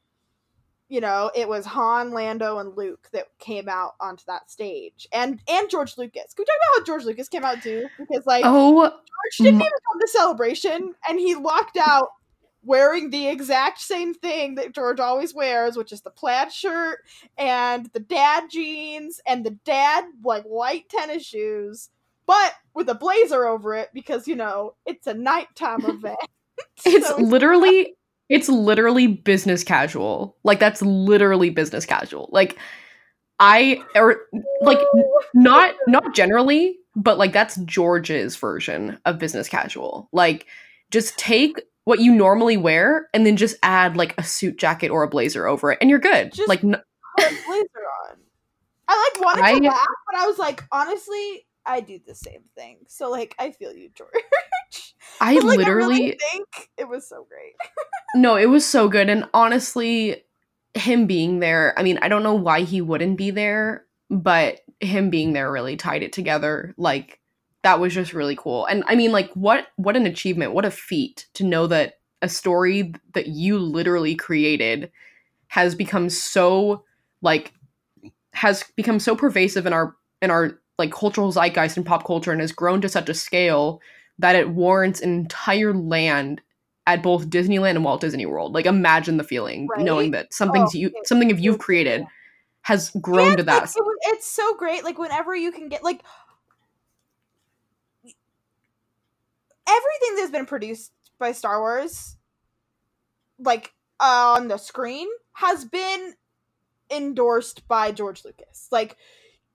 you 0.87 1.01
know, 1.01 1.31
it 1.35 1.49
was 1.49 1.65
Han, 1.65 2.11
Lando, 2.11 2.59
and 2.59 2.77
Luke 2.77 3.07
that 3.11 3.25
came 3.39 3.67
out 3.67 3.95
onto 3.99 4.23
that 4.27 4.51
stage, 4.51 5.07
and 5.11 5.39
and 5.47 5.69
George 5.69 5.97
Lucas. 5.97 6.33
Can 6.33 6.43
we 6.43 6.45
talk 6.45 6.55
about 6.55 6.79
how 6.79 6.85
George 6.85 7.05
Lucas 7.05 7.27
came 7.27 7.43
out 7.43 7.61
too? 7.63 7.87
Because 7.97 8.25
like 8.25 8.43
Oh, 8.45 8.81
George 8.81 9.37
didn't 9.37 9.61
even 9.61 9.61
come 9.61 9.99
to 9.99 10.07
celebration, 10.07 10.93
and 11.09 11.19
he 11.19 11.35
walked 11.35 11.77
out 11.77 12.09
wearing 12.65 13.09
the 13.09 13.27
exact 13.27 13.79
same 13.79 14.13
thing 14.13 14.55
that 14.55 14.73
George 14.73 14.99
always 14.99 15.33
wears, 15.33 15.77
which 15.77 15.91
is 15.91 16.01
the 16.01 16.09
plaid 16.09 16.51
shirt 16.51 16.99
and 17.37 17.87
the 17.93 17.99
dad 17.99 18.49
jeans 18.49 19.21
and 19.27 19.45
the 19.45 19.51
dad 19.51 20.05
like 20.23 20.43
white 20.43 20.89
tennis 20.89 21.23
shoes, 21.23 21.89
but 22.25 22.53
with 22.73 22.89
a 22.89 22.95
blazer 22.95 23.45
over 23.45 23.75
it 23.75 23.89
because 23.93 24.27
you 24.27 24.35
know 24.35 24.75
it's 24.85 25.07
a 25.07 25.13
nighttime 25.13 25.81
event. 25.85 26.17
it's 26.85 27.07
So 27.07 27.17
literally 27.17 27.95
it's 28.29 28.49
literally 28.49 29.07
business 29.07 29.63
casual. 29.63 30.35
Like 30.43 30.59
that's 30.59 30.81
literally 30.81 31.51
business 31.51 31.85
casual. 31.85 32.29
Like 32.31 32.57
I 33.39 33.81
or 33.95 34.21
like 34.61 34.79
not 35.33 35.75
not 35.87 36.15
generally, 36.15 36.79
but 36.95 37.17
like 37.17 37.33
that's 37.33 37.57
George's 37.57 38.35
version 38.35 38.97
of 39.05 39.19
business 39.19 39.47
casual. 39.47 40.09
Like 40.11 40.47
just 40.91 41.17
take 41.17 41.61
what 41.85 41.99
you 41.99 42.13
normally 42.13 42.57
wear 42.57 43.07
and 43.13 43.25
then 43.25 43.37
just 43.37 43.55
add 43.63 43.95
like 43.97 44.13
a 44.17 44.23
suit 44.23 44.57
jacket 44.57 44.89
or 44.89 45.03
a 45.03 45.07
blazer 45.07 45.47
over 45.47 45.71
it 45.71 45.77
and 45.81 45.89
you're 45.89 45.99
good. 45.99 46.33
Just- 46.33 46.49
like 46.49 46.63
n- 46.63 46.81
put 47.17 47.25
a 47.25 47.29
blazer 47.47 47.85
on. 48.09 48.17
I 48.87 49.11
like 49.15 49.23
wanted 49.25 49.43
I- 49.43 49.59
to 49.59 49.67
laugh, 49.67 49.87
but 50.11 50.19
I 50.19 50.27
was 50.27 50.37
like, 50.37 50.63
honestly, 50.71 51.47
I 51.65 51.79
do 51.81 51.99
the 52.05 52.13
same 52.13 52.41
thing. 52.55 52.79
So 52.87 53.09
like, 53.09 53.33
I 53.39 53.51
feel 53.51 53.73
you, 53.73 53.89
George. 53.95 54.11
I 55.19 55.35
But, 55.39 55.43
like, 55.45 55.57
literally 55.57 55.95
really 55.95 56.19
think 56.31 56.47
it 56.77 56.87
was 56.87 57.07
so 57.07 57.25
great. 57.29 57.53
No, 58.15 58.37
it 58.37 58.45
was 58.45 58.65
so 58.65 58.87
good. 58.87 59.09
And 59.09 59.25
honestly, 59.33 60.23
him 60.73 61.05
being 61.05 61.39
there, 61.39 61.73
I 61.77 61.83
mean, 61.83 61.99
I 62.01 62.07
don't 62.07 62.23
know 62.23 62.35
why 62.35 62.61
he 62.61 62.79
wouldn't 62.79 63.17
be 63.17 63.29
there, 63.29 63.85
but 64.09 64.61
him 64.79 65.09
being 65.09 65.33
there 65.33 65.51
really 65.51 65.75
tied 65.75 66.01
it 66.01 66.13
together. 66.13 66.73
Like 66.77 67.19
that 67.65 67.79
was 67.79 67.95
just 67.95 68.13
really 68.13 68.35
cool. 68.35 68.67
And 68.67 68.83
I 68.85 68.93
mean, 68.95 69.11
like 69.11 69.31
what 69.33 69.69
what 69.75 69.97
an 69.97 70.05
achievement, 70.05 70.53
what 70.53 70.65
a 70.65 70.71
feat 70.71 71.25
to 71.33 71.43
know 71.43 71.65
that 71.65 71.95
a 72.21 72.29
story 72.29 72.93
that 73.15 73.25
you 73.25 73.57
literally 73.57 74.13
created 74.13 74.91
has 75.47 75.73
become 75.73 76.11
so 76.11 76.83
like 77.23 77.53
has 78.33 78.63
become 78.75 78.99
so 78.99 79.15
pervasive 79.15 79.65
in 79.65 79.73
our 79.73 79.95
in 80.21 80.29
our 80.29 80.59
like 80.77 80.91
cultural 80.91 81.31
zeitgeist 81.31 81.75
and 81.75 81.87
pop 81.87 82.05
culture 82.05 82.31
and 82.31 82.39
has 82.39 82.51
grown 82.51 82.81
to 82.81 82.89
such 82.89 83.09
a 83.09 83.15
scale 83.15 83.81
that 84.19 84.35
it 84.35 84.49
warrants 84.49 85.01
an 85.01 85.09
entire 85.09 85.73
land 85.73 86.41
at 86.85 87.01
both 87.01 87.31
Disneyland 87.31 87.71
and 87.71 87.83
Walt 87.83 87.99
Disney 87.99 88.27
World. 88.27 88.53
Like 88.53 88.67
imagine 88.67 89.17
the 89.17 89.23
feeling 89.23 89.67
Right? 89.69 89.83
knowing 89.83 90.11
that 90.11 90.31
something 90.31 90.61
Oh, 90.61 90.69
you 90.71 90.91
something 91.05 91.31
if 91.31 91.39
you've 91.39 91.57
created 91.57 92.05
has 92.61 92.91
grown 93.01 93.37
to 93.37 93.43
that. 93.43 93.71
it 93.75 93.83
it's 94.03 94.27
so 94.27 94.55
great. 94.55 94.83
Like 94.83 94.99
whenever 94.99 95.35
you 95.35 95.51
can 95.51 95.67
get 95.67 95.83
like 95.83 96.01
everything 99.67 100.15
that's 100.15 100.31
been 100.31 100.45
produced 100.45 100.91
by 101.19 101.31
Star 101.31 101.59
Wars, 101.59 102.17
like 103.39 103.73
on 103.99 104.47
the 104.47 104.57
screen, 104.57 105.07
has 105.33 105.65
been 105.65 106.13
endorsed 106.91 107.67
by 107.67 107.91
George 107.91 108.23
Lucas. 108.23 108.67
Like 108.71 108.97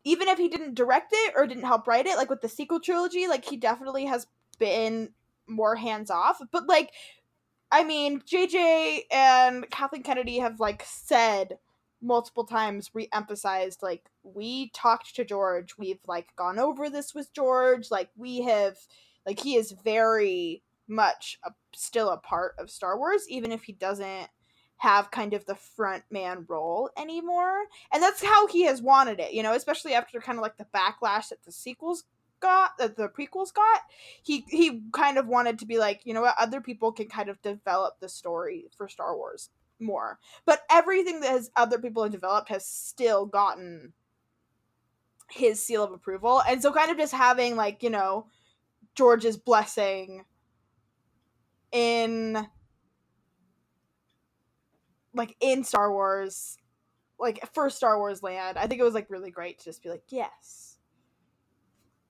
even 0.04 0.28
if 0.28 0.38
he 0.38 0.48
didn't 0.48 0.74
direct 0.74 1.12
it 1.12 1.34
or 1.36 1.46
didn't 1.46 1.64
help 1.64 1.86
write 1.86 2.06
it, 2.06 2.16
like 2.16 2.30
with 2.30 2.40
the 2.40 2.48
sequel 2.48 2.80
trilogy, 2.80 3.26
like 3.26 3.44
he 3.44 3.56
definitely 3.56 4.06
has 4.06 4.26
been 4.58 5.10
more 5.46 5.76
hands 5.76 6.10
off. 6.10 6.40
But 6.50 6.66
like, 6.68 6.90
I 7.70 7.84
mean, 7.84 8.20
JJ 8.20 9.02
and 9.12 9.70
Kathleen 9.70 10.02
Kennedy 10.02 10.38
have 10.38 10.58
like 10.58 10.82
said 10.86 11.58
multiple 12.02 12.44
times, 12.44 12.90
re-emphasized 12.94 13.82
like 13.82 14.08
we 14.22 14.70
talked 14.70 15.14
to 15.16 15.24
George, 15.24 15.74
we've 15.78 16.00
like 16.06 16.34
gone 16.36 16.58
over 16.58 16.88
this 16.88 17.14
with 17.14 17.32
George, 17.34 17.90
like 17.90 18.08
we 18.16 18.40
have, 18.42 18.76
like 19.26 19.40
he 19.40 19.56
is 19.56 19.72
very 19.72 20.62
much 20.88 21.38
a, 21.44 21.52
still 21.74 22.10
a 22.10 22.16
part 22.16 22.54
of 22.58 22.70
Star 22.70 22.98
Wars, 22.98 23.26
even 23.28 23.52
if 23.52 23.62
he 23.64 23.72
doesn't 23.72 24.28
have 24.78 25.10
kind 25.10 25.34
of 25.34 25.44
the 25.44 25.54
front 25.54 26.04
man 26.10 26.46
role 26.48 26.90
anymore. 26.96 27.64
And 27.92 28.02
that's 28.02 28.24
how 28.24 28.46
he 28.46 28.64
has 28.64 28.80
wanted 28.80 29.20
it 29.20 29.32
you 29.32 29.42
know 29.42 29.54
especially 29.54 29.94
after 29.94 30.20
kind 30.20 30.38
of 30.38 30.42
like 30.42 30.56
the 30.56 30.66
backlash 30.74 31.28
that 31.28 31.44
the 31.44 31.52
sequels 31.52 32.04
got 32.40 32.76
that 32.78 32.96
the 32.96 33.08
prequels 33.08 33.54
got. 33.54 33.82
He 34.22 34.44
he 34.48 34.82
kind 34.92 35.18
of 35.18 35.28
wanted 35.28 35.58
to 35.60 35.66
be 35.66 35.78
like 35.78 36.00
you 36.04 36.14
know 36.14 36.22
what? 36.22 36.34
Other 36.38 36.60
people 36.60 36.92
can 36.92 37.08
kind 37.08 37.28
of 37.28 37.40
develop 37.42 38.00
the 38.00 38.08
story 38.08 38.66
for 38.76 38.88
star 38.88 39.16
wars 39.16 39.50
more. 39.78 40.18
But 40.44 40.62
everything 40.70 41.20
that 41.20 41.30
has 41.30 41.50
other 41.54 41.78
people 41.78 42.02
have 42.02 42.12
developed 42.12 42.48
has 42.48 42.66
still 42.66 43.26
gotten 43.26 43.92
his 45.30 45.62
seal 45.62 45.84
of 45.84 45.92
approval. 45.92 46.42
And 46.48 46.60
so 46.60 46.72
kind 46.72 46.90
of 46.90 46.96
just 46.96 47.14
having 47.14 47.56
like 47.56 47.82
you 47.82 47.90
know 47.90 48.26
george's 49.00 49.38
blessing 49.38 50.26
in 51.72 52.46
like 55.14 55.34
in 55.40 55.64
Star 55.64 55.90
Wars, 55.90 56.58
like 57.18 57.42
first 57.54 57.78
Star 57.78 57.96
Wars 57.96 58.22
land. 58.22 58.58
I 58.58 58.66
think 58.66 58.78
it 58.78 58.84
was 58.84 58.92
like 58.92 59.08
really 59.08 59.30
great 59.30 59.58
to 59.60 59.64
just 59.64 59.82
be 59.82 59.88
like, 59.88 60.02
yes, 60.08 60.76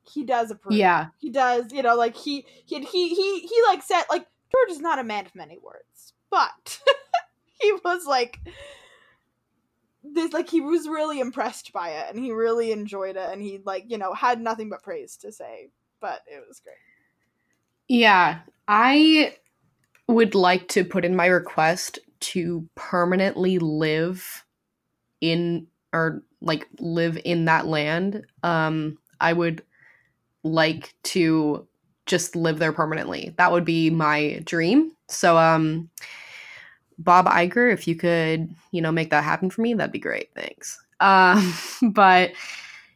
he 0.03 0.25
does 0.25 0.51
approve. 0.51 0.77
yeah. 0.77 1.11
he 1.19 1.31
does. 1.31 1.73
You 1.73 1.85
know, 1.85 1.95
like 1.95 2.17
he 2.17 2.45
he 2.67 2.81
he 2.81 3.15
he, 3.15 3.39
he 3.39 3.63
like 3.69 3.85
said 3.85 4.03
like 4.11 4.27
George 4.51 4.71
is 4.71 4.81
not 4.81 4.99
a 4.99 5.05
man 5.05 5.27
of 5.27 5.35
many 5.37 5.59
words, 5.59 6.15
but 6.29 6.81
he 7.61 7.73
was 7.85 8.05
like 8.05 8.41
this 10.03 10.33
like 10.33 10.51
he 10.51 10.61
was 10.61 10.89
really 10.89 11.21
impressed 11.21 11.73
by 11.73 11.91
it 11.91 12.07
and 12.09 12.19
he 12.19 12.33
really 12.33 12.73
enjoyed 12.73 13.17
it 13.17 13.31
and 13.31 13.41
he 13.41 13.61
like 13.65 13.85
you 13.87 13.99
know 13.99 14.15
had 14.15 14.41
nothing 14.41 14.71
but 14.71 14.83
praise 14.83 15.15
to 15.15 15.31
say 15.31 15.69
but 16.01 16.23
it 16.27 16.43
was 16.49 16.61
great 16.61 16.77
Yeah, 17.89 18.41
I 18.69 19.35
would 20.09 20.35
like 20.35 20.69
to 20.69 20.85
put 20.85 21.05
in 21.05 21.17
my 21.17 21.27
request 21.27 21.99
to 22.21 22.69
permanently 22.75 23.59
live 23.59 24.45
in 25.21 25.67
or 25.93 26.23
like 26.41 26.67
live 26.79 27.19
in 27.25 27.47
that 27.47 27.67
land. 27.67 28.25
Um 28.43 28.99
I 29.21 29.33
would 29.33 29.63
like 30.45 30.95
to 31.05 31.67
just 32.07 32.37
live 32.37 32.59
there 32.59 32.73
permanently. 32.73 33.35
That 33.39 33.53
would 33.53 33.65
be 33.65 33.91
my 33.91 34.43
dream. 34.45 34.93
So 35.09 35.39
um 35.39 35.91
Bob 36.99 37.27
Iger, 37.27 37.73
if 37.73 37.89
you 37.89 37.97
could, 37.97 38.55
you 38.73 38.83
know, 38.83 38.93
make 38.93 39.11
that 39.11 39.25
happen 39.25 39.51
for 39.51 39.63
me, 39.63 39.75
that'd 39.75 39.93
be 39.93 39.99
great. 39.99 40.31
Thanks. 40.35 40.79
Um 41.01 41.55
but 41.93 42.33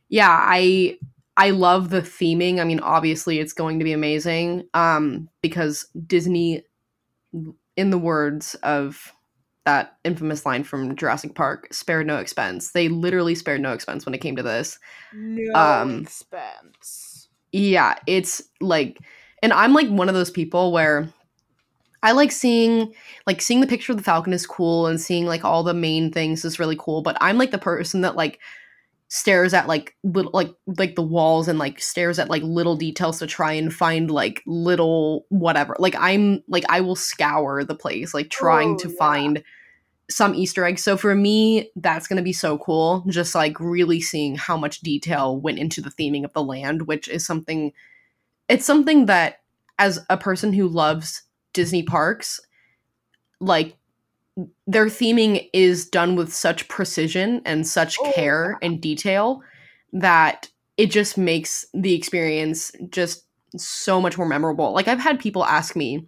yeah, 0.09 0.31
I 0.31 0.99
I 1.37 1.51
love 1.51 1.91
the 1.91 2.01
theming. 2.01 2.61
I 2.61 2.64
mean, 2.64 2.80
obviously 2.80 3.41
it's 3.41 3.53
going 3.53 3.78
to 3.78 3.85
be 3.85 3.93
amazing 3.93 4.68
um 4.74 5.28
because 5.43 5.87
Disney 6.07 6.64
in 7.76 7.91
the 7.91 7.99
words 7.99 8.55
of 8.57 9.12
that 9.64 9.97
infamous 10.05 10.45
line 10.45 10.62
from 10.62 10.95
Jurassic 10.95 11.35
Park, 11.35 11.72
spared 11.72 12.07
no 12.07 12.18
expense. 12.18 12.72
They 12.72 12.89
literally 12.89 13.35
spared 13.35 13.61
no 13.61 13.72
expense 13.72 14.05
when 14.05 14.14
it 14.14 14.20
came 14.20 14.37
to 14.37 14.43
this. 14.43 14.78
no 15.12 15.61
Um, 15.61 16.03
expense 16.03 17.28
Yeah, 17.53 17.97
it's 18.07 18.43
like 18.61 18.99
and 19.43 19.53
I'm 19.53 19.72
like 19.72 19.89
one 19.89 20.09
of 20.09 20.14
those 20.14 20.30
people 20.30 20.72
where 20.72 21.09
I 22.03 22.12
like 22.12 22.32
seeing 22.32 22.93
like 23.26 23.41
seeing 23.41 23.61
the 23.61 23.66
picture 23.66 23.93
of 23.93 23.99
the 23.99 24.05
falcon 24.05 24.32
is 24.35 24.47
cool 24.47 24.87
and 24.87 25.01
seeing 25.01 25.24
like 25.26 25.45
all 25.45 25.62
the 25.62 25.74
main 25.74 26.12
things 26.12 26.45
is 26.45 26.59
really 26.59 26.76
cool, 26.78 27.03
but 27.03 27.16
I'm 27.20 27.39
like 27.39 27.51
the 27.51 27.59
person 27.59 28.03
that 28.03 28.16
like 28.16 28.41
stares 29.15 29.55
at 29.55 29.69
like 29.69 29.95
little 30.03 30.33
like 30.35 30.53
like 30.67 30.97
the 30.97 31.03
walls 31.03 31.47
and 31.47 31.57
like 31.57 31.81
stares 31.81 32.19
at 32.19 32.29
like 32.29 32.43
little 32.43 32.75
details 32.75 33.21
to 33.21 33.29
try 33.29 33.53
and 33.53 33.73
find 33.73 34.11
like 34.11 34.43
little 34.45 35.25
whatever. 35.29 35.77
Like 35.79 35.95
I'm 35.97 36.43
like 36.49 36.65
I 36.69 36.81
will 36.81 36.97
scour 36.97 37.62
the 37.62 37.77
place 37.77 38.12
like 38.12 38.29
trying 38.29 38.73
Oh, 38.73 38.79
to 38.79 38.89
yeah. 38.89 38.97
find 38.99 39.45
some 40.11 40.35
Easter 40.35 40.65
eggs. 40.65 40.83
So 40.83 40.97
for 40.97 41.15
me, 41.15 41.71
that's 41.77 42.09
gonna 42.09 42.23
be 42.23 42.33
so 42.33 42.59
cool. 42.59 43.05
Just 43.09 43.37
like 43.37 43.61
really 43.61 44.01
seeing 44.01 44.35
how 44.35 44.57
much 44.57 44.81
detail 44.81 45.41
went 45.41 45.61
into 45.61 45.81
the 45.81 45.91
theming 45.91 46.25
of 46.25 46.33
the 46.33 46.43
land, 46.43 46.89
which 46.89 47.07
is 47.07 47.25
something 47.25 47.73
it's 48.49 48.67
something 48.67 49.07
that 49.07 49.43
as 49.79 50.05
a 50.11 50.17
person 50.17 50.53
who 50.53 50.67
loves 50.67 51.23
Disney 51.53 51.85
parks, 51.85 52.41
like 53.41 53.77
their 54.66 54.87
theming 54.87 55.49
is 55.53 55.89
done 55.89 56.16
with 56.16 56.32
such 56.32 56.68
precision 56.68 57.41
and 57.45 57.66
such 57.66 57.97
Oh, 58.01 58.12
care 58.12 58.59
and 58.62 58.80
detail 58.80 59.43
that 59.93 60.49
it 60.76 60.91
just 60.91 61.16
makes 61.16 61.64
the 61.72 61.95
experience 61.95 62.72
just 62.91 63.24
so 63.57 64.01
much 64.01 64.18
more 64.18 64.26
memorable. 64.26 64.72
Like 64.72 64.89
I've 64.89 64.99
had 64.99 65.20
people 65.20 65.45
ask 65.45 65.76
me, 65.76 66.07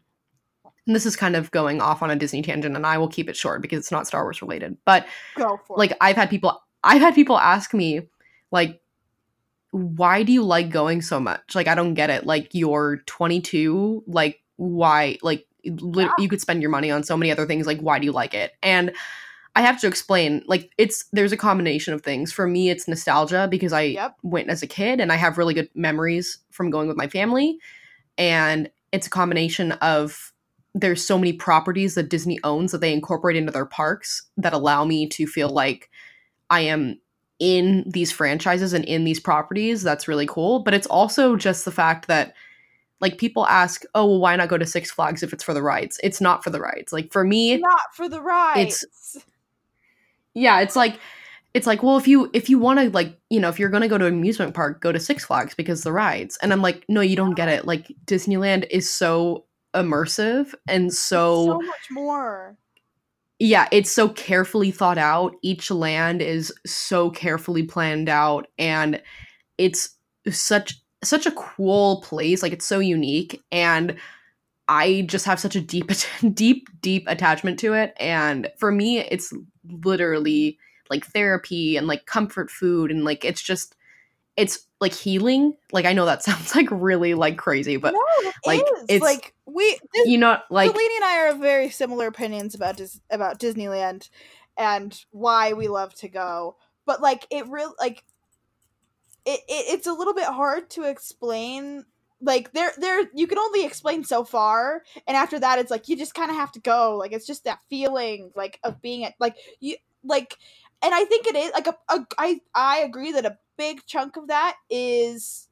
and 0.86 0.94
this 0.94 1.06
is 1.06 1.16
kind 1.16 1.36
of 1.36 1.50
going 1.52 1.80
off 1.80 2.02
on 2.02 2.10
a 2.10 2.16
Disney 2.16 2.42
tangent, 2.42 2.76
and 2.76 2.86
I 2.86 2.98
will 2.98 3.08
keep 3.08 3.28
it 3.28 3.36
short 3.36 3.62
because 3.62 3.78
it's 3.78 3.92
not 3.92 4.06
Star 4.06 4.24
Wars 4.24 4.42
related. 4.42 4.76
But 4.84 5.06
like 5.68 5.92
it 5.92 5.98
I've 6.00 6.16
had 6.16 6.30
people 6.30 6.60
I've 6.82 7.00
had 7.00 7.14
people 7.14 7.38
ask 7.38 7.72
me 7.72 8.08
like 8.50 8.80
why 9.72 10.22
do 10.22 10.32
you 10.32 10.42
like 10.42 10.70
going 10.70 11.02
so 11.02 11.20
much? 11.20 11.54
Like 11.54 11.68
I 11.68 11.74
don't 11.74 11.94
get 11.94 12.10
it. 12.10 12.26
Like 12.26 12.50
you're 12.52 13.02
22, 13.06 14.04
like 14.06 14.40
why 14.56 15.18
like 15.22 15.45
Yeah. 15.66 16.12
you 16.18 16.28
could 16.28 16.40
spend 16.40 16.62
your 16.62 16.70
money 16.70 16.90
on 16.90 17.02
so 17.02 17.16
many 17.16 17.30
other 17.30 17.46
things 17.46 17.66
like 17.66 17.80
why 17.80 17.98
do 17.98 18.06
you 18.06 18.12
like 18.12 18.34
it? 18.34 18.52
And 18.62 18.92
I 19.54 19.62
have 19.62 19.80
to 19.80 19.86
explain 19.86 20.42
like 20.46 20.72
it's 20.78 21.04
there's 21.12 21.32
a 21.32 21.36
combination 21.36 21.94
of 21.94 22.02
things. 22.02 22.32
For 22.32 22.46
me 22.46 22.70
it's 22.70 22.88
nostalgia 22.88 23.48
because 23.50 23.72
I 23.72 23.82
Yep. 23.82 24.16
went 24.22 24.50
as 24.50 24.62
a 24.62 24.66
kid 24.66 25.00
and 25.00 25.12
I 25.12 25.16
have 25.16 25.38
really 25.38 25.54
good 25.54 25.70
memories 25.74 26.38
from 26.50 26.70
going 26.70 26.88
with 26.88 26.96
my 26.96 27.08
family 27.08 27.58
and 28.18 28.70
it's 28.92 29.06
a 29.06 29.10
combination 29.10 29.72
of 29.72 30.32
there's 30.74 31.02
so 31.02 31.18
many 31.18 31.32
properties 31.32 31.94
that 31.94 32.10
Disney 32.10 32.38
owns 32.44 32.72
that 32.72 32.82
they 32.82 32.92
incorporate 32.92 33.36
into 33.36 33.50
their 33.52 33.66
parks 33.66 34.22
that 34.36 34.52
allow 34.52 34.84
me 34.84 35.08
to 35.08 35.26
feel 35.26 35.48
like 35.48 35.90
I 36.50 36.60
am 36.60 37.00
in 37.38 37.84
these 37.86 38.12
franchises 38.12 38.72
and 38.72 38.84
in 38.84 39.04
these 39.04 39.20
properties. 39.20 39.82
That's 39.82 40.08
really 40.08 40.26
cool. 40.26 40.60
But 40.60 40.74
it's 40.74 40.86
also 40.86 41.36
just 41.36 41.64
the 41.64 41.72
fact 41.72 42.08
that 42.08 42.34
like 43.00 43.18
people 43.18 43.46
ask, 43.46 43.84
"Oh, 43.94 44.06
well, 44.06 44.20
why 44.20 44.36
not 44.36 44.48
go 44.48 44.58
to 44.58 44.66
Six 44.66 44.90
Flags 44.90 45.22
if 45.22 45.32
it's 45.32 45.44
for 45.44 45.54
the 45.54 45.62
rides?" 45.62 46.00
It's 46.02 46.20
not 46.20 46.42
for 46.42 46.50
the 46.50 46.60
rides. 46.60 46.92
Like 46.92 47.12
for 47.12 47.24
me, 47.24 47.56
not 47.58 47.94
for 47.94 48.08
the 48.08 48.20
rides 48.20 48.84
yeah, 50.36 50.60
it's 50.60 50.76
like 50.76 51.00
it's 51.54 51.66
like, 51.66 51.82
well, 51.82 51.96
if 51.96 52.06
you 52.06 52.30
if 52.34 52.50
you 52.50 52.58
want 52.58 52.78
to 52.78 52.90
like, 52.90 53.18
you 53.30 53.40
know, 53.40 53.48
if 53.48 53.58
you're 53.58 53.70
going 53.70 53.82
to 53.82 53.88
go 53.88 53.96
to 53.96 54.04
an 54.04 54.14
amusement 54.14 54.54
park, 54.54 54.82
go 54.82 54.92
to 54.92 55.00
Six 55.00 55.24
Flags 55.24 55.54
because 55.54 55.82
the 55.82 55.92
rides. 55.92 56.38
And 56.42 56.52
I'm 56.52 56.60
like, 56.60 56.84
"No, 56.88 57.00
you 57.00 57.16
don't 57.16 57.34
get 57.34 57.48
it. 57.48 57.66
Like 57.66 57.90
Disneyland 58.04 58.66
is 58.70 58.88
so 58.88 59.46
immersive 59.74 60.54
and 60.68 60.92
so 60.92 61.46
so 61.46 61.60
much 61.60 61.90
more 61.90 62.56
yeah, 63.38 63.68
it's 63.70 63.90
so 63.90 64.08
carefully 64.08 64.70
thought 64.70 64.96
out. 64.96 65.34
Each 65.42 65.70
land 65.70 66.22
is 66.22 66.50
so 66.64 67.10
carefully 67.10 67.64
planned 67.64 68.08
out 68.08 68.46
and 68.58 69.02
it's 69.58 69.90
such 70.30 70.80
such 71.02 71.26
a 71.26 71.32
cool 71.32 72.00
place. 72.02 72.42
Like 72.42 72.52
it's 72.52 72.66
so 72.66 72.78
unique 72.78 73.42
and 73.52 73.96
I 74.68 75.02
just 75.02 75.26
have 75.26 75.38
such 75.38 75.56
a 75.56 75.60
deep 75.60 75.90
deep 76.34 76.68
deep 76.80 77.04
attachment 77.06 77.58
to 77.60 77.74
it 77.74 77.94
and 77.98 78.50
for 78.58 78.72
me 78.72 78.98
it's 78.98 79.32
literally 79.84 80.58
like 80.90 81.06
therapy 81.06 81.76
and 81.76 81.86
like 81.86 82.06
comfort 82.06 82.50
food 82.50 82.90
and 82.90 83.04
like 83.04 83.24
it's 83.24 83.42
just 83.42 83.76
it's 84.36 84.66
like 84.80 84.92
healing. 84.92 85.56
Like 85.72 85.86
I 85.86 85.92
know 85.92 86.06
that 86.06 86.22
sounds 86.22 86.54
like 86.54 86.68
really 86.70 87.14
like 87.14 87.38
crazy, 87.38 87.76
but 87.76 87.94
no, 87.94 88.00
it 88.28 88.34
like, 88.46 88.60
is. 88.60 88.84
it's- 88.88 89.02
like 89.02 89.34
we 89.46 89.78
this, 89.94 90.08
you 90.08 90.18
know 90.18 90.38
like 90.50 90.70
Delanie 90.70 90.96
and 90.96 91.04
I 91.04 91.28
are 91.28 91.34
very 91.34 91.70
similar 91.70 92.08
opinions 92.08 92.54
about 92.54 92.76
Dis- 92.76 93.00
about 93.10 93.38
Disneyland 93.38 94.10
and 94.56 94.98
why 95.10 95.52
we 95.52 95.68
love 95.68 95.94
to 95.96 96.08
go. 96.08 96.56
But 96.84 97.00
like 97.00 97.26
it 97.30 97.48
really 97.48 97.74
like 97.78 98.04
it, 99.26 99.40
it 99.48 99.74
it's 99.74 99.86
a 99.86 99.92
little 99.92 100.14
bit 100.14 100.24
hard 100.24 100.70
to 100.70 100.84
explain 100.84 101.84
like 102.22 102.52
there 102.52 102.72
there 102.78 103.08
you 103.14 103.26
can 103.26 103.38
only 103.38 103.64
explain 103.64 104.02
so 104.02 104.24
far 104.24 104.82
and 105.06 105.16
after 105.16 105.38
that 105.38 105.58
it's 105.58 105.70
like 105.70 105.88
you 105.88 105.96
just 105.96 106.14
kind 106.14 106.30
of 106.30 106.36
have 106.36 106.52
to 106.52 106.60
go 106.60 106.96
like 106.96 107.12
it's 107.12 107.26
just 107.26 107.44
that 107.44 107.60
feeling 107.68 108.30
like 108.34 108.58
of 108.64 108.80
being 108.80 109.04
at 109.04 109.14
like 109.20 109.36
you 109.60 109.76
like 110.02 110.38
and 110.82 110.94
i 110.94 111.04
think 111.04 111.26
it 111.26 111.36
is 111.36 111.52
like 111.52 111.66
a, 111.66 111.76
a 111.90 112.06
i 112.18 112.40
i 112.54 112.78
agree 112.78 113.12
that 113.12 113.26
a 113.26 113.36
big 113.58 113.84
chunk 113.86 114.16
of 114.16 114.28
that 114.28 114.56
is 114.70 115.48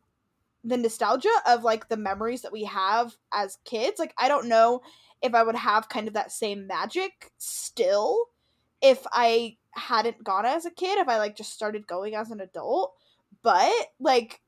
the 0.63 0.77
nostalgia 0.77 1.29
of 1.47 1.65
like 1.65 1.89
the 1.89 1.97
memories 1.97 2.41
that 2.41 2.53
we 2.53 2.65
have 2.65 3.15
as 3.33 3.59
kids 3.65 3.99
like 3.99 4.15
i 4.17 4.27
don't 4.27 4.49
know 4.49 4.81
if 5.21 5.35
i 5.35 5.43
would 5.43 5.57
have 5.57 5.91
kind 5.91 6.09
of 6.09 6.15
that 6.15 6.33
same 6.33 6.67
magic 6.67 7.31
still 7.37 8.27
if 8.81 9.07
i 9.13 9.55
hadn't 9.73 10.25
gone 10.25 10.47
as 10.47 10.65
a 10.65 10.71
kid 10.71 10.99
if 10.99 11.09
i 11.09 11.19
like 11.19 11.37
just 11.37 11.53
started 11.53 11.87
going 11.87 12.15
as 12.15 12.31
an 12.31 12.41
adult 12.41 12.95
but 13.45 13.73
like 14.01 14.41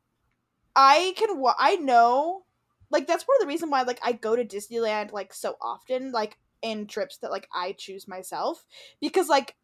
I 0.75 1.15
can 1.17 1.39
wa- 1.39 1.55
I 1.59 1.77
know 1.77 2.45
like 2.91 3.07
that's 3.07 3.25
part 3.25 3.37
of 3.39 3.43
the 3.43 3.49
reason 3.49 3.71
why 3.71 3.83
like 3.83 4.01
I 4.03 4.13
go 4.13 4.35
to 4.35 4.45
Disneyland 4.45 5.13
like 5.13 5.33
so 5.33 5.57
often 5.63 6.11
like 6.13 6.39
in 6.63 6.87
trips 6.89 7.19
that 7.19 7.31
like 7.31 7.49
I 7.55 7.73
choose 7.79 8.09
myself 8.09 8.65
because 9.01 9.29
like 9.29 9.55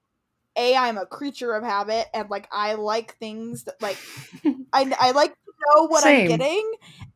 a 0.56 0.76
I'm 0.76 0.98
a 0.98 1.06
creature 1.06 1.54
of 1.54 1.64
habit 1.64 2.06
and 2.14 2.30
like 2.30 2.48
I 2.52 2.74
like 2.74 3.16
things 3.16 3.64
that 3.64 3.80
like 3.82 3.96
I 4.72 4.94
I 5.00 5.10
like 5.12 5.32
to 5.32 5.52
know 5.76 5.86
what 5.88 6.04
Same. 6.04 6.20
I'm 6.22 6.38
getting 6.38 6.72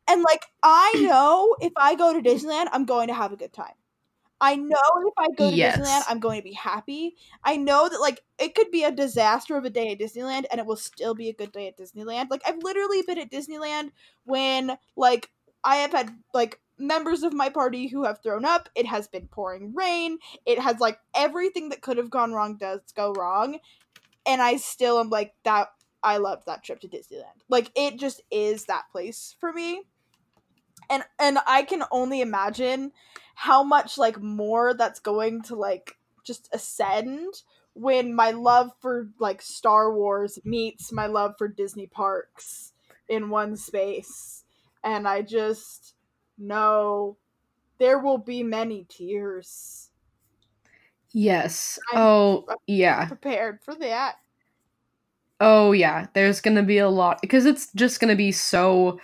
and 0.08 0.22
like 0.22 0.44
I 0.62 0.98
know 1.06 1.56
if 1.60 1.72
I 1.76 1.94
go 1.94 2.12
to 2.12 2.28
Disneyland 2.28 2.68
I'm 2.72 2.86
going 2.86 3.08
to 3.08 3.14
have 3.14 3.32
a 3.32 3.36
good 3.36 3.52
time. 3.52 3.74
I 4.40 4.56
know 4.56 4.76
if 5.06 5.14
I 5.18 5.28
go 5.36 5.50
to 5.50 5.56
Yes. 5.56 5.58
Disneyland 5.58 6.04
I'm 6.08 6.20
going 6.20 6.38
to 6.38 6.44
be 6.44 6.52
happy. 6.52 7.16
I 7.42 7.56
know 7.56 7.88
that 7.88 8.00
like 8.00 8.22
it 8.38 8.54
could 8.54 8.70
be 8.70 8.84
a 8.84 8.92
disaster 8.92 9.56
of 9.56 9.64
a 9.64 9.70
day 9.70 9.92
at 9.92 9.98
Disneyland 9.98 10.44
and 10.50 10.60
it 10.60 10.66
will 10.66 10.76
still 10.76 11.14
be 11.14 11.28
a 11.28 11.34
good 11.34 11.52
day 11.52 11.68
at 11.68 11.78
Disneyland. 11.78 12.28
Like 12.30 12.42
I've 12.46 12.62
literally 12.62 13.02
been 13.02 13.18
at 13.18 13.30
Disneyland 13.30 13.90
when 14.24 14.76
like 14.96 15.30
I 15.64 15.76
have 15.76 15.92
had 15.92 16.10
like 16.34 16.60
members 16.78 17.22
of 17.22 17.32
my 17.32 17.48
party 17.48 17.86
who 17.88 18.04
have 18.04 18.22
thrown 18.22 18.44
up. 18.44 18.68
It 18.74 18.86
has 18.86 19.08
been 19.08 19.26
pouring 19.28 19.74
rain. 19.74 20.18
It 20.44 20.58
has 20.58 20.80
like 20.80 20.98
everything 21.14 21.70
that 21.70 21.80
could 21.80 21.96
have 21.96 22.10
gone 22.10 22.32
wrong 22.32 22.56
does 22.58 22.80
go 22.94 23.12
wrong. 23.14 23.58
And 24.26 24.42
I 24.42 24.56
still 24.56 25.00
am 25.00 25.10
like 25.10 25.34
that 25.44 25.68
I 26.02 26.18
loved 26.18 26.46
that 26.46 26.62
trip 26.62 26.80
to 26.80 26.88
Disneyland. 26.88 27.42
Like 27.48 27.70
it 27.76 27.98
just 27.98 28.22
is 28.30 28.66
that 28.66 28.84
place 28.92 29.34
for 29.40 29.52
me. 29.52 29.82
And 30.90 31.04
and 31.18 31.38
I 31.46 31.62
can 31.62 31.84
only 31.90 32.20
imagine 32.20 32.92
how 33.34 33.62
much 33.62 33.98
like 33.98 34.20
more 34.20 34.74
that's 34.74 35.00
going 35.00 35.42
to 35.42 35.56
like 35.56 35.98
just 36.24 36.48
ascend 36.52 37.42
when 37.74 38.14
my 38.14 38.30
love 38.30 38.72
for 38.80 39.10
like 39.18 39.42
Star 39.42 39.92
Wars 39.94 40.38
meets 40.44 40.92
my 40.92 41.06
love 41.06 41.34
for 41.38 41.48
Disney 41.48 41.86
parks 41.86 42.72
in 43.08 43.30
one 43.30 43.56
space. 43.56 44.44
And 44.82 45.06
I 45.06 45.22
just 45.22 45.94
know 46.38 47.18
there 47.78 47.98
will 47.98 48.18
be 48.18 48.42
many 48.42 48.84
tears. 48.88 49.90
Yes. 51.12 51.78
I'm- 51.92 51.98
Oh, 51.98 52.44
I'm 52.48 52.56
yeah. 52.66 53.08
Prepared 53.08 53.62
for 53.62 53.74
that. 53.76 54.20
Oh, 55.40 55.72
yeah. 55.72 56.06
There's 56.14 56.40
going 56.40 56.56
to 56.56 56.62
be 56.62 56.78
a 56.78 56.88
lot 56.88 57.20
because 57.20 57.44
it's 57.44 57.72
just 57.74 58.00
going 58.00 58.08
to 58.10 58.16
be 58.16 58.32
so 58.32 58.98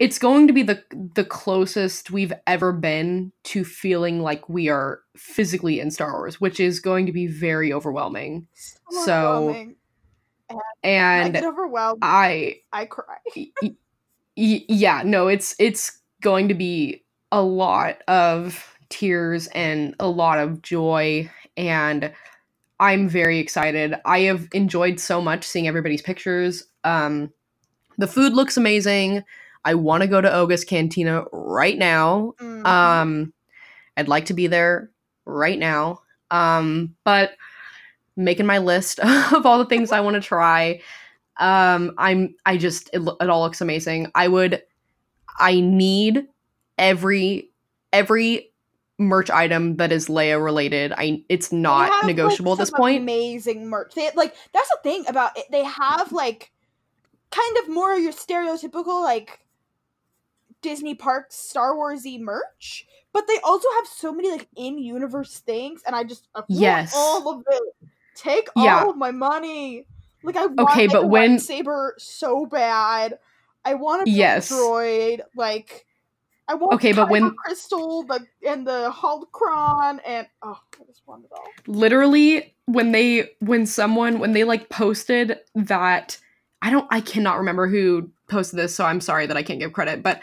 it's 0.00 0.18
going 0.18 0.46
to 0.46 0.52
be 0.52 0.62
the 0.62 0.82
the 1.14 1.24
closest 1.24 2.10
we've 2.10 2.32
ever 2.46 2.72
been 2.72 3.32
to 3.44 3.64
feeling 3.64 4.22
like 4.22 4.48
we 4.48 4.68
are 4.68 5.00
physically 5.16 5.78
in 5.78 5.90
Star 5.90 6.12
Wars, 6.12 6.40
which 6.40 6.58
is 6.58 6.80
going 6.80 7.06
to 7.06 7.12
be 7.12 7.26
very 7.26 7.72
overwhelming. 7.72 8.48
So, 9.04 9.40
overwhelming. 9.40 9.76
I 10.50 10.56
And 10.82 11.32
get 11.34 11.44
overwhelmed. 11.44 12.00
I 12.02 12.56
I 12.72 12.86
cry. 12.86 13.18
y- 13.36 13.52
y- 13.62 14.64
yeah, 14.68 15.02
no, 15.04 15.28
it's 15.28 15.54
it's 15.58 16.00
going 16.22 16.48
to 16.48 16.54
be 16.54 17.04
a 17.30 17.42
lot 17.42 18.02
of 18.08 18.74
tears 18.88 19.46
and 19.48 19.94
a 20.00 20.08
lot 20.08 20.38
of 20.38 20.62
joy 20.62 21.30
and 21.56 22.12
I'm 22.80 23.08
very 23.08 23.38
excited. 23.38 23.94
I 24.06 24.20
have 24.20 24.48
enjoyed 24.52 24.98
so 24.98 25.20
much 25.20 25.44
seeing 25.44 25.68
everybody's 25.68 26.02
pictures. 26.02 26.64
Um 26.84 27.30
the 27.98 28.06
food 28.06 28.32
looks 28.32 28.56
amazing. 28.56 29.24
I 29.64 29.74
want 29.74 30.02
to 30.02 30.08
go 30.08 30.20
to 30.20 30.32
Oga's 30.32 30.64
Cantina 30.64 31.24
right 31.32 31.76
now. 31.76 32.34
Mhm. 32.40 32.66
Um 32.66 33.32
I'd 33.96 34.08
like 34.08 34.26
to 34.26 34.34
be 34.34 34.46
there 34.46 34.90
right 35.24 35.58
now. 35.58 36.00
Um 36.30 36.94
but 37.04 37.32
making 38.16 38.46
my 38.46 38.58
list 38.58 38.98
of 39.32 39.46
all 39.46 39.58
the 39.58 39.66
things 39.66 39.92
I 39.92 40.00
want 40.00 40.14
to 40.14 40.20
try. 40.20 40.80
Um 41.38 41.92
I'm 41.98 42.34
I 42.46 42.56
just 42.56 42.90
it, 42.92 43.02
it 43.20 43.30
all 43.30 43.42
looks 43.42 43.60
amazing. 43.60 44.10
I 44.14 44.28
would 44.28 44.62
I 45.38 45.60
need 45.60 46.26
every 46.78 47.50
every 47.92 48.50
merch 48.98 49.30
item 49.30 49.76
that 49.76 49.92
is 49.92 50.08
Leia 50.08 50.42
related. 50.42 50.92
I 50.96 51.22
it's 51.28 51.50
not 51.52 51.90
have, 51.90 52.04
like, 52.04 52.16
negotiable 52.16 52.52
at 52.52 52.58
this 52.58 52.70
point. 52.70 53.02
Amazing 53.02 53.68
merch. 53.68 53.94
They 53.94 54.10
like 54.14 54.34
that's 54.52 54.68
the 54.68 54.78
thing 54.82 55.04
about 55.08 55.36
it. 55.38 55.46
They 55.50 55.64
have 55.64 56.12
like 56.12 56.52
kind 57.30 57.56
of 57.58 57.68
more 57.68 57.94
your 57.94 58.12
stereotypical 58.12 59.02
like 59.02 59.40
Disney 60.62 60.94
parks 60.94 61.36
Star 61.36 61.74
Warsy 61.74 62.20
merch, 62.20 62.86
but 63.12 63.26
they 63.26 63.38
also 63.44 63.68
have 63.76 63.86
so 63.86 64.12
many 64.12 64.30
like 64.30 64.48
in-universe 64.56 65.38
things, 65.40 65.82
and 65.86 65.94
I 65.96 66.04
just 66.04 66.28
I 66.34 66.40
want 66.40 66.50
Yes. 66.50 66.92
all 66.94 67.28
of 67.28 67.44
it. 67.50 67.62
Take 68.14 68.48
Yeah. 68.56 68.80
all 68.82 68.90
of 68.90 68.96
my 68.96 69.10
money. 69.10 69.86
Like 70.22 70.36
I 70.36 70.46
want 70.46 70.70
Okay, 70.70 70.86
but 70.86 71.04
a 71.04 71.06
when- 71.06 71.38
saber 71.38 71.94
so 71.98 72.44
bad. 72.46 73.18
I 73.64 73.74
want 73.74 74.06
a 74.06 74.10
Yes. 74.10 74.50
droid. 74.50 75.20
Like 75.34 75.86
I 76.48 76.54
want 76.54 76.74
Okay, 76.74 76.92
but 76.92 77.08
when- 77.08 77.30
crystal 77.36 78.02
the 78.02 78.26
and 78.46 78.66
the 78.66 78.90
holocron 78.94 80.00
and 80.04 80.26
oh 80.42 80.58
I 80.80 80.84
just 80.86 81.02
want 81.06 81.24
it 81.24 81.30
all. 81.32 81.44
literally 81.66 82.54
when 82.66 82.92
they 82.92 83.30
when 83.38 83.66
someone 83.66 84.18
when 84.18 84.32
they 84.32 84.44
like 84.44 84.68
posted 84.68 85.38
that 85.54 86.18
I 86.60 86.70
don't 86.70 86.86
I 86.90 87.00
cannot 87.00 87.38
remember 87.38 87.68
who 87.68 88.10
posted 88.28 88.58
this 88.58 88.74
so 88.74 88.84
I'm 88.84 89.00
sorry 89.00 89.26
that 89.26 89.36
I 89.36 89.42
can't 89.42 89.60
give 89.60 89.72
credit 89.72 90.02
but 90.02 90.20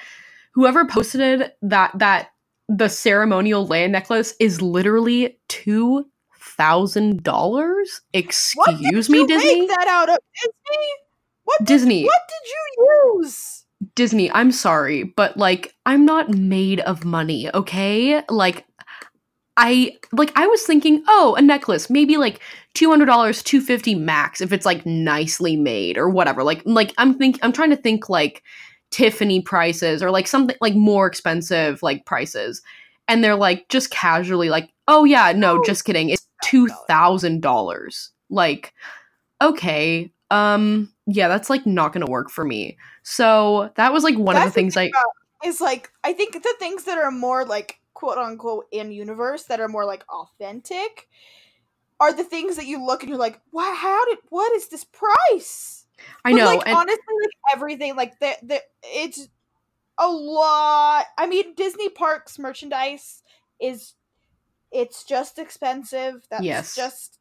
whoever 0.58 0.86
posted 0.86 1.52
that 1.62 1.92
that 2.00 2.30
the 2.68 2.90
ceremonial 2.90 3.68
land 3.68 3.92
necklace 3.92 4.34
is 4.40 4.60
literally 4.60 5.38
two 5.48 6.04
thousand 6.36 7.22
dollars 7.24 8.02
What 8.12 8.26
excuse 8.26 9.06
did 9.06 9.12
me 9.12 9.20
you 9.20 9.28
Disney 9.28 9.60
Make 9.62 9.70
that 9.70 9.88
out 9.88 10.10
of 10.10 10.18
Disney? 10.36 10.88
What 11.44 11.60
did, 11.60 11.68
Disney 11.68 12.04
What 12.06 12.22
did 12.28 12.50
you 12.50 13.22
use? 13.22 13.66
Disney 13.94 14.32
I'm 14.32 14.52
sorry 14.52 15.04
but 15.04 15.38
like 15.38 15.76
I'm 15.86 16.06
not 16.06 16.30
made 16.32 16.80
of 16.82 17.06
money 17.06 17.54
okay 17.54 18.24
like 18.28 18.66
I 19.60 19.98
like 20.12 20.32
I 20.36 20.46
was 20.46 20.62
thinking, 20.62 21.04
oh, 21.08 21.34
a 21.36 21.42
necklace, 21.42 21.90
maybe 21.90 22.18
like 22.18 22.42
two 22.76 22.92
hundred 22.92 23.08
dollars, 23.08 23.42
two 23.42 23.60
fifty 23.60 23.96
max, 23.96 24.40
if 24.40 24.54
it's 24.54 24.68
like 24.68 24.86
nicely 24.86 25.56
made 25.56 25.98
or 25.98 26.10
whatever. 26.10 26.44
Like 26.44 26.62
like 26.64 26.94
I'm 27.00 27.18
think 27.18 27.40
I'm 27.42 27.52
trying 27.52 27.72
to 27.72 27.76
think 27.76 28.08
like 28.08 28.44
Tiffany 28.92 29.42
prices 29.42 30.02
or 30.02 30.12
like 30.12 30.28
something 30.28 30.56
like 30.62 30.76
more 30.76 31.08
expensive 31.08 31.84
like 31.84 32.06
prices, 32.06 32.62
and 33.08 33.24
they're 33.24 33.36
like 33.36 33.68
just 33.70 33.92
casually 33.92 34.50
like, 34.50 34.70
oh 34.88 35.04
yeah, 35.04 35.32
no, 35.34 35.64
just 35.64 35.86
kidding, 35.86 36.10
it's 36.10 36.28
two 36.44 36.68
thousand 36.88 37.42
dollars. 37.42 38.12
Like, 38.30 38.74
okay, 39.42 40.12
um, 40.32 40.92
yeah, 41.06 41.28
that's 41.28 41.50
like 41.50 41.66
not 41.66 41.94
gonna 41.94 42.06
work 42.08 42.30
for 42.30 42.44
me. 42.46 42.78
So 43.04 43.72
that 43.76 43.94
was 43.94 44.04
like 44.04 44.18
one 44.18 44.36
of 44.38 44.44
the 44.44 44.52
things 44.52 44.76
I 44.76 44.86
thing 44.86 44.92
about- 44.94 45.48
Is 45.50 45.62
like 45.62 45.92
I 46.04 46.14
think 46.14 46.34
the 46.34 46.56
things 46.60 46.86
that 46.86 46.98
are 46.98 47.12
more 47.12 47.46
like 47.46 47.80
quote 47.94 48.18
unquote 48.18 48.66
in 48.72 48.92
universe 48.92 49.44
that 49.44 49.60
are 49.60 49.68
more 49.68 49.86
like 49.86 50.04
authentic 50.10 51.08
are 52.00 52.14
the 52.14 52.24
things 52.24 52.56
that 52.58 52.68
you 52.68 52.84
look 52.86 53.02
and 53.02 53.10
you're 53.10 53.18
like, 53.20 53.40
wow, 53.52 53.74
how 53.76 54.06
did 54.06 54.18
what 54.30 54.52
is 54.54 54.68
this 54.70 54.84
price? 54.86 55.77
I 56.26 56.32
But, 56.32 56.38
know, 56.38 56.46
like 56.46 56.68
and 56.68 56.78
honestly, 56.78 57.04
like 57.22 57.56
everything, 57.56 57.96
like 57.96 58.20
the 58.20 58.34
the 58.44 58.62
it's 58.84 59.28
a 59.98 60.08
lot. 60.08 61.06
I 61.18 61.26
mean, 61.28 61.56
Disney 61.56 61.90
parks 61.90 62.38
merchandise 62.40 63.24
is 63.60 63.94
it's 64.72 65.04
just 65.04 65.40
expensive. 65.40 66.24
That's 66.30 66.44
Yes. 66.44 66.76
just 66.76 67.20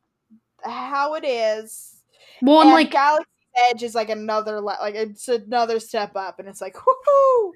how 0.64 1.14
it 1.14 1.24
is. 1.24 2.02
well, 2.42 2.60
and 2.60 2.68
and 2.68 2.74
like 2.74 2.90
Galaxy's 2.90 3.26
Edge 3.70 3.82
is 3.82 3.94
like 3.94 4.10
another 4.10 4.60
like 4.60 4.94
it's 4.94 5.28
another 5.28 5.80
step 5.80 6.16
up, 6.16 6.38
and 6.38 6.48
it's 6.48 6.60
like 6.60 6.76
whoo. 6.86 7.52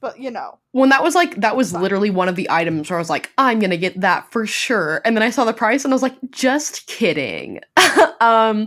But 0.00 0.18
you 0.20 0.30
know, 0.30 0.58
When 0.72 0.90
that 0.90 1.02
was 1.02 1.14
like 1.14 1.36
that 1.36 1.56
was 1.56 1.72
Fine. 1.72 1.82
literally 1.82 2.10
one 2.10 2.28
of 2.28 2.36
the 2.36 2.50
items 2.50 2.90
where 2.90 2.98
I 2.98 3.00
was 3.00 3.10
like, 3.10 3.30
I'm 3.38 3.58
gonna 3.60 3.76
get 3.76 4.00
that 4.00 4.30
for 4.30 4.46
sure. 4.46 5.00
And 5.04 5.16
then 5.16 5.22
I 5.22 5.30
saw 5.30 5.44
the 5.44 5.52
price 5.54 5.84
and 5.84 5.92
I 5.92 5.96
was 5.96 6.02
like, 6.02 6.16
just 6.30 6.86
kidding. 6.86 7.60
um 8.20 8.66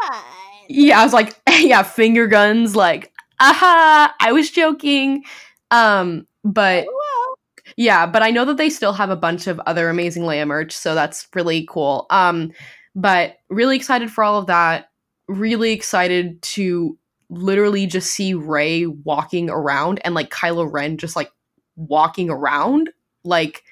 fine. 0.00 0.22
Yeah, 0.68 1.00
I 1.00 1.04
was 1.04 1.12
like, 1.12 1.34
yeah, 1.58 1.82
finger 1.82 2.26
guns, 2.26 2.76
like, 2.76 3.12
aha, 3.40 4.14
I 4.20 4.32
was 4.32 4.50
joking. 4.50 5.24
Um, 5.70 6.26
but 6.44 6.86
Well, 6.86 7.38
yeah, 7.76 8.06
but 8.06 8.22
I 8.22 8.30
know 8.30 8.44
that 8.44 8.56
they 8.56 8.70
still 8.70 8.92
have 8.92 9.10
a 9.10 9.16
bunch 9.16 9.46
of 9.46 9.60
other 9.60 9.88
amazing 9.88 10.24
Leia 10.24 10.46
merch, 10.46 10.72
so 10.72 10.94
that's 10.94 11.26
really 11.34 11.66
cool. 11.68 12.06
Um, 12.10 12.52
but 12.94 13.36
really 13.48 13.76
excited 13.76 14.10
for 14.10 14.22
all 14.22 14.38
of 14.38 14.46
that. 14.46 14.90
Really 15.28 15.72
excited 15.72 16.40
to 16.42 16.98
literally 17.30 17.86
just 17.86 18.10
see 18.10 18.34
Rey 18.34 18.86
walking 18.86 19.50
around 19.50 20.00
and 20.04 20.14
like 20.14 20.30
Kylo 20.30 20.70
Ren 20.70 20.98
just 20.98 21.16
like 21.16 21.30
walking 21.76 22.30
around. 22.30 22.90
Like, 23.24 23.64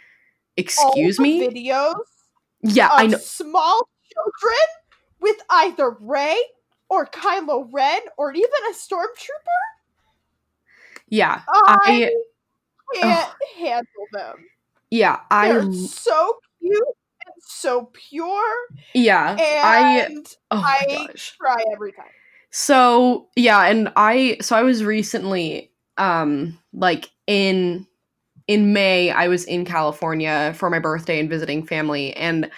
excuse 0.57 1.20
me? 1.20 1.47
Videos 1.47 1.95
Yeah, 2.62 2.88
I 2.90 3.07
know. 3.07 3.18
small 3.18 3.88
children 4.12 4.66
with 5.20 5.36
either 5.51 5.97
Rey 6.01 6.43
or 6.93 7.07
Kylo 7.07 7.66
Ren 7.72 8.01
or 8.18 8.34
even 8.34 8.51
a 8.70 8.74
stormtrooper. 8.74 9.62
Yeah, 11.09 11.40
I, 11.49 12.12
I 12.95 12.95
can't 12.95 13.32
handle 13.59 14.09
them. 14.12 14.47
yeah, 14.90 15.20
I 15.30 15.49
They're 15.49 15.72
so 15.72 16.36
cute 16.61 16.82
and 17.26 17.34
so 17.40 17.90
pure, 18.11 18.55
yeah, 18.93 19.38
I 19.40 20.07
and 20.07 20.26
oh 20.51 20.62
I 20.62 21.07
gosh. 21.09 21.34
cry 21.38 21.64
every 21.72 21.93
time. 21.93 22.05
So 22.51 23.28
yeah, 23.36 23.64
and 23.64 23.90
I 23.97 24.36
so 24.43 24.55
I 24.55 24.62
was 24.62 24.84
recently 24.84 25.70
um 25.97 26.59
like 26.74 27.11
in 27.26 27.86
in 28.49 28.74
May 28.74 29.11
I 29.11 29.28
was 29.28 29.45
in 29.45 29.64
California 29.64 30.53
for 30.57 30.68
my 30.68 30.78
birthday 30.78 31.18
and 31.20 31.30
visiting 31.30 31.66
family 31.66 32.14
and 32.16 32.51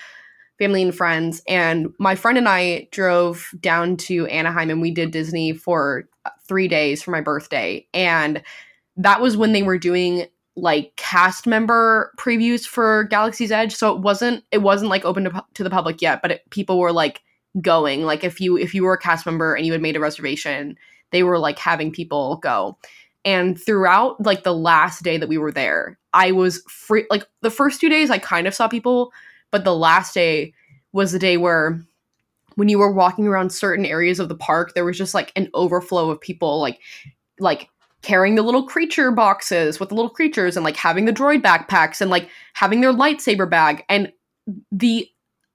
family 0.64 0.82
and 0.82 0.94
friends 0.94 1.42
and 1.46 1.92
my 1.98 2.14
friend 2.14 2.38
and 2.38 2.48
I 2.48 2.88
drove 2.90 3.50
down 3.60 3.98
to 3.98 4.26
Anaheim 4.28 4.70
and 4.70 4.80
we 4.80 4.90
did 4.90 5.10
Disney 5.10 5.52
for 5.52 6.08
uh, 6.24 6.30
3 6.48 6.68
days 6.68 7.02
for 7.02 7.10
my 7.10 7.20
birthday 7.20 7.86
and 7.92 8.42
that 8.96 9.20
was 9.20 9.36
when 9.36 9.52
they 9.52 9.62
were 9.62 9.76
doing 9.76 10.26
like 10.56 10.96
cast 10.96 11.46
member 11.46 12.14
previews 12.16 12.64
for 12.66 13.04
Galaxy's 13.04 13.52
Edge 13.52 13.74
so 13.74 13.94
it 13.94 14.00
wasn't 14.00 14.42
it 14.52 14.62
wasn't 14.62 14.88
like 14.88 15.04
open 15.04 15.24
to, 15.24 15.44
to 15.52 15.62
the 15.62 15.68
public 15.68 16.00
yet 16.00 16.22
but 16.22 16.30
it, 16.30 16.50
people 16.50 16.78
were 16.78 16.92
like 16.92 17.20
going 17.60 18.04
like 18.04 18.24
if 18.24 18.40
you 18.40 18.56
if 18.56 18.74
you 18.74 18.84
were 18.84 18.94
a 18.94 18.98
cast 18.98 19.26
member 19.26 19.54
and 19.54 19.66
you 19.66 19.72
had 19.72 19.82
made 19.82 19.96
a 19.96 20.00
reservation 20.00 20.78
they 21.10 21.22
were 21.22 21.38
like 21.38 21.58
having 21.58 21.92
people 21.92 22.36
go 22.38 22.78
and 23.24 23.60
throughout 23.60 24.18
like 24.24 24.44
the 24.44 24.54
last 24.54 25.02
day 25.02 25.18
that 25.18 25.28
we 25.28 25.38
were 25.38 25.52
there 25.52 25.98
i 26.14 26.32
was 26.32 26.62
free 26.68 27.04
like 27.10 27.26
the 27.42 27.50
first 27.50 27.80
two 27.80 27.88
days 27.88 28.10
i 28.10 28.18
kind 28.18 28.46
of 28.46 28.54
saw 28.54 28.66
people 28.66 29.12
but 29.50 29.64
the 29.64 29.74
last 29.74 30.14
day 30.14 30.52
was 30.92 31.12
the 31.12 31.18
day 31.18 31.36
where 31.36 31.80
when 32.56 32.68
you 32.68 32.78
were 32.78 32.92
walking 32.92 33.26
around 33.26 33.50
certain 33.50 33.84
areas 33.84 34.20
of 34.20 34.28
the 34.28 34.36
park 34.36 34.74
there 34.74 34.84
was 34.84 34.98
just 34.98 35.14
like 35.14 35.32
an 35.36 35.48
overflow 35.54 36.10
of 36.10 36.20
people 36.20 36.60
like 36.60 36.80
like 37.40 37.68
carrying 38.02 38.34
the 38.34 38.42
little 38.42 38.66
creature 38.66 39.10
boxes 39.10 39.80
with 39.80 39.88
the 39.88 39.94
little 39.94 40.10
creatures 40.10 40.56
and 40.56 40.64
like 40.64 40.76
having 40.76 41.06
the 41.06 41.12
droid 41.12 41.40
backpacks 41.40 42.00
and 42.00 42.10
like 42.10 42.28
having 42.52 42.80
their 42.80 42.92
lightsaber 42.92 43.48
bag 43.48 43.82
and 43.88 44.12
the 44.70 45.08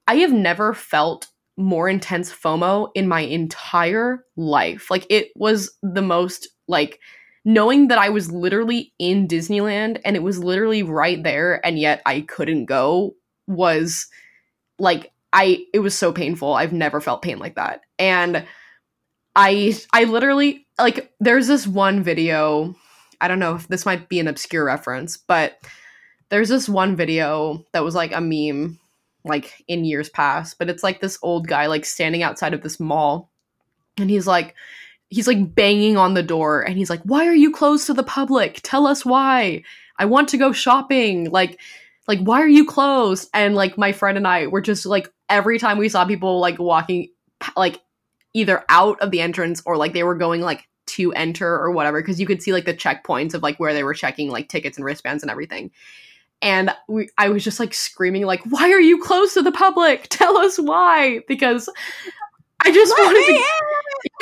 i 0.08 0.16
have 0.16 0.34
never 0.34 0.74
felt 0.74 1.28
more 1.60 1.90
intense 1.90 2.32
FOMO 2.32 2.90
in 2.96 3.08
my 3.08 3.22
entire 3.22 4.26
life. 4.38 4.90
Like 4.90 5.06
it 5.10 5.28
was 5.36 5.78
the 5.84 6.02
most 6.02 6.48
like 6.68 7.00
knowing 7.46 7.90
that 7.90 7.98
I 7.98 8.10
was 8.10 8.32
literally 8.32 8.94
in 8.98 9.28
Disneyland 9.28 10.00
and 10.06 10.16
it 10.16 10.24
was 10.24 10.40
literally 10.40 10.84
right 10.84 11.22
there 11.22 11.64
and 11.66 11.78
yet 11.78 12.02
I 12.06 12.22
couldn't 12.22 12.66
go 12.66 13.16
was 13.50 14.08
like 14.78 15.12
I 15.34 15.66
it 15.74 15.80
was 15.80 15.98
so 15.98 16.14
painful. 16.14 16.54
I've 16.54 16.74
never 16.74 17.02
felt 17.02 17.22
pain 17.22 17.40
like 17.40 17.56
that. 17.56 17.82
And 17.98 18.46
I 19.36 19.76
I 19.94 20.06
literally 20.06 20.68
like 20.80 21.12
there's 21.20 21.48
this 21.48 21.68
one 21.68 22.04
video, 22.04 22.76
I 23.20 23.28
don't 23.28 23.40
know 23.40 23.56
if 23.56 23.68
this 23.68 23.86
might 23.86 24.10
be 24.10 24.20
an 24.20 24.28
obscure 24.28 24.64
reference, 24.64 25.18
but 25.18 25.60
there's 26.30 26.50
this 26.50 26.70
one 26.70 26.96
video 26.96 27.66
that 27.74 27.84
was 27.84 27.96
like 27.96 28.14
a 28.14 28.22
meme 28.22 28.80
like 29.26 29.64
in 29.68 29.84
years 29.84 30.10
past, 30.10 30.58
but 30.58 30.70
it's 30.70 30.84
like 30.84 31.02
this 31.02 31.20
old 31.22 31.48
guy 31.48 31.68
like 31.68 31.86
standing 31.86 32.24
outside 32.24 32.54
of 32.54 32.62
this 32.62 32.80
mall 32.80 33.30
and 33.98 34.10
he's 34.10 34.28
like 34.28 34.56
he's 35.10 35.28
like 35.28 35.56
banging 35.56 35.98
on 35.98 36.14
the 36.14 36.24
door 36.24 36.62
and 36.62 36.78
he's 36.78 36.90
like, 36.90 37.02
"Why 37.04 37.26
are 37.28 37.36
you 37.36 37.52
closed 37.52 37.88
to 37.88 37.94
the 37.94 38.04
public? 38.04 38.60
Tell 38.64 38.88
us 38.88 39.06
why. 39.06 39.64
I 39.98 40.06
want 40.06 40.30
to 40.30 40.38
go 40.38 40.52
shopping." 40.52 41.30
Like 41.30 41.60
like 42.10 42.20
why 42.20 42.42
are 42.42 42.48
you 42.48 42.66
closed? 42.66 43.30
And 43.34 43.56
like 43.56 43.78
my 43.78 43.92
friend 43.92 44.18
and 44.18 44.28
I 44.28 44.48
were 44.48 44.62
just 44.62 44.86
like 44.86 45.08
every 45.30 45.60
time 45.60 45.78
we 45.78 45.90
saw 45.90 46.04
people 46.06 46.40
like 46.40 46.58
walking 46.58 47.10
like 47.56 47.80
either 48.34 48.66
out 48.68 49.00
of 49.00 49.12
the 49.12 49.22
entrance 49.22 49.62
or 49.66 49.78
like 49.78 49.94
they 49.94 50.04
were 50.04 50.16
going 50.16 50.42
like 50.42 50.68
to 50.88 51.14
enter 51.14 51.48
or 51.48 51.72
whatever 51.72 52.02
because 52.02 52.20
you 52.20 52.26
could 52.26 52.42
see 52.42 52.52
like 52.52 52.66
the 52.66 52.74
checkpoints 52.74 53.36
of 53.36 53.44
like 53.44 53.60
where 53.60 53.76
they 53.76 53.84
were 53.84 53.94
checking 53.94 54.32
like 54.32 54.50
tickets 54.50 54.76
and 54.76 54.86
wristbands 54.86 55.24
and 55.24 55.30
everything 55.30 55.70
and 56.42 56.72
we, 56.88 57.10
I 57.18 57.30
was 57.30 57.44
just 57.44 57.60
like 57.60 57.74
screaming, 57.74 58.26
like, 58.26 58.42
"Why 58.46 58.72
are 58.72 58.80
you 58.80 59.02
closed 59.02 59.34
to 59.34 59.42
the 59.42 59.52
public? 59.52 60.08
Tell 60.10 60.38
us 60.38 60.58
why!" 60.58 61.20
Because 61.28 61.70
I 62.66 62.72
just 62.72 62.94
Let 62.98 63.06
wanted 63.06 63.26
to, 63.26 63.44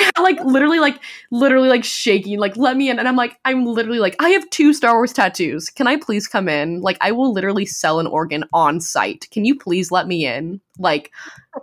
yeah, 0.00 0.22
like, 0.22 0.40
literally, 0.44 0.78
like, 0.78 1.00
literally, 1.30 1.68
like, 1.68 1.84
shaking, 1.84 2.38
like, 2.38 2.56
"Let 2.56 2.76
me 2.76 2.88
in!" 2.88 2.98
And 2.98 3.08
I'm 3.08 3.16
like, 3.16 3.38
I'm 3.44 3.66
literally 3.66 3.98
like, 3.98 4.16
I 4.20 4.30
have 4.30 4.48
two 4.50 4.72
Star 4.72 4.94
Wars 4.94 5.12
tattoos. 5.12 5.68
Can 5.70 5.86
I 5.86 5.96
please 5.96 6.26
come 6.26 6.48
in? 6.48 6.80
Like, 6.80 6.98
I 7.00 7.12
will 7.12 7.32
literally 7.32 7.66
sell 7.66 8.00
an 8.00 8.06
organ 8.06 8.44
on 8.52 8.80
site. 8.80 9.28
Can 9.30 9.44
you 9.44 9.56
please 9.56 9.90
let 9.90 10.06
me 10.06 10.26
in? 10.26 10.60
Like, 10.78 11.10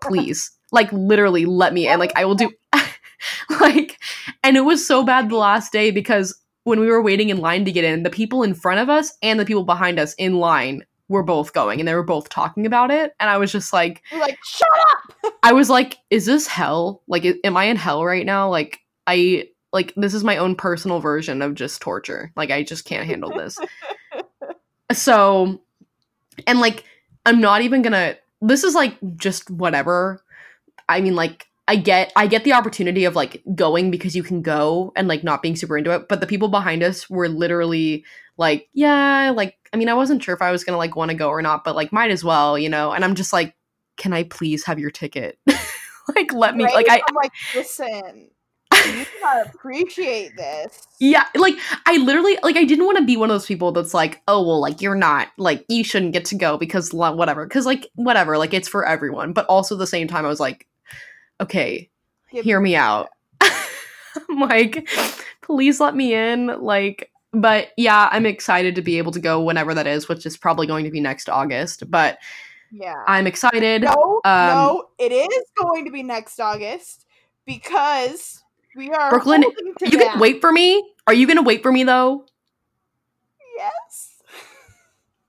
please, 0.01 0.51
like, 0.71 0.91
literally, 0.91 1.45
let 1.45 1.73
me 1.73 1.87
in. 1.87 1.99
Like, 1.99 2.11
I 2.15 2.25
will 2.25 2.35
do, 2.35 2.51
like, 3.59 3.97
and 4.43 4.57
it 4.57 4.61
was 4.61 4.85
so 4.85 5.03
bad 5.03 5.29
the 5.29 5.37
last 5.37 5.71
day 5.71 5.91
because 5.91 6.37
when 6.65 6.79
we 6.79 6.87
were 6.87 7.01
waiting 7.01 7.29
in 7.29 7.37
line 7.37 7.63
to 7.65 7.71
get 7.71 7.83
in, 7.83 8.03
the 8.03 8.09
people 8.09 8.43
in 8.43 8.53
front 8.53 8.79
of 8.79 8.89
us 8.89 9.13
and 9.21 9.39
the 9.39 9.45
people 9.45 9.63
behind 9.63 9.99
us 9.99 10.13
in 10.15 10.35
line 10.35 10.83
were 11.07 11.23
both 11.23 11.53
going 11.53 11.79
and 11.79 11.87
they 11.87 11.93
were 11.93 12.03
both 12.03 12.29
talking 12.29 12.65
about 12.65 12.91
it. 12.91 13.13
And 13.19 13.29
I 13.29 13.37
was 13.37 13.51
just 13.51 13.71
like, 13.71 14.01
You're 14.11 14.21
like, 14.21 14.37
shut 14.43 14.67
up! 14.91 15.14
I 15.45 15.53
was 15.53 15.69
like, 15.69 15.99
is 16.09 16.25
this 16.25 16.47
hell? 16.47 17.03
Like, 17.07 17.23
am 17.43 17.55
I 17.55 17.65
in 17.65 17.77
hell 17.77 18.03
right 18.03 18.25
now? 18.25 18.49
Like, 18.49 18.79
I, 19.05 19.49
like, 19.71 19.93
this 19.95 20.15
is 20.15 20.23
my 20.23 20.37
own 20.37 20.55
personal 20.55 20.99
version 20.99 21.43
of 21.43 21.53
just 21.53 21.81
torture. 21.81 22.31
Like, 22.35 22.49
I 22.49 22.63
just 22.63 22.83
can't 22.83 23.05
handle 23.05 23.29
this. 23.29 23.55
so, 24.91 25.61
and 26.47 26.59
like, 26.59 26.83
I'm 27.27 27.41
not 27.41 27.61
even 27.61 27.83
gonna, 27.83 28.17
this 28.41 28.63
is 28.63 28.73
like 28.73 28.97
just 29.17 29.51
whatever. 29.51 30.23
I 30.89 31.01
mean, 31.01 31.13
like, 31.13 31.45
I 31.67 31.75
get 31.75 32.11
I 32.15 32.27
get 32.27 32.43
the 32.43 32.53
opportunity 32.53 33.05
of 33.05 33.15
like 33.15 33.43
going 33.55 33.89
because 33.89 34.15
you 34.15 34.23
can 34.23 34.41
go 34.41 34.93
and 34.95 35.07
like 35.07 35.23
not 35.23 35.41
being 35.41 35.55
super 35.55 35.77
into 35.77 35.91
it, 35.91 36.07
but 36.07 36.21
the 36.21 36.27
people 36.27 36.47
behind 36.47 36.83
us 36.83 37.09
were 37.09 37.27
literally 37.27 38.03
like, 38.37 38.67
yeah, 38.73 39.31
like 39.35 39.57
I 39.73 39.77
mean, 39.77 39.89
I 39.89 39.95
wasn't 39.95 40.23
sure 40.23 40.35
if 40.35 40.43
I 40.43 40.51
was 40.51 40.63
going 40.63 40.73
to 40.73 40.77
like 40.77 40.95
want 40.95 41.09
to 41.09 41.17
go 41.17 41.29
or 41.29 41.41
not, 41.41 41.63
but 41.63 41.75
like 41.75 41.91
might 41.91 42.11
as 42.11 42.23
well, 42.23 42.57
you 42.57 42.69
know. 42.69 42.91
And 42.91 43.03
I'm 43.03 43.15
just 43.15 43.33
like, 43.33 43.55
can 43.97 44.13
I 44.13 44.23
please 44.23 44.65
have 44.65 44.79
your 44.79 44.91
ticket? 44.91 45.37
like 46.15 46.33
let 46.33 46.55
me 46.55 46.63
Right? 46.63 46.73
like 46.73 46.89
I 46.89 47.01
I'm 47.07 47.15
like, 47.15 47.31
listen, 47.55 48.29
you 48.73 49.05
gotta 49.21 49.49
appreciate 49.49 50.35
this. 50.35 50.87
yeah, 50.99 51.25
like 51.35 51.55
I 51.85 51.97
literally 51.97 52.37
like 52.43 52.57
I 52.57 52.63
didn't 52.63 52.85
want 52.85 52.97
to 52.97 53.05
be 53.05 53.17
one 53.17 53.29
of 53.29 53.33
those 53.33 53.45
people 53.45 53.71
that's 53.71 53.93
like, 53.93 54.21
oh 54.27 54.41
well, 54.45 54.59
like 54.59 54.81
you're 54.81 54.95
not 54.95 55.29
like 55.37 55.65
you 55.69 55.83
shouldn't 55.83 56.13
get 56.13 56.25
to 56.25 56.35
go 56.35 56.57
because 56.57 56.93
whatever, 56.93 57.45
because 57.45 57.65
like 57.65 57.89
whatever, 57.95 58.37
like 58.37 58.53
it's 58.53 58.67
for 58.67 58.85
everyone. 58.85 59.33
But 59.33 59.45
also 59.47 59.75
at 59.75 59.79
the 59.79 59.87
same 59.87 60.07
time, 60.07 60.25
I 60.25 60.29
was 60.29 60.39
like, 60.39 60.67
okay, 61.41 61.89
Give 62.31 62.43
hear 62.43 62.59
me 62.59 62.75
out. 62.75 63.09
I'm 63.41 64.39
like, 64.39 64.87
please 65.41 65.79
let 65.79 65.95
me 65.95 66.13
in. 66.13 66.47
Like, 66.47 67.11
but 67.31 67.69
yeah, 67.77 68.09
I'm 68.11 68.25
excited 68.25 68.75
to 68.75 68.81
be 68.81 68.97
able 68.97 69.11
to 69.11 69.19
go 69.19 69.41
whenever 69.41 69.73
that 69.73 69.87
is, 69.87 70.07
which 70.07 70.25
is 70.25 70.37
probably 70.37 70.67
going 70.67 70.85
to 70.85 70.91
be 70.91 71.01
next 71.01 71.29
August. 71.29 71.89
But 71.89 72.17
Yeah. 72.77 73.03
I'm 73.07 73.25
excited. 73.25 73.83
No, 73.83 74.21
Um, 74.25 74.47
no, 74.47 74.89
it 74.99 75.13
is 75.13 75.43
going 75.57 75.85
to 75.85 75.91
be 75.91 76.03
next 76.03 76.39
August 76.41 77.05
because 77.45 78.43
we 78.75 78.91
are 78.91 79.09
Brooklyn, 79.09 79.43
to 79.43 79.89
You 79.89 79.97
can 79.97 80.19
wait 80.19 80.41
for 80.41 80.51
me. 80.51 80.91
Are 81.07 81.13
you 81.13 81.25
gonna 81.25 81.41
wait 81.41 81.63
for 81.63 81.71
me 81.71 81.85
though? 81.85 82.25
Yes. 83.55 84.21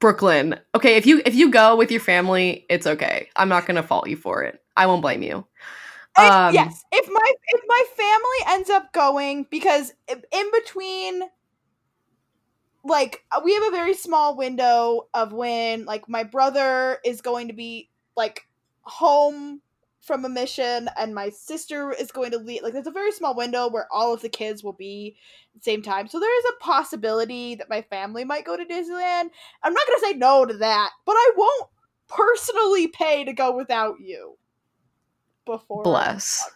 Brooklyn. 0.01 0.59
Okay, 0.75 0.97
if 0.97 1.07
you 1.07 1.23
if 1.25 1.37
you 1.37 1.51
go 1.51 1.77
with 1.77 1.93
your 1.93 2.01
family, 2.01 2.67
it's 2.69 2.87
okay. 2.87 3.29
I'm 3.37 3.49
not 3.49 3.67
gonna 3.67 3.85
fault 3.85 4.09
you 4.09 4.17
for 4.17 4.43
it. 4.43 4.61
I 4.77 4.87
won't 4.87 5.03
blame 5.03 5.23
you. 5.23 5.47
Um, 6.19 6.53
yes, 6.53 6.85
if 6.91 7.09
my 7.09 7.33
if 7.49 7.61
my 7.69 7.85
family 7.97 8.57
ends 8.57 8.71
up 8.71 8.93
going 8.93 9.47
because 9.51 9.93
in 10.09 10.51
between 10.51 11.23
like 12.87 13.25
uh, 13.33 13.41
we 13.45 13.55
have 13.55 13.65
a 13.65 13.71
very 13.71 13.95
small 13.95 14.37
window 14.37 15.09
of 15.15 15.33
when 15.33 15.85
like 15.85 16.09
my 16.09 16.23
brother 16.23 16.99
is 17.05 17.21
going 17.21 17.49
to 17.49 17.55
be 17.55 17.91
like 18.17 18.47
home 18.83 19.61
from 20.01 20.25
a 20.25 20.29
mission 20.29 20.89
and 20.97 21.15
my 21.15 21.29
sister 21.31 21.93
is 21.93 22.13
going 22.13 22.31
to 22.31 22.39
leave 22.39 22.63
like 22.63 22.73
there's 22.73 22.87
a 22.87 22.93
very 22.93 23.11
small 23.11 23.35
window 23.35 23.69
where 23.69 23.89
all 23.93 24.15
of 24.15 24.23
the 24.23 24.29
kids 24.29 24.63
will 24.63 24.73
be 24.73 25.17
at 25.55 25.61
the 25.61 25.65
same 25.65 25.83
time 25.83 26.07
so 26.07 26.21
there 26.21 26.39
is 26.39 26.45
a 26.45 26.65
possibility 26.65 27.57
that 27.57 27.69
my 27.69 27.83
family 27.83 28.25
might 28.25 28.45
go 28.45 28.57
to 28.57 28.65
disneyland 28.65 29.31
i'm 29.65 29.75
not 29.75 29.87
going 29.87 29.99
to 29.99 30.07
say 30.07 30.13
no 30.13 30.47
to 30.47 30.55
that 30.55 30.91
but 31.05 31.15
i 31.15 31.33
won't 31.37 31.69
personally 32.09 32.87
pay 32.87 33.25
to 33.25 33.33
go 33.33 33.57
without 33.57 33.97
you 34.01 34.37
before 35.45 35.83
Bless. 35.83 36.49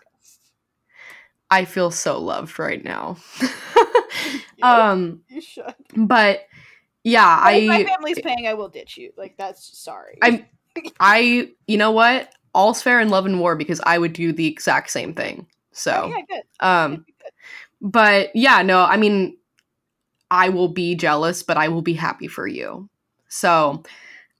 I 1.50 1.64
feel 1.64 1.90
so 1.90 2.20
loved 2.20 2.58
right 2.58 2.82
now. 2.84 3.16
You- 4.56 4.66
um, 4.66 5.22
you 5.28 5.40
should 5.40 5.74
but 5.96 6.42
yeah, 7.02 7.40
But 7.44 7.54
if 7.54 7.68
my 7.68 7.76
I 7.76 7.84
family's 7.84 8.18
paying 8.20 8.46
i 8.46 8.52
will 8.52 8.68
ditch 8.68 8.98
you 8.98 9.10
like 9.16 9.36
that's 9.38 9.78
sorry 9.78 10.18
I'm- 10.22 10.44
I 11.00 11.50
you 11.66 11.78
know 11.78 11.92
what? 11.92 12.30
All's 12.52 12.82
fair 12.82 13.00
in 13.00 13.08
love 13.08 13.24
and 13.26 13.40
war 13.40 13.56
because 13.56 13.80
I 13.86 13.96
would 13.96 14.12
do 14.12 14.32
the 14.32 14.46
exact 14.46 14.90
same 14.90 15.14
thing. 15.14 15.46
Oh, 15.48 15.54
So 15.72 16.12
yeah 16.14 16.22
good 16.28 16.42
um 16.60 16.96
Good, 16.96 17.04
good. 17.22 17.90
but 17.92 18.36
yeah, 18.36 18.60
no, 18.62 18.82
I 18.82 18.98
mean, 18.98 19.38
I 20.30 20.50
will 20.50 20.68
be 20.68 20.94
jealous, 20.94 21.42
but 21.42 21.56
I 21.56 21.68
will 21.68 21.82
be 21.82 21.94
happy 21.94 22.28
for 22.28 22.46
you. 22.46 22.88
So, 23.28 23.82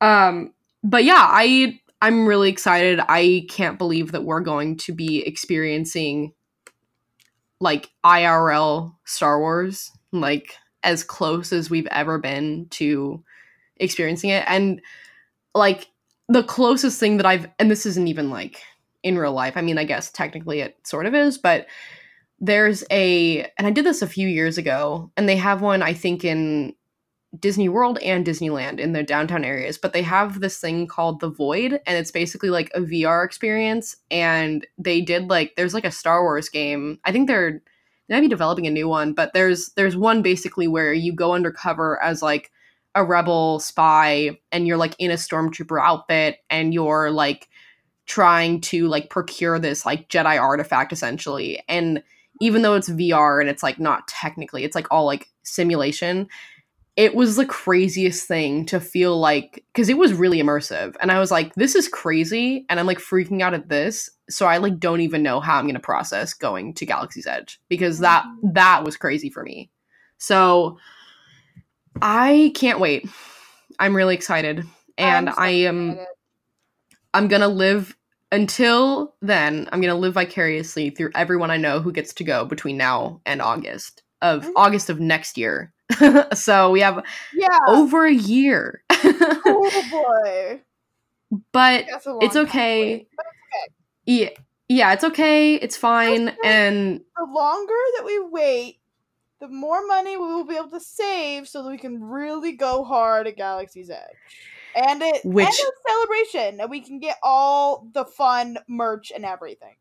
um, 0.03 0.53
but 0.85 1.05
yeah, 1.05 1.27
I 1.31 1.81
I'm 2.03 2.27
really 2.27 2.51
excited. 2.51 3.01
I 3.09 3.47
can't 3.49 3.79
believe 3.79 4.13
that 4.13 4.25
we're 4.25 4.41
going 4.41 4.77
to 4.79 4.93
be 4.93 5.23
experiencing 5.27 6.33
like 7.61 7.91
IRL 8.05 8.95
Star 9.05 9.39
Wars, 9.39 9.91
like 10.13 10.55
as 10.83 11.05
close 11.05 11.53
as 11.53 11.69
we've 11.69 11.89
ever 11.91 12.19
been 12.19 12.67
to 12.71 13.23
experiencing 13.77 14.31
it. 14.31 14.45
And 14.47 14.81
like 15.55 15.89
the 16.29 16.43
closest 16.43 16.99
thing 16.99 17.19
that 17.19 17.27
I've, 17.27 17.49
and 17.59 17.71
this 17.71 17.87
isn't 17.87 18.09
even 18.09 18.31
like 18.31 18.63
in 19.03 19.19
real 19.19 19.33
life. 19.33 19.57
I 19.57 19.63
mean, 19.63 19.79
I 19.79 19.85
guess 19.85 20.11
technically 20.11 20.61
it 20.61 20.77
sort 20.85 21.07
of 21.07 21.15
is, 21.15 21.39
but 21.39 21.67
there's 22.39 22.83
a, 22.91 23.47
and 23.59 23.67
I 23.67 23.71
did 23.71 23.85
this 23.85 24.01
a 24.01 24.07
few 24.07 24.27
years 24.27 24.57
ago, 24.57 25.11
and 25.17 25.29
they 25.29 25.37
have 25.37 25.61
one, 25.61 25.83
I 25.83 25.93
think, 25.93 26.25
in 26.25 26.75
Disney 27.39 27.69
World 27.69 27.99
and 27.99 28.27
Disneyland 28.27 28.81
in 28.81 28.93
the 28.93 29.05
downtown 29.05 29.45
areas, 29.45 29.79
but 29.79 29.93
they 29.93 30.03
have 30.03 30.41
this 30.41 30.59
thing 30.59 30.87
called 30.89 31.21
The 31.21 31.31
Void, 31.31 31.81
and 31.87 31.97
it's 31.97 32.11
basically 32.11 32.51
like 32.51 32.71
a 32.75 32.81
VR 32.81 33.25
experience. 33.25 33.97
And 34.11 34.67
they 34.79 35.01
did 35.01 35.31
like 35.31 35.55
there's 35.57 35.75
like 35.75 35.85
a 35.85 35.93
Star 35.93 36.23
Wars 36.23 36.49
game. 36.49 36.99
I 37.05 37.13
think 37.13 37.29
they're 37.29 37.63
they 38.09 38.17
might 38.17 38.23
be 38.23 38.29
developing 38.29 38.67
a 38.67 38.71
new 38.71 38.89
one, 38.89 39.13
but 39.13 39.33
there's 39.33 39.71
there's 39.77 39.97
one 39.97 40.23
basically 40.23 40.67
where 40.67 40.93
you 40.93 41.13
go 41.13 41.33
undercover 41.33 42.03
as 42.03 42.21
like 42.21 42.51
a 42.97 43.05
rebel 43.05 43.61
spy, 43.61 44.39
and 44.51 44.67
you're 44.67 44.77
like 44.77 44.97
in 44.99 45.13
a 45.13 45.15
stormtrooper 45.15 45.81
outfit, 45.81 46.39
and 46.51 46.75
you're 46.75 47.13
like 47.13 47.49
trying 48.07 48.61
to 48.61 48.89
like 48.89 49.09
procure 49.09 49.61
this 49.61 49.87
like 49.87 50.09
Jedi 50.09 50.41
artifact 50.41 50.93
essentially. 50.93 51.63
And 51.69 52.03
even 52.41 52.63
though 52.63 52.75
it's 52.75 52.89
VR 52.89 53.41
and 53.41 53.49
it's 53.49 53.63
like 53.63 53.79
not 53.79 54.09
technically, 54.09 54.65
it's 54.65 54.75
like 54.75 54.89
all 54.91 55.05
like 55.05 55.29
simulation 55.45 56.29
it 57.01 57.15
was 57.15 57.37
the 57.37 57.47
craziest 57.47 58.29
thing 58.29 58.67
to 58.67 58.79
feel 58.79 59.19
like 59.19 59.65
because 59.73 59.89
it 59.89 59.97
was 59.97 60.13
really 60.13 60.37
immersive 60.39 60.95
and 61.01 61.11
i 61.11 61.19
was 61.19 61.31
like 61.31 61.55
this 61.55 61.75
is 61.75 61.89
crazy 61.89 62.67
and 62.69 62.79
i'm 62.79 62.87
like 62.87 62.99
freaking 62.99 63.41
out 63.41 63.55
at 63.55 63.71
this 63.71 64.11
so 64.29 64.45
i 64.45 64.59
like 64.59 64.79
don't 64.79 65.01
even 65.01 65.23
know 65.23 65.41
how 65.41 65.57
i'm 65.57 65.65
going 65.65 65.73
to 65.75 65.81
process 65.81 66.35
going 66.35 66.75
to 66.75 66.85
galaxy's 66.85 67.27
edge 67.27 67.59
because 67.71 68.01
that 68.01 68.25
Mm-hmm. 68.25 68.53
that 68.53 68.85
was 68.85 68.99
crazy 68.99 69.31
for 69.31 69.43
me 69.43 69.71
so 70.19 70.77
i 72.03 72.53
can't 72.55 72.81
wait 72.81 73.09
i'm 73.79 73.97
really 73.97 74.15
excited 74.15 74.67
and 74.99 75.29
so 75.29 75.35
i 75.39 75.49
am 75.49 75.91
excited. 75.93 76.07
i'm 77.15 77.29
going 77.29 77.41
to 77.43 77.49
live 77.49 77.97
until 78.31 79.15
then 79.23 79.69
i'm 79.73 79.81
going 79.81 79.93
to 79.95 79.99
live 79.99 80.15
vicariously 80.15 80.91
through 80.91 81.11
everyone 81.15 81.51
i 81.51 81.57
know 81.57 81.81
who 81.81 81.93
gets 81.93 82.13
to 82.13 82.25
go 82.25 82.45
between 82.45 82.77
now 82.77 83.23
and 83.25 83.41
august 83.41 84.03
of 84.21 84.45
Mhm. 84.45 84.53
august 84.57 84.91
of 84.91 85.01
next 85.01 85.39
year 85.39 85.73
so 86.35 86.71
we 86.71 86.81
have 86.81 87.03
Yeah. 87.35 87.59
over 87.69 88.07
a 88.07 88.13
year. 88.13 88.83
Oh 88.93 89.83
boy. 89.91 90.61
but 91.53 91.87
That's 91.91 92.07
a 92.07 92.11
long 92.11 92.23
it's 92.23 92.37
okay. 92.37 93.07
yeah, 94.07 94.31
yeah, 94.69 94.93
it's 94.93 95.05
okay. 95.05 95.55
It's 95.55 95.77
fine. 95.77 96.29
Okay. 96.29 96.39
And 96.45 97.01
the 97.17 97.27
longer 97.33 97.75
that 97.97 98.05
we 98.05 98.21
wait, 98.21 98.79
the 99.41 99.49
more 99.49 99.87
money 99.87 100.17
we 100.17 100.27
will 100.27 100.45
be 100.45 100.57
able 100.57 100.71
to 100.71 100.81
save 100.81 101.49
so 101.49 101.63
that 101.63 101.71
we 101.71 101.79
can 101.79 102.03
really 102.03 102.53
go 102.53 102.85
hard 102.85 103.27
at 103.27 103.37
Galaxy's 103.37 103.91
Edge. 103.91 104.05
And 104.77 105.03
it 105.03 105.25
Which- 105.25 105.47
and 105.47 105.55
a 105.55 105.91
celebration 105.91 106.61
and 106.61 106.71
we 106.71 106.81
can 106.81 106.99
get 107.01 107.17
all 107.23 107.89
the 107.93 108.05
fun 108.05 108.59
merch 108.69 109.11
and 109.15 109.25
everything. 109.25 109.75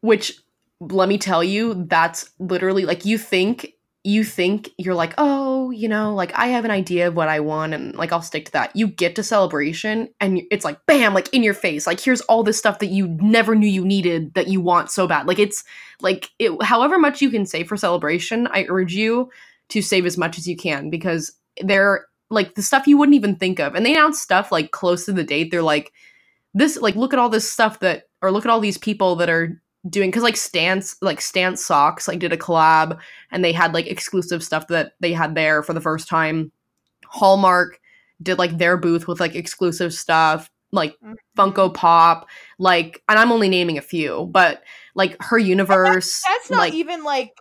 which 0.00 0.32
let 0.80 1.08
me 1.08 1.16
tell 1.16 1.44
you, 1.44 1.84
that's 1.86 2.28
literally 2.40 2.84
like 2.84 3.04
you 3.04 3.16
think 3.16 3.74
you 4.04 4.24
think 4.24 4.70
you're 4.78 4.94
like, 4.94 5.14
"Oh, 5.18 5.70
you 5.70 5.88
know, 5.88 6.14
like 6.14 6.32
I 6.36 6.48
have 6.48 6.64
an 6.64 6.70
idea 6.70 7.08
of 7.08 7.14
what 7.14 7.28
I 7.28 7.40
want 7.40 7.74
and 7.74 7.94
like 7.94 8.12
I'll 8.12 8.22
stick 8.22 8.46
to 8.46 8.52
that." 8.52 8.74
You 8.74 8.88
get 8.88 9.14
to 9.16 9.22
celebration 9.22 10.08
and 10.20 10.42
it's 10.50 10.64
like 10.64 10.84
bam, 10.86 11.14
like 11.14 11.32
in 11.32 11.42
your 11.42 11.54
face. 11.54 11.86
Like 11.86 12.00
here's 12.00 12.20
all 12.22 12.42
this 12.42 12.58
stuff 12.58 12.80
that 12.80 12.86
you 12.86 13.08
never 13.20 13.54
knew 13.54 13.68
you 13.68 13.84
needed 13.84 14.34
that 14.34 14.48
you 14.48 14.60
want 14.60 14.90
so 14.90 15.06
bad. 15.06 15.26
Like 15.26 15.38
it's 15.38 15.62
like 16.00 16.30
it 16.38 16.60
however 16.62 16.98
much 16.98 17.22
you 17.22 17.30
can 17.30 17.46
save 17.46 17.68
for 17.68 17.76
celebration, 17.76 18.48
I 18.48 18.66
urge 18.68 18.92
you 18.94 19.30
to 19.68 19.82
save 19.82 20.04
as 20.06 20.18
much 20.18 20.36
as 20.38 20.46
you 20.48 20.56
can 20.56 20.90
because 20.90 21.32
they're 21.60 22.06
like 22.28 22.54
the 22.54 22.62
stuff 22.62 22.86
you 22.86 22.98
wouldn't 22.98 23.14
even 23.14 23.36
think 23.36 23.60
of. 23.60 23.74
And 23.74 23.86
they 23.86 23.92
announce 23.92 24.20
stuff 24.20 24.50
like 24.50 24.72
close 24.72 25.04
to 25.04 25.12
the 25.12 25.24
date. 25.24 25.50
They're 25.50 25.62
like 25.62 25.92
this 26.54 26.76
like 26.76 26.96
look 26.96 27.12
at 27.12 27.18
all 27.18 27.28
this 27.28 27.50
stuff 27.50 27.80
that 27.80 28.04
or 28.20 28.32
look 28.32 28.44
at 28.44 28.50
all 28.50 28.60
these 28.60 28.78
people 28.78 29.16
that 29.16 29.30
are 29.30 29.61
doing 29.88 30.10
because 30.10 30.22
like 30.22 30.36
stance 30.36 30.96
like 31.02 31.20
stance 31.20 31.64
socks 31.64 32.06
like 32.06 32.20
did 32.20 32.32
a 32.32 32.36
collab 32.36 32.98
and 33.32 33.44
they 33.44 33.52
had 33.52 33.74
like 33.74 33.86
exclusive 33.88 34.42
stuff 34.44 34.68
that 34.68 34.92
they 35.00 35.12
had 35.12 35.34
there 35.34 35.62
for 35.62 35.72
the 35.72 35.80
first 35.80 36.08
time 36.08 36.52
hallmark 37.06 37.80
did 38.22 38.38
like 38.38 38.56
their 38.58 38.76
booth 38.76 39.08
with 39.08 39.18
like 39.18 39.34
exclusive 39.34 39.92
stuff 39.92 40.50
like 40.70 40.96
Mm-hmm. 41.04 41.14
funko 41.36 41.72
pop 41.74 42.28
like 42.58 43.02
and 43.08 43.18
i'm 43.18 43.32
only 43.32 43.48
naming 43.48 43.76
a 43.76 43.82
few 43.82 44.26
but 44.30 44.62
like 44.94 45.16
her 45.20 45.36
universe 45.38 46.22
That's 46.26 46.50
not 46.50 46.58
like 46.58 46.74
even 46.74 47.02
like 47.04 47.32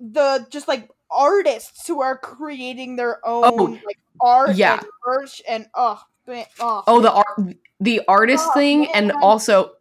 the 0.00 0.46
just 0.50 0.68
like 0.68 0.88
artists 1.10 1.86
who 1.88 2.00
are 2.02 2.16
creating 2.16 2.96
their 2.96 3.18
own 3.26 3.42
Oh, 3.44 3.78
like 3.84 3.98
art 4.20 4.54
yeah. 4.56 4.74
and 4.78 4.86
merch 5.06 5.42
and 5.48 5.66
oh, 5.74 6.00
man, 6.26 6.46
oh, 6.60 6.84
oh 6.86 7.00
the 7.00 7.12
art 7.12 7.56
the 7.80 8.00
artist 8.08 8.44
Oh, 8.48 8.54
thing 8.54 8.86
and 8.94 9.08
man. 9.08 9.16
also 9.22 9.72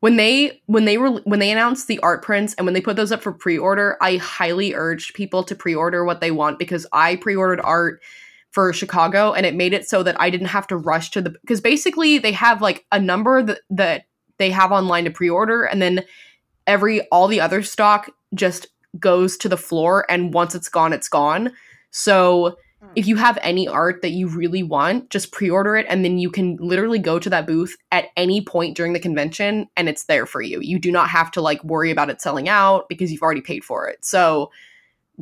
when 0.00 0.16
they 0.16 0.60
when 0.66 0.84
they 0.84 0.98
were 0.98 1.10
when 1.20 1.38
they 1.38 1.50
announced 1.50 1.86
the 1.86 1.98
art 2.00 2.22
prints 2.22 2.54
and 2.54 2.66
when 2.66 2.74
they 2.74 2.80
put 2.80 2.96
those 2.96 3.12
up 3.12 3.22
for 3.22 3.32
pre-order 3.32 3.96
i 4.00 4.16
highly 4.16 4.74
urged 4.74 5.14
people 5.14 5.42
to 5.44 5.54
pre-order 5.54 6.04
what 6.04 6.20
they 6.20 6.30
want 6.30 6.58
because 6.58 6.86
i 6.92 7.16
pre-ordered 7.16 7.60
art 7.60 8.02
for 8.50 8.72
chicago 8.72 9.32
and 9.32 9.46
it 9.46 9.54
made 9.54 9.72
it 9.72 9.86
so 9.86 10.02
that 10.02 10.20
i 10.20 10.28
didn't 10.30 10.48
have 10.48 10.66
to 10.66 10.76
rush 10.76 11.10
to 11.10 11.20
the 11.20 11.30
because 11.30 11.60
basically 11.60 12.18
they 12.18 12.32
have 12.32 12.60
like 12.60 12.84
a 12.90 12.98
number 12.98 13.42
that, 13.42 13.60
that 13.70 14.04
they 14.38 14.50
have 14.50 14.72
online 14.72 15.04
to 15.04 15.10
pre-order 15.10 15.64
and 15.64 15.80
then 15.80 16.02
every 16.66 17.00
all 17.08 17.28
the 17.28 17.40
other 17.40 17.62
stock 17.62 18.10
just 18.34 18.68
goes 18.98 19.36
to 19.36 19.48
the 19.48 19.56
floor 19.56 20.04
and 20.08 20.34
once 20.34 20.54
it's 20.54 20.68
gone 20.68 20.92
it's 20.92 21.08
gone. 21.08 21.52
So 21.90 22.56
if 22.96 23.06
you 23.06 23.16
have 23.16 23.38
any 23.42 23.68
art 23.68 24.02
that 24.02 24.10
you 24.10 24.26
really 24.26 24.62
want, 24.62 25.10
just 25.10 25.32
pre-order 25.32 25.76
it 25.76 25.86
and 25.88 26.04
then 26.04 26.18
you 26.18 26.30
can 26.30 26.56
literally 26.56 26.98
go 26.98 27.18
to 27.18 27.30
that 27.30 27.46
booth 27.46 27.76
at 27.92 28.06
any 28.16 28.40
point 28.40 28.76
during 28.76 28.92
the 28.92 29.00
convention 29.00 29.68
and 29.76 29.88
it's 29.88 30.04
there 30.04 30.26
for 30.26 30.42
you. 30.42 30.60
You 30.60 30.78
do 30.78 30.90
not 30.90 31.08
have 31.08 31.30
to 31.32 31.40
like 31.40 31.62
worry 31.62 31.90
about 31.90 32.10
it 32.10 32.20
selling 32.20 32.48
out 32.48 32.88
because 32.88 33.12
you've 33.12 33.22
already 33.22 33.42
paid 33.42 33.64
for 33.64 33.88
it. 33.88 34.04
So 34.04 34.50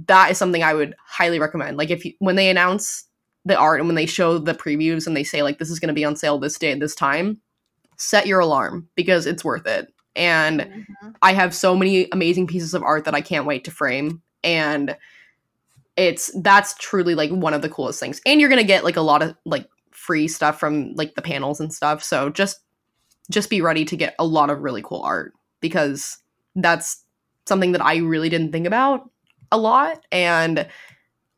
that 0.06 0.30
is 0.30 0.38
something 0.38 0.62
I 0.62 0.74
would 0.74 0.94
highly 1.04 1.38
recommend. 1.38 1.76
Like 1.76 1.90
if 1.90 2.04
you 2.04 2.14
when 2.20 2.36
they 2.36 2.48
announce 2.48 3.04
the 3.44 3.56
art 3.56 3.80
and 3.80 3.88
when 3.88 3.96
they 3.96 4.06
show 4.06 4.38
the 4.38 4.54
previews 4.54 5.06
and 5.06 5.16
they 5.16 5.24
say 5.24 5.42
like 5.42 5.58
this 5.58 5.70
is 5.70 5.80
going 5.80 5.88
to 5.88 5.94
be 5.94 6.04
on 6.04 6.16
sale 6.16 6.38
this 6.38 6.58
day 6.58 6.72
at 6.72 6.80
this 6.80 6.94
time, 6.94 7.40
set 7.96 8.26
your 8.26 8.40
alarm 8.40 8.88
because 8.94 9.26
it's 9.26 9.44
worth 9.44 9.66
it. 9.66 9.92
And 10.14 10.60
Mhm. 10.60 11.14
I 11.22 11.32
have 11.32 11.54
so 11.54 11.76
many 11.76 12.08
amazing 12.12 12.46
pieces 12.46 12.74
of 12.74 12.82
art 12.82 13.04
that 13.04 13.14
I 13.14 13.20
can't 13.20 13.46
wait 13.46 13.64
to 13.64 13.70
frame 13.70 14.22
and 14.42 14.96
it's 15.98 16.30
that's 16.42 16.74
truly 16.74 17.16
like 17.16 17.30
one 17.30 17.52
of 17.52 17.60
the 17.60 17.68
coolest 17.68 17.98
things. 17.98 18.22
And 18.24 18.40
you're 18.40 18.48
to 18.48 18.64
get 18.64 18.84
like 18.84 18.96
a 18.96 19.02
lot 19.02 19.20
of 19.20 19.34
like 19.44 19.68
free 19.90 20.28
stuff 20.28 20.58
from 20.60 20.94
like 20.94 21.16
the 21.16 21.22
panels 21.22 21.60
and 21.60 21.74
stuff. 21.74 22.04
So 22.04 22.30
just 22.30 22.60
just 23.30 23.50
be 23.50 23.60
ready 23.60 23.84
to 23.84 23.96
get 23.96 24.14
a 24.18 24.24
lot 24.24 24.48
of 24.48 24.60
really 24.60 24.80
cool 24.82 25.02
art 25.02 25.34
because 25.60 26.18
that's 26.54 27.04
something 27.46 27.72
that 27.72 27.84
I 27.84 27.96
really 27.96 28.28
didn't 28.28 28.52
think 28.52 28.66
about 28.66 29.10
a 29.50 29.58
lot 29.58 30.04
and 30.12 30.66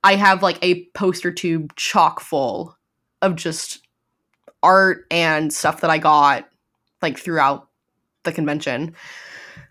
I 0.04 0.16
have 0.16 0.42
like 0.42 0.58
a 0.62 0.84
poster 0.90 1.32
tube 1.32 1.74
chock 1.76 2.20
full 2.20 2.76
of 3.22 3.36
just 3.36 3.86
art 4.62 5.06
and 5.11 5.52
stuff 5.52 5.80
that 5.80 5.90
I 5.90 5.98
got 5.98 6.48
like 7.00 7.18
throughout 7.18 7.68
the 8.24 8.32
convention. 8.32 8.94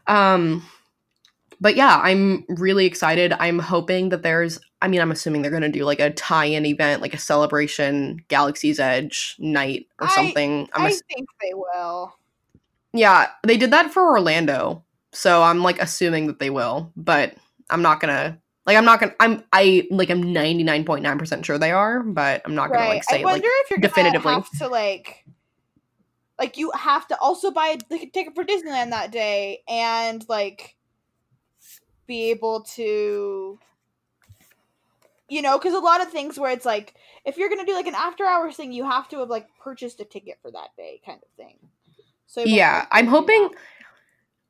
Um 0.08 0.66
but 1.62 1.76
yeah, 1.76 2.00
I'm 2.02 2.46
really 2.48 2.86
excited. 2.86 3.34
I'm 3.34 3.60
hoping 3.60 4.10
that 4.10 4.24
there's 4.24 4.60
I 4.82 4.88
mean, 4.88 5.02
I'm 5.02 5.12
assuming 5.12 5.42
they're 5.42 5.52
going 5.52 5.64
to 5.64 5.70
do 5.70 5.84
like 5.84 6.00
a 6.00 6.10
tie-in 6.12 6.66
event, 6.66 7.02
like 7.02 7.14
a 7.14 7.18
celebration 7.18 8.24
Galaxy's 8.30 8.80
Edge 8.80 9.36
night 9.40 9.88
or 10.00 10.08
I- 10.08 10.16
something. 10.16 10.70
I'm 10.74 10.84
I 10.84 10.88
ass- 10.90 11.02
think 11.14 11.28
they 11.42 11.54
will. 11.54 12.16
yeah, 12.94 13.28
they 13.46 13.58
did 13.58 13.72
that 13.72 13.92
for 13.92 14.02
Orlando. 14.04 14.84
So 15.12 15.42
I'm 15.44 15.64
like 15.64 15.82
assuming 15.82 16.28
that 16.28 16.40
they 16.40 16.50
will, 16.50 16.92
but 16.96 17.34
I'm 17.70 17.82
not 17.82 18.00
going 18.00 18.14
to 18.14 18.38
like 18.66 18.78
I'm 18.78 18.86
not 18.86 19.00
going 19.00 19.10
to 19.10 19.16
I'm 19.20 19.44
I 19.52 19.88
like 19.90 20.10
I'm 20.12 20.24
99.9% 20.24 21.44
sure 21.44 21.58
they 21.58 21.72
are, 21.72 22.04
but 22.04 22.42
I'm 22.46 22.54
not 22.56 22.68
going 22.70 22.80
to 22.80 22.86
Right. 22.86 22.94
like 22.96 23.04
say 23.06 23.22
I 23.22 23.26
wonder 23.26 23.48
like 23.48 23.52
if 23.66 23.70
you're 23.72 23.80
definitively. 23.80 24.24
gonna 24.32 24.36
have 24.44 24.60
to 24.60 24.68
like 24.68 25.26
like 26.38 26.58
you 26.58 26.72
have 26.76 27.08
to 27.10 27.18
also 27.20 27.52
buy 27.52 27.76
a 27.92 27.96
ticket 27.96 28.34
for 28.36 28.44
Disneyland 28.46 28.92
that 28.92 29.12
day 29.12 29.62
and 29.68 30.24
like 30.30 30.76
be 32.08 32.30
able 32.30 32.62
to 32.76 33.58
you 35.30 35.42
know 35.42 35.58
because 35.58 35.74
a 35.74 35.80
lot 35.80 36.02
of 36.02 36.12
things 36.12 36.40
where 36.40 36.52
it's 36.52 36.66
like 36.66 36.96
if 37.26 37.38
you're 37.38 37.50
gonna 37.50 37.66
do 37.66 37.74
like 37.74 37.88
an 37.88 37.96
after 37.96 38.26
hours 38.26 38.56
thing 38.56 38.72
you 38.72 38.84
have 38.84 39.08
to 39.10 39.20
have 39.20 39.30
like 39.30 39.48
purchased 39.64 40.00
a 40.00 40.06
ticket 40.06 40.38
for 40.42 40.52
that 40.52 40.70
day 40.78 41.02
kind 41.06 41.20
of 41.22 41.30
thing. 41.38 41.58
So 42.28 42.44
yeah 42.44 42.86
i'm 42.92 43.08
hoping 43.08 43.50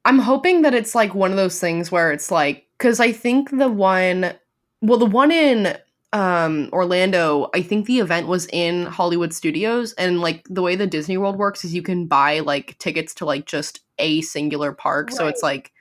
i'm 0.04 0.20
hoping 0.20 0.64
that 0.64 0.74
it's 0.74 0.96
like 0.96 1.16
one 1.16 1.32
of 1.32 1.38
those 1.38 1.60
things 1.60 1.92
where 1.92 2.12
it's 2.12 2.30
like 2.30 2.66
because 2.80 3.00
I 3.00 3.12
think 3.12 3.52
the 3.52 3.70
one, 3.70 4.34
well, 4.82 4.98
the 4.98 5.06
one 5.06 5.32
in 5.32 5.78
um 6.12 6.70
Orlando, 6.74 7.52
I 7.54 7.62
think 7.62 7.86
the 7.86 8.00
event 8.00 8.28
was 8.28 8.48
in 8.48 8.88
Hollywood 8.88 9.32
Studios 9.32 9.94
and 9.94 10.22
like 10.22 10.44
the 10.50 10.64
way 10.64 10.76
the 10.76 10.88
Disney 10.88 11.18
World 11.18 11.38
works 11.38 11.64
is 11.64 11.76
you 11.76 11.84
can 11.84 12.08
buy 12.08 12.40
like 12.40 12.76
tickets 12.80 13.14
to 13.16 13.26
like 13.26 13.46
just 13.46 13.82
a 14.00 14.22
singular 14.22 14.72
park. 14.72 15.12
So 15.12 15.28
it's 15.28 15.44
like 15.44 15.72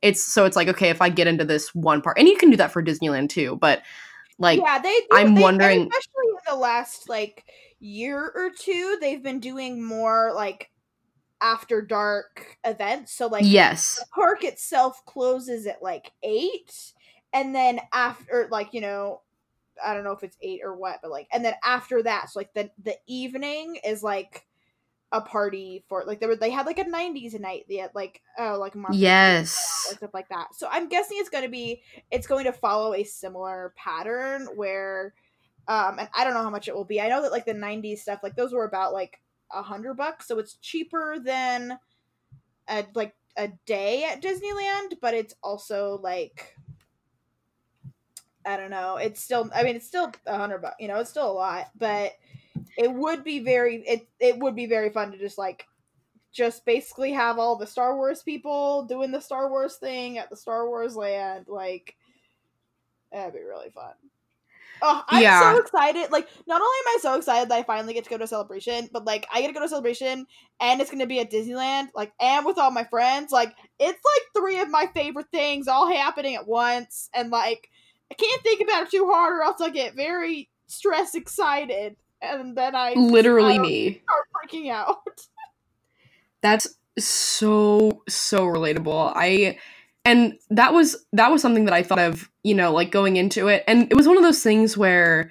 it's 0.00 0.24
so 0.24 0.46
it's 0.46 0.56
like 0.56 0.68
okay, 0.68 0.88
if 0.88 1.02
I 1.02 1.10
get 1.10 1.26
into 1.26 1.44
this 1.44 1.74
one 1.74 2.00
park 2.00 2.18
and 2.18 2.28
you 2.28 2.36
can 2.38 2.50
do 2.50 2.56
that 2.56 2.72
for 2.72 2.82
Disneyland 2.82 3.28
too, 3.28 3.56
but 3.56 3.82
like 4.38 4.60
yeah, 4.60 4.78
they. 4.78 4.94
do- 4.94 5.06
I'm 5.12 5.34
they- 5.34 5.42
wondering- 5.42 5.82
especially 5.82 6.28
in 6.30 6.36
the 6.48 6.56
last 6.56 7.08
like 7.08 7.44
year 7.80 8.32
or 8.34 8.50
two, 8.50 8.98
they've 9.00 9.22
been 9.22 9.40
doing 9.40 9.82
more 9.82 10.32
like 10.34 10.70
after 11.40 11.80
dark 11.82 12.56
events. 12.64 13.12
So 13.12 13.28
like 13.28 13.44
yes. 13.46 13.96
the 13.98 14.06
park 14.14 14.42
itself 14.44 15.04
closes 15.06 15.66
at 15.66 15.82
like 15.82 16.10
eight, 16.22 16.72
and 17.32 17.54
then 17.54 17.80
after 17.92 18.48
like 18.50 18.74
you 18.74 18.80
know, 18.80 19.22
I 19.84 19.94
don't 19.94 20.02
know 20.04 20.12
if 20.12 20.24
it's 20.24 20.36
eight 20.42 20.60
or 20.64 20.74
what, 20.76 20.98
but 21.02 21.10
like, 21.12 21.28
and 21.32 21.44
then 21.44 21.54
after 21.64 22.02
that, 22.02 22.30
so 22.30 22.40
like 22.40 22.52
the 22.54 22.70
the 22.82 22.96
evening 23.06 23.78
is 23.84 24.02
like 24.02 24.44
a 25.12 25.20
party 25.20 25.84
for 25.88 26.04
like 26.06 26.20
they 26.20 26.26
were 26.26 26.36
they 26.36 26.50
had 26.50 26.66
like 26.66 26.78
a 26.78 26.84
90s 26.84 27.38
night 27.40 27.64
they 27.68 27.76
had 27.76 27.90
like 27.94 28.20
oh 28.38 28.58
like 28.58 28.74
Yes. 28.92 29.86
and 29.88 29.96
stuff 29.96 30.12
like 30.12 30.28
that. 30.28 30.54
So 30.54 30.68
I'm 30.70 30.88
guessing 30.88 31.16
it's 31.18 31.30
going 31.30 31.44
to 31.44 31.50
be 31.50 31.82
it's 32.10 32.26
going 32.26 32.44
to 32.44 32.52
follow 32.52 32.94
a 32.94 33.04
similar 33.04 33.72
pattern 33.76 34.48
where 34.54 35.14
um 35.66 35.98
and 35.98 36.08
I 36.14 36.24
don't 36.24 36.34
know 36.34 36.42
how 36.42 36.50
much 36.50 36.68
it 36.68 36.74
will 36.74 36.84
be. 36.84 37.00
I 37.00 37.08
know 37.08 37.22
that 37.22 37.32
like 37.32 37.46
the 37.46 37.54
90s 37.54 37.98
stuff 37.98 38.20
like 38.22 38.36
those 38.36 38.52
were 38.52 38.66
about 38.66 38.92
like 38.92 39.20
a 39.50 39.62
hundred 39.62 39.94
bucks, 39.94 40.28
so 40.28 40.38
it's 40.38 40.56
cheaper 40.56 41.16
than 41.24 41.78
a 42.68 42.84
like 42.94 43.14
a 43.36 43.48
day 43.66 44.04
at 44.04 44.20
Disneyland, 44.20 44.98
but 45.00 45.14
it's 45.14 45.34
also 45.42 46.00
like 46.02 46.54
I 48.44 48.56
don't 48.56 48.70
know. 48.70 48.96
It's 48.96 49.22
still 49.22 49.50
I 49.54 49.62
mean 49.62 49.76
it's 49.76 49.86
still 49.86 50.12
a 50.26 50.36
hundred 50.36 50.62
bucks, 50.62 50.76
you 50.80 50.88
know, 50.88 50.98
it's 51.00 51.10
still 51.10 51.30
a 51.30 51.32
lot, 51.32 51.70
but 51.76 52.12
it 52.78 52.94
would 52.94 53.24
be 53.24 53.40
very 53.40 53.82
it 53.86 54.08
it 54.20 54.38
would 54.38 54.54
be 54.56 54.66
very 54.66 54.90
fun 54.90 55.10
to 55.10 55.18
just 55.18 55.36
like 55.36 55.66
just 56.32 56.64
basically 56.64 57.12
have 57.12 57.38
all 57.38 57.56
the 57.56 57.66
Star 57.66 57.96
Wars 57.96 58.22
people 58.22 58.84
doing 58.84 59.10
the 59.10 59.20
Star 59.20 59.50
Wars 59.50 59.76
thing 59.76 60.16
at 60.18 60.30
the 60.30 60.36
Star 60.36 60.68
Wars 60.68 60.94
land. 60.94 61.46
Like, 61.48 61.96
that'd 63.10 63.32
be 63.34 63.40
really 63.40 63.70
fun. 63.70 63.94
Oh, 64.80 65.02
I'm 65.08 65.22
Yeah. 65.22 65.40
so 65.40 65.60
excited! 65.60 66.12
Like, 66.12 66.28
not 66.46 66.60
only 66.60 66.76
am 66.86 66.94
I 66.94 66.98
so 67.00 67.14
excited 67.16 67.48
that 67.48 67.58
I 67.58 67.62
finally 67.64 67.94
get 67.94 68.04
to 68.04 68.10
go 68.10 68.18
to 68.18 68.24
a 68.24 68.28
celebration, 68.28 68.88
but 68.92 69.04
like 69.04 69.26
I 69.32 69.40
get 69.40 69.48
to 69.48 69.52
go 69.52 69.58
to 69.60 69.66
a 69.66 69.68
celebration, 69.68 70.26
and 70.60 70.80
it's 70.80 70.90
gonna 70.90 71.06
be 71.06 71.18
at 71.18 71.32
Disneyland, 71.32 71.88
like, 71.96 72.12
and 72.20 72.46
with 72.46 72.58
all 72.58 72.70
my 72.70 72.84
friends. 72.84 73.32
Like, 73.32 73.56
it's 73.80 74.00
like 74.04 74.22
three 74.36 74.60
of 74.60 74.70
my 74.70 74.86
favorite 74.94 75.30
things 75.32 75.66
all 75.66 75.90
happening 75.90 76.36
at 76.36 76.46
once, 76.46 77.10
and 77.12 77.30
like 77.30 77.70
I 78.12 78.14
can't 78.14 78.42
think 78.42 78.60
about 78.60 78.84
it 78.84 78.90
too 78.90 79.08
hard, 79.10 79.32
or 79.36 79.42
else 79.42 79.60
I 79.60 79.70
get 79.70 79.96
very 79.96 80.48
stress 80.68 81.16
excited, 81.16 81.96
and 82.22 82.56
then 82.56 82.74
I 82.74 82.94
Literally 82.94 83.58
me. 83.58 84.02
start 84.02 84.26
freaking 84.34 84.70
out. 84.70 84.96
That's 86.42 86.76
so 86.98 88.02
so 88.08 88.46
relatable. 88.46 89.12
I 89.14 89.58
and 90.04 90.38
that 90.50 90.72
was 90.72 91.04
that 91.12 91.30
was 91.30 91.42
something 91.42 91.64
that 91.66 91.74
I 91.74 91.82
thought 91.82 91.98
of, 91.98 92.30
you 92.42 92.54
know, 92.54 92.72
like 92.72 92.90
going 92.90 93.16
into 93.16 93.48
it. 93.48 93.64
And 93.66 93.90
it 93.90 93.94
was 93.94 94.08
one 94.08 94.16
of 94.16 94.22
those 94.22 94.42
things 94.42 94.76
where 94.76 95.30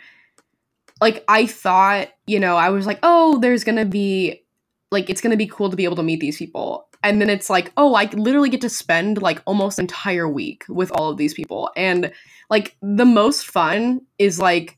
like 1.01 1.23
I 1.27 1.45
thought, 1.45 2.09
you 2.25 2.39
know, 2.39 2.55
I 2.55 2.69
was 2.69 2.85
like, 2.85 2.99
"Oh, 3.03 3.39
there's 3.39 3.63
going 3.63 3.77
to 3.77 3.85
be 3.85 4.43
like 4.91 5.09
it's 5.09 5.21
going 5.21 5.31
to 5.31 5.37
be 5.37 5.47
cool 5.47 5.69
to 5.69 5.75
be 5.75 5.83
able 5.83 5.95
to 5.97 6.03
meet 6.03 6.19
these 6.19 6.37
people." 6.37 6.87
And 7.03 7.21
then 7.21 7.29
it's 7.29 7.49
like, 7.49 7.71
"Oh, 7.77 7.95
I 7.95 8.05
literally 8.05 8.49
get 8.49 8.61
to 8.61 8.69
spend 8.69 9.21
like 9.21 9.41
almost 9.45 9.79
an 9.79 9.83
entire 9.83 10.27
week 10.27 10.63
with 10.67 10.91
all 10.91 11.09
of 11.09 11.17
these 11.17 11.33
people." 11.33 11.71
And 11.75 12.11
like 12.49 12.75
the 12.81 13.05
most 13.05 13.45
fun 13.47 14.01
is 14.17 14.39
like 14.39 14.77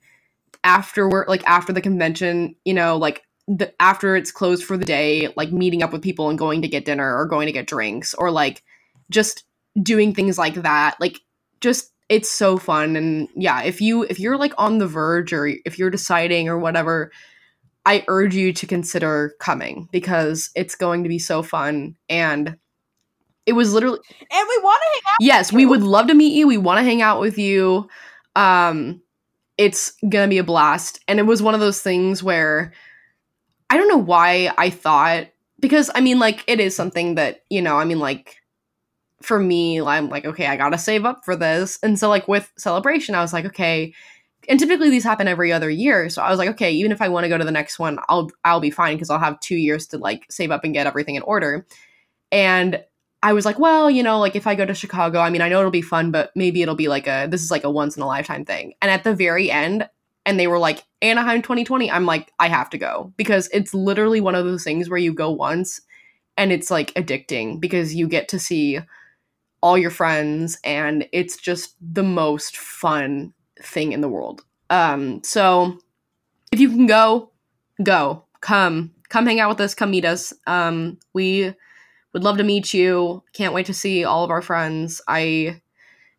after 0.63 1.09
work 1.09 1.27
like 1.27 1.43
after 1.47 1.73
the 1.73 1.81
convention, 1.81 2.55
you 2.65 2.73
know, 2.73 2.97
like 2.97 3.23
the, 3.47 3.73
after 3.81 4.15
it's 4.15 4.31
closed 4.31 4.63
for 4.63 4.77
the 4.77 4.85
day, 4.85 5.29
like 5.35 5.51
meeting 5.51 5.81
up 5.83 5.91
with 5.91 6.01
people 6.01 6.29
and 6.29 6.37
going 6.37 6.61
to 6.61 6.67
get 6.67 6.85
dinner 6.85 7.15
or 7.17 7.25
going 7.25 7.47
to 7.47 7.51
get 7.53 7.67
drinks 7.67 8.13
or 8.13 8.31
like 8.31 8.63
just 9.09 9.43
doing 9.81 10.13
things 10.13 10.37
like 10.37 10.55
that. 10.55 10.95
Like 10.99 11.19
just 11.61 11.91
it's 12.09 12.31
so 12.31 12.57
fun 12.57 12.95
and 12.95 13.27
yeah, 13.35 13.61
if 13.63 13.81
you 13.81 14.03
if 14.03 14.19
you're 14.19 14.37
like 14.37 14.53
on 14.57 14.77
the 14.79 14.87
verge 14.87 15.31
or 15.33 15.47
if 15.47 15.77
you're 15.79 15.89
deciding 15.89 16.49
or 16.49 16.57
whatever, 16.59 17.11
I 17.85 18.03
urge 18.07 18.35
you 18.35 18.53
to 18.53 18.67
consider 18.67 19.33
coming 19.39 19.87
because 19.91 20.49
it's 20.55 20.75
going 20.75 21.03
to 21.03 21.09
be 21.09 21.19
so 21.19 21.41
fun 21.41 21.95
and 22.09 22.57
it 23.45 23.53
was 23.53 23.73
literally 23.73 23.99
And 24.31 24.47
we 24.47 24.57
want 24.63 24.81
to 24.81 24.93
hang 24.93 25.01
out. 25.07 25.15
yes 25.21 25.51
we 25.51 25.65
would 25.65 25.81
love 25.81 26.07
to 26.07 26.13
meet 26.13 26.33
you 26.33 26.47
we 26.47 26.57
want 26.57 26.77
to 26.77 26.83
hang 26.83 27.01
out 27.01 27.19
with 27.19 27.37
you 27.37 27.87
um 28.35 29.01
it's 29.59 29.91
gonna 30.07 30.29
be 30.29 30.37
a 30.37 30.43
blast. 30.43 31.03
And 31.09 31.19
it 31.19 31.23
was 31.23 31.41
one 31.41 31.53
of 31.53 31.59
those 31.59 31.81
things 31.81 32.23
where 32.23 32.73
i 33.69 33.77
don't 33.77 33.89
know 33.89 33.97
why 33.97 34.51
i 34.57 34.67
thought 34.67 35.27
because 35.59 35.91
i 35.93 36.01
mean 36.01 36.17
like 36.17 36.43
it 36.47 36.59
is 36.59 36.75
something 36.75 37.13
that 37.15 37.43
you 37.51 37.61
know 37.61 37.75
i 37.77 37.85
mean 37.85 37.99
like 37.99 38.37
for 39.21 39.39
me 39.39 39.79
i'm 39.79 40.09
like 40.09 40.25
okay 40.25 40.47
i 40.47 40.55
gotta 40.55 40.77
save 40.77 41.05
up 41.05 41.23
for 41.23 41.35
this. 41.35 41.77
And 41.83 41.99
so 41.99 42.09
like 42.09 42.27
with 42.27 42.51
celebration 42.57 43.13
i 43.13 43.21
was 43.21 43.33
like 43.33 43.45
okay. 43.45 43.93
And 44.47 44.57
typically 44.59 44.89
these 44.89 45.03
happen 45.03 45.27
every 45.27 45.51
other 45.51 45.69
year. 45.69 46.09
So 46.09 46.21
i 46.21 46.29
was 46.31 46.39
like 46.39 46.49
okay 46.51 46.71
even 46.71 46.93
if 46.93 47.01
i 47.01 47.09
want 47.09 47.25
to 47.25 47.29
go 47.29 47.37
to 47.37 47.43
the 47.43 47.51
next 47.51 47.77
one 47.77 47.99
i'll 48.07 48.31
i'll 48.45 48.61
be 48.61 48.71
fine 48.71 48.95
because 48.95 49.09
i'll 49.09 49.19
have 49.19 49.39
two 49.41 49.57
years 49.57 49.85
to 49.87 49.97
like 49.97 50.25
save 50.31 50.51
up 50.51 50.63
and 50.63 50.73
get 50.73 50.87
everything 50.87 51.15
in 51.15 51.21
order. 51.23 51.67
And 52.31 52.81
I 53.21 53.33
was 53.33 53.45
like, 53.45 53.59
well, 53.59 53.91
you 53.91 54.01
know, 54.01 54.19
like 54.19 54.35
if 54.35 54.47
I 54.47 54.55
go 54.55 54.65
to 54.65 54.73
Chicago, 54.73 55.19
I 55.19 55.29
mean, 55.29 55.41
I 55.41 55.49
know 55.49 55.59
it'll 55.59 55.71
be 55.71 55.81
fun, 55.81 56.11
but 56.11 56.31
maybe 56.35 56.61
it'll 56.61 56.75
be 56.75 56.87
like 56.87 57.07
a 57.07 57.27
this 57.29 57.43
is 57.43 57.51
like 57.51 57.63
a 57.63 57.69
once 57.69 57.97
in 57.97 58.03
a 58.03 58.07
lifetime 58.07 58.45
thing. 58.45 58.73
And 58.81 58.89
at 58.89 59.03
the 59.03 59.13
very 59.13 59.51
end, 59.51 59.87
and 60.25 60.39
they 60.39 60.47
were 60.47 60.59
like 60.59 60.83
Anaheim 61.01 61.41
2020, 61.41 61.91
I'm 61.91 62.05
like, 62.05 62.31
I 62.39 62.47
have 62.47 62.69
to 62.71 62.77
go 62.77 63.13
because 63.17 63.49
it's 63.51 63.73
literally 63.73 64.21
one 64.21 64.35
of 64.35 64.45
those 64.45 64.63
things 64.63 64.89
where 64.89 64.99
you 64.99 65.13
go 65.13 65.31
once 65.31 65.81
and 66.37 66.51
it's 66.51 66.71
like 66.71 66.93
addicting 66.93 67.59
because 67.59 67.95
you 67.95 68.07
get 68.07 68.29
to 68.29 68.39
see 68.39 68.79
all 69.61 69.77
your 69.77 69.89
friends 69.89 70.57
and 70.63 71.07
it's 71.11 71.35
just 71.35 71.75
the 71.81 72.03
most 72.03 72.57
fun 72.57 73.33
thing 73.61 73.91
in 73.91 74.01
the 74.01 74.07
world. 74.07 74.43
Um, 74.69 75.21
so 75.23 75.77
if 76.51 76.59
you 76.59 76.69
can 76.69 76.85
go, 76.85 77.31
go. 77.83 78.23
Come. 78.41 78.91
Come 79.09 79.25
hang 79.25 79.39
out 79.39 79.49
with 79.49 79.59
us, 79.59 79.73
come 79.73 79.91
meet 79.91 80.05
us. 80.05 80.33
Um, 80.47 80.99
we 81.13 81.53
would 82.13 82.23
love 82.23 82.37
to 82.37 82.43
meet 82.43 82.73
you. 82.73 83.23
Can't 83.33 83.53
wait 83.53 83.65
to 83.67 83.73
see 83.73 84.03
all 84.03 84.23
of 84.23 84.31
our 84.31 84.41
friends. 84.41 85.01
I 85.07 85.61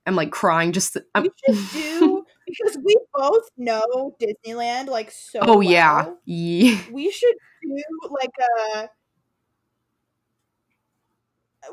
am 0.06 0.16
like 0.16 0.30
crying 0.30 0.72
just 0.72 0.96
I'm, 1.14 1.24
We 1.24 1.30
should 1.54 1.72
do 1.72 2.26
because 2.46 2.78
we 2.84 2.96
both 3.14 3.48
know 3.56 4.16
Disneyland 4.20 4.86
like 4.88 5.10
so. 5.10 5.40
Oh 5.42 5.60
yeah. 5.60 6.04
well. 6.04 6.18
Yeah. 6.24 6.80
We 6.90 7.10
should 7.10 7.34
do 7.62 7.82
like 8.10 8.32
a. 8.74 8.88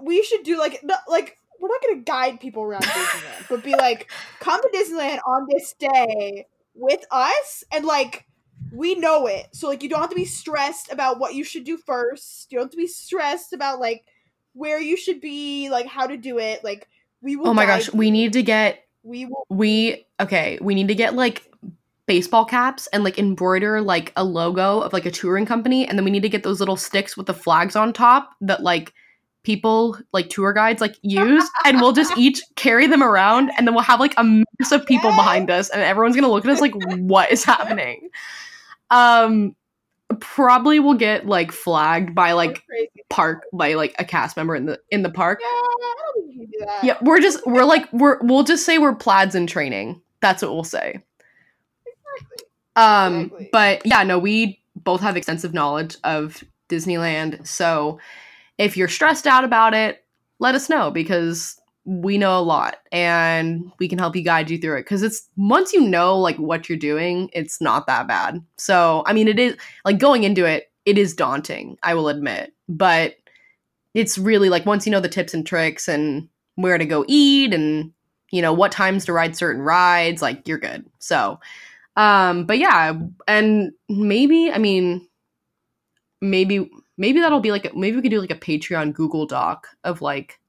We 0.02 0.22
should 0.24 0.44
do 0.44 0.60
like 0.60 0.84
like 1.08 1.38
we're 1.60 1.70
not 1.70 1.82
gonna 1.82 2.02
guide 2.02 2.40
people 2.40 2.64
around 2.64 2.84
Disneyland, 2.84 3.50
but 3.50 3.64
be 3.64 3.76
like, 3.76 4.12
come 4.40 4.62
to 4.62 4.70
Disneyland 4.70 5.20
on 5.26 5.48
this 5.50 5.74
day 5.74 6.46
with 6.76 7.04
us, 7.12 7.64
and 7.72 7.86
like 7.86 8.27
we 8.72 8.96
know 8.96 9.28
it, 9.28 9.48
so 9.52 9.68
like 9.68 9.84
you 9.84 9.90
don't 9.90 10.02
have 10.02 10.10
to 10.10 10.16
be 10.16 10.26
stressed 10.26 10.92
about 10.92 11.20
what 11.20 11.34
you 11.34 11.44
should 11.44 11.64
do 11.64 11.78
first. 11.78 12.52
You 12.52 12.58
don't 12.58 12.66
have 12.66 12.72
to 12.72 12.78
be 12.78 12.88
stressed 12.88 13.54
about 13.54 13.80
like 13.80 14.04
where 14.54 14.80
you 14.80 14.98
should 14.98 15.22
be, 15.22 15.70
like 15.70 15.86
how 15.86 16.08
to 16.08 16.18
do 16.18 16.40
it. 16.40 16.64
Like 16.64 16.88
we 17.22 17.36
will. 17.36 17.50
Oh 17.50 17.54
my 17.54 17.66
gosh, 17.66 17.92
we 17.94 18.12
need 18.12 18.34
to 18.34 18.44
get 18.44 18.86
We 19.04 19.26
will. 19.26 19.46
we 19.50 20.06
okay, 20.20 20.58
we 20.62 20.76
need 20.76 20.88
to 20.90 20.96
get 20.96 21.16
like 21.16 21.48
baseball 22.08 22.46
caps 22.46 22.88
and 22.88 23.04
like 23.04 23.20
embroider 23.20 23.82
like 23.82 24.14
a 24.16 24.24
logo 24.24 24.80
of 24.80 24.94
like 24.94 25.06
a 25.06 25.12
touring 25.12 25.46
company 25.46 25.86
and 25.86 26.00
then 26.00 26.06
we 26.06 26.10
need 26.10 26.22
to 26.22 26.30
get 26.30 26.42
those 26.42 26.62
little 26.62 26.78
sticks 26.78 27.18
with 27.18 27.26
the 27.26 27.34
flags 27.34 27.76
on 27.76 27.92
top 27.92 28.32
that 28.40 28.64
like 28.64 28.94
people 29.44 29.98
like 30.14 30.30
tour 30.30 30.54
guides 30.54 30.80
like 30.80 30.96
use 31.02 31.50
and 31.66 31.82
we'll 31.82 31.92
just 31.92 32.12
each 32.18 32.42
carry 32.56 32.88
them 32.88 33.04
around 33.04 33.52
and 33.58 33.68
then 33.68 33.76
we'll 33.76 33.84
have 33.84 34.00
like 34.00 34.14
a 34.18 34.24
mass 34.24 34.72
of 34.72 34.86
people 34.86 35.10
behind 35.12 35.50
us 35.50 35.70
and 35.70 35.82
everyone's 35.82 36.16
gonna 36.16 36.30
look 36.30 36.46
at 36.46 36.52
us 36.52 36.62
like 36.62 36.74
what 36.98 37.30
is 37.30 37.44
happening 37.46 38.10
um 38.92 39.56
probably 40.20 40.80
will 40.80 40.94
get 40.94 41.26
like 41.26 41.52
flagged 41.52 42.16
by 42.16 42.32
like 42.32 42.64
park 43.10 43.44
by 43.54 43.74
like 43.74 43.94
a 44.00 44.06
cast 44.06 44.38
member 44.38 44.56
in 44.56 44.66
the 44.66 44.80
in 44.90 45.04
the 45.04 45.10
park. 45.10 45.40
Yeah, 45.42 45.48
I 45.48 45.96
don't 46.14 46.26
think 46.28 46.36
you 46.36 46.48
do 46.48 46.66
that. 46.66 46.84
yeah 46.84 46.98
we're 47.02 47.20
just 47.20 47.46
we're 47.46 47.66
like 47.66 47.92
we're 47.92 48.20
we'll 48.22 48.44
just 48.44 48.66
say 48.66 48.78
we're 48.78 48.96
plaids 48.96 49.36
in 49.36 49.48
training. 49.48 50.02
That's 50.22 50.42
what 50.42 50.54
we'll 50.54 50.64
say. 50.64 51.04
Um 52.76 53.24
Exactly. 53.26 53.50
but 53.52 53.82
yeah 53.86 54.04
no 54.04 54.20
we 54.20 54.62
both 54.76 55.02
have 55.02 55.18
extensive 55.18 55.54
knowledge 55.54 55.98
of 56.04 56.44
disneyland. 56.70 57.46
So 57.48 58.00
if 58.58 58.78
you're 58.78 58.88
stressed 58.88 59.28
out 59.28 59.44
about 59.44 59.74
it 59.74 60.04
let 60.40 60.56
us 60.56 60.70
know 60.70 60.92
because 60.92 61.60
we 61.90 62.18
know 62.18 62.38
a 62.38 62.42
lot 62.42 62.80
and 62.92 63.72
we 63.80 63.88
can 63.88 63.98
help 63.98 64.16
you 64.16 64.22
guide 64.22 64.50
you 64.50 64.58
through 64.58 64.76
it. 64.78 64.82
Because 64.82 65.04
it's 65.04 65.28
once 65.38 65.74
you 65.74 65.82
know 65.82 66.18
like 66.18 66.38
what 66.38 66.68
you're 66.68 66.78
doing 66.78 67.30
it's 67.34 67.62
not 67.62 67.88
that 67.88 68.08
bad. 68.08 68.44
So 68.58 69.04
i 69.06 69.14
mean 69.14 69.28
it 69.28 69.40
is 69.40 69.56
like 69.86 69.98
going 69.98 70.24
into 70.24 70.46
it 70.46 70.72
it 70.86 70.98
is 70.98 71.16
daunting 71.16 71.78
i 71.84 71.94
will 71.94 72.10
admit. 72.10 72.54
But 72.70 73.16
it's 73.94 74.18
really 74.18 74.50
like 74.50 74.66
once 74.66 74.86
you 74.86 74.92
know 74.92 75.00
the 75.00 75.10
tips 75.10 75.34
and 75.34 75.46
tricks 75.46 75.88
and 75.88 76.28
where 76.56 76.78
to 76.78 76.86
go 76.86 77.06
eat 77.08 77.54
and 77.54 77.92
you 78.32 78.42
know, 78.42 78.54
what 78.54 78.72
times 78.72 79.06
to 79.06 79.14
ride 79.14 79.36
certain 79.36 79.62
rides, 79.62 80.22
like 80.22 80.48
you're 80.48 80.58
good. 80.58 80.86
So, 81.00 81.40
um, 81.96 82.46
but 82.46 82.58
yeah, 82.58 82.94
and 83.28 83.72
maybe, 83.90 84.52
I 84.52 84.58
mean, 84.58 85.08
maybe, 86.22 86.70
maybe 86.98 87.20
that'll 87.22 87.40
be 87.40 87.52
like, 87.52 87.74
maybe 87.76 87.96
we 87.96 88.02
could 88.02 88.12
do 88.12 88.20
like 88.20 88.32
a 88.32 88.36
Patreon 88.36 88.94
Google 88.94 89.26
Doc 89.26 89.68
of 89.84 90.02
like 90.02 90.40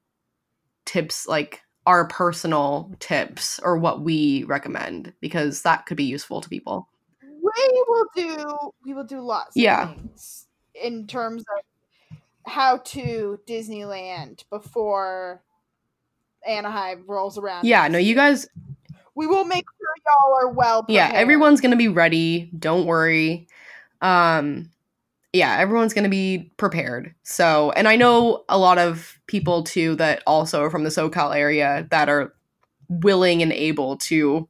tips, 0.89 1.28
like 1.28 1.61
our 1.86 2.07
personal 2.09 2.91
tips 2.99 3.61
or 3.62 3.78
what 3.78 4.01
we 4.01 4.45
recommend, 4.45 5.12
because 5.20 5.62
that 5.62 5.86
could 5.86 5.97
be 5.97 6.05
useful 6.05 6.41
to 6.41 6.49
people. 6.49 6.89
We 7.22 7.84
will 7.89 8.07
do, 8.16 8.72
we 8.84 8.95
will 8.95 9.05
do 9.05 9.20
lots 9.20 9.57
Yeah. 9.57 9.91
of 9.91 9.97
things 9.97 10.47
in 10.74 11.07
terms 11.07 11.43
of 11.43 12.53
how 12.53 12.78
to 12.78 13.39
Disneyland 13.47 14.45
before 14.51 15.43
Anaheim 16.47 17.05
rolls 17.07 17.36
around. 17.36 17.66
Yeah, 17.66 17.86
no, 17.89 17.99
you 17.99 18.14
guys, 18.14 18.49
We 19.14 19.26
will 19.26 19.45
make 19.45 19.64
sure 19.78 19.89
y'all 20.07 20.49
are 20.49 20.53
well. 20.53 20.84
yeah, 20.89 21.11
everyone's 21.12 21.61
gonna 21.61 21.76
be 21.76 21.89
ready. 21.89 22.51
Don't 22.57 22.86
worry. 22.86 23.49
Um, 24.01 24.70
yeah, 25.33 25.59
everyone's 25.59 25.93
gonna 25.95 26.09
be 26.09 26.51
prepared. 26.57 27.14
So, 27.22 27.70
and 27.72 27.87
I 27.89 27.97
know 27.97 28.45
a 28.49 28.59
lot 28.59 28.79
of 28.79 29.18
people 29.26 29.62
too 29.62 29.95
that 29.97 30.22
also 30.26 30.62
are 30.62 30.70
from 30.70 30.85
the 30.85 30.91
SoCal 30.91 31.37
area 31.37 31.87
that 31.91 32.09
are 32.09 32.33
willing 32.89 33.43
and 33.43 33.53
able 33.53 33.97
to 33.99 34.49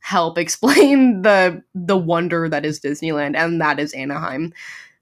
help 0.00 0.38
explain 0.38 1.22
the 1.22 1.62
the 1.74 1.96
wonder 1.96 2.48
that 2.48 2.64
is 2.66 2.80
Disneyland 2.80 3.36
and 3.36 3.60
that 3.60 3.78
is 3.78 3.92
Anaheim. 3.92 4.52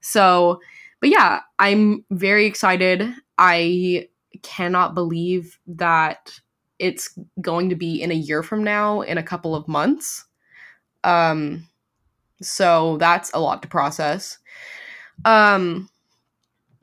So, 0.01 0.61
but 0.99 1.09
yeah, 1.09 1.41
I'm 1.59 2.05
very 2.11 2.45
excited. 2.45 3.07
I 3.37 4.07
cannot 4.43 4.93
believe 4.95 5.59
that 5.67 6.39
it's 6.79 7.17
going 7.41 7.69
to 7.69 7.75
be 7.75 8.01
in 8.01 8.11
a 8.11 8.15
year 8.15 8.41
from 8.43 8.63
now 8.63 9.01
in 9.01 9.17
a 9.17 9.23
couple 9.23 9.55
of 9.55 9.67
months. 9.67 10.25
Um 11.03 11.67
so 12.41 12.97
that's 12.97 13.31
a 13.33 13.39
lot 13.39 13.61
to 13.61 13.67
process. 13.67 14.39
Um 15.25 15.89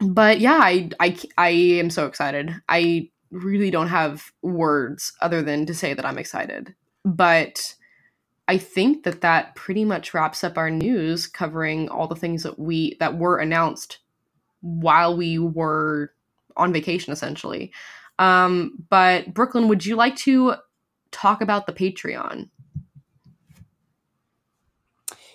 but 0.01 0.41
yeah, 0.41 0.61
I 0.63 0.91
I 1.01 1.19
I 1.37 1.49
am 1.51 1.91
so 1.91 2.07
excited. 2.07 2.55
I 2.69 3.11
really 3.31 3.71
don't 3.71 3.89
have 3.89 4.33
words 4.43 5.13
other 5.21 5.43
than 5.43 5.67
to 5.67 5.75
say 5.75 5.95
that 5.95 6.07
I'm 6.07 6.19
excited. 6.19 6.75
But 7.05 7.75
I 8.47 8.59
think 8.59 9.05
that 9.05 9.21
that 9.21 9.55
pretty 9.57 9.85
much 9.85 10.15
wraps 10.15 10.45
up 10.45 10.57
our 10.57 10.71
news 10.71 11.27
covering 11.27 11.89
all 11.89 12.07
the 12.07 12.17
things 12.17 12.43
that 12.45 12.59
we 12.59 12.97
that 13.01 13.19
were 13.19 13.39
announced 13.39 13.99
while 14.61 15.17
we 15.17 15.39
were 15.39 16.13
on 16.57 16.73
vacation 16.73 17.13
essentially. 17.13 17.73
Um 18.19 18.85
but 18.91 19.35
Brooklyn, 19.35 19.69
would 19.69 19.85
you 19.85 19.97
like 19.97 20.17
to 20.17 20.55
talk 21.11 21.41
about 21.41 21.67
the 21.67 21.73
Patreon? 21.73 22.49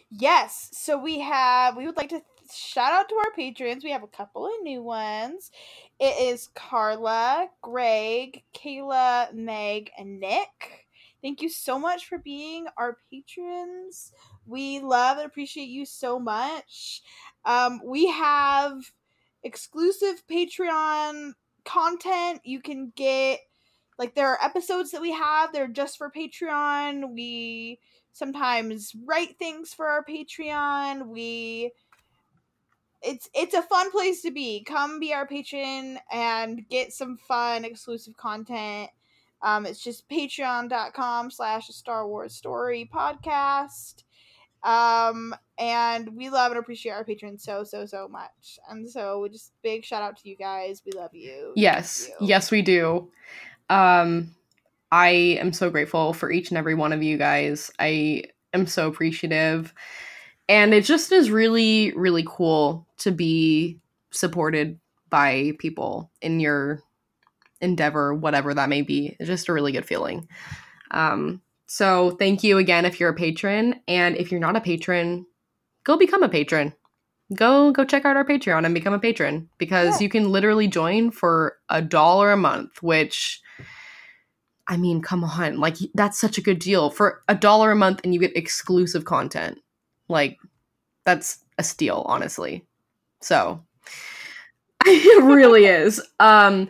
Yes. 0.09 0.69
So 0.73 0.97
we 0.97 1.19
have, 1.19 1.75
we 1.75 1.85
would 1.85 1.97
like 1.97 2.09
to 2.09 2.21
shout 2.51 2.91
out 2.91 3.09
to 3.09 3.15
our 3.15 3.31
patrons. 3.35 3.83
We 3.83 3.91
have 3.91 4.03
a 4.03 4.07
couple 4.07 4.45
of 4.45 4.51
new 4.61 4.81
ones. 4.81 5.51
It 5.99 6.33
is 6.33 6.49
Carla, 6.55 7.49
Greg, 7.61 8.43
Kayla, 8.55 9.33
Meg, 9.33 9.91
and 9.97 10.19
Nick. 10.19 10.87
Thank 11.21 11.41
you 11.41 11.49
so 11.49 11.79
much 11.79 12.07
for 12.07 12.17
being 12.17 12.65
our 12.77 12.97
patrons. 13.09 14.11
We 14.45 14.79
love 14.79 15.17
and 15.17 15.25
appreciate 15.25 15.69
you 15.69 15.85
so 15.85 16.19
much. 16.19 17.01
Um, 17.45 17.81
we 17.85 18.07
have 18.07 18.91
exclusive 19.43 20.23
Patreon 20.29 21.33
content. 21.63 22.41
You 22.43 22.61
can 22.61 22.91
get, 22.95 23.39
like, 23.97 24.15
there 24.15 24.27
are 24.27 24.43
episodes 24.43 24.91
that 24.91 25.01
we 25.01 25.13
have, 25.13 25.53
they're 25.53 25.67
just 25.67 25.97
for 25.97 26.11
Patreon. 26.11 27.13
We 27.13 27.79
sometimes 28.13 28.95
write 29.05 29.37
things 29.37 29.73
for 29.73 29.87
our 29.87 30.05
patreon 30.05 31.07
we 31.07 31.71
it's 33.03 33.29
it's 33.33 33.53
a 33.53 33.61
fun 33.61 33.91
place 33.91 34.21
to 34.21 34.31
be 34.31 34.63
come 34.63 34.99
be 34.99 35.13
our 35.13 35.27
patron 35.27 35.99
and 36.11 36.67
get 36.69 36.93
some 36.93 37.17
fun 37.17 37.65
exclusive 37.65 38.15
content 38.17 38.89
um 39.41 39.65
it's 39.65 39.83
just 39.83 40.07
patreon.com 40.09 41.29
slash 41.29 41.67
Star 41.67 42.07
wars 42.07 42.33
story 42.33 42.89
podcast 42.93 44.03
um 44.63 45.35
and 45.57 46.15
we 46.15 46.29
love 46.29 46.51
and 46.51 46.59
appreciate 46.59 46.93
our 46.93 47.03
patrons 47.03 47.43
so 47.43 47.63
so 47.63 47.85
so 47.85 48.07
much 48.07 48.57
and 48.69 48.89
so 48.89 49.19
we 49.19 49.29
just 49.29 49.51
big 49.61 49.83
shout 49.83 50.01
out 50.01 50.17
to 50.17 50.29
you 50.29 50.35
guys 50.35 50.81
we 50.85 50.91
love 50.93 51.13
you 51.13 51.51
Yes. 51.55 52.09
You. 52.21 52.27
Yes, 52.27 52.49
we 52.51 52.61
do. 52.61 53.11
Um 53.69 54.33
I 54.91 55.09
am 55.09 55.53
so 55.53 55.69
grateful 55.69 56.13
for 56.13 56.31
each 56.31 56.49
and 56.49 56.57
every 56.57 56.75
one 56.75 56.93
of 56.93 57.01
you 57.01 57.17
guys. 57.17 57.71
I 57.79 58.25
am 58.53 58.67
so 58.67 58.87
appreciative. 58.87 59.73
And 60.47 60.73
it 60.73 60.85
just 60.85 61.11
is 61.11 61.29
really 61.29 61.91
really 61.93 62.23
cool 62.25 62.87
to 63.03 63.11
be 63.11 63.79
supported 64.11 64.79
by 65.09 65.53
people 65.59 66.11
in 66.21 66.39
your 66.39 66.81
endeavor 67.61 68.13
whatever 68.13 68.53
that 68.53 68.69
may 68.69 68.81
be. 68.81 69.15
It's 69.19 69.27
just 69.27 69.47
a 69.49 69.53
really 69.53 69.71
good 69.71 69.85
feeling. 69.85 70.27
Um 70.91 71.41
so 71.65 72.11
thank 72.11 72.43
you 72.43 72.57
again 72.57 72.85
if 72.85 72.99
you're 72.99 73.09
a 73.09 73.15
patron 73.15 73.79
and 73.87 74.15
if 74.17 74.31
you're 74.31 74.39
not 74.39 74.55
a 74.55 74.61
patron, 74.61 75.25
go 75.83 75.97
become 75.97 76.23
a 76.23 76.29
patron 76.29 76.73
go 77.35 77.71
go 77.71 77.85
check 77.85 78.05
out 78.05 78.17
our 78.17 78.25
patreon 78.25 78.65
and 78.65 78.75
become 78.75 78.93
a 78.93 78.99
patron 78.99 79.49
because 79.57 79.99
Yeah. 79.99 80.03
you 80.03 80.09
can 80.09 80.31
literally 80.31 80.67
join 80.67 81.09
for 81.09 81.57
a 81.69 81.81
dollar 81.81 82.31
a 82.31 82.37
month 82.37 82.83
which 82.83 83.41
i 84.67 84.77
mean 84.77 85.01
come 85.01 85.23
on 85.23 85.59
like 85.59 85.77
that's 85.95 86.19
such 86.19 86.37
a 86.37 86.41
good 86.41 86.59
deal 86.59 86.89
for 86.89 87.23
a 87.27 87.33
dollar 87.33 87.71
a 87.71 87.75
month 87.75 88.01
and 88.03 88.13
you 88.13 88.19
get 88.19 88.35
exclusive 88.37 89.05
content 89.05 89.57
like 90.09 90.37
that's 91.05 91.39
a 91.57 91.63
steal 91.63 92.03
honestly 92.07 92.65
so 93.23 93.63
it 94.85 95.23
really 95.23 95.65
is. 95.65 96.01
Um 96.19 96.67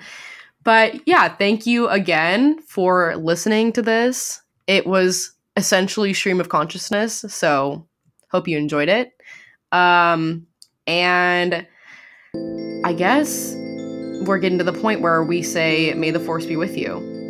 but 0.63 1.05
yeah 1.07 1.27
thank 1.27 1.65
you 1.65 1.89
again 1.89 2.61
for 2.61 3.15
listening 3.17 3.73
to 3.73 3.81
this. 3.81 4.41
It 4.67 4.87
was 4.87 5.33
essentially 5.57 6.13
stream 6.13 6.39
of 6.39 6.49
consciousness 6.49 7.25
so 7.27 7.85
hope 8.33 8.47
you 8.47 8.57
enjoyed 8.57 8.89
it. 8.89 9.13
Um, 9.71 10.47
and 10.87 11.65
I 12.85 12.93
guess 12.93 13.53
we're 14.25 14.39
getting 14.39 14.57
to 14.57 14.63
the 14.63 14.73
point 14.73 15.01
where 15.01 15.23
we 15.23 15.41
say, 15.41 15.93
May 15.93 16.11
the 16.11 16.19
force 16.19 16.45
be 16.45 16.55
with 16.55 16.77
you. 16.77 17.22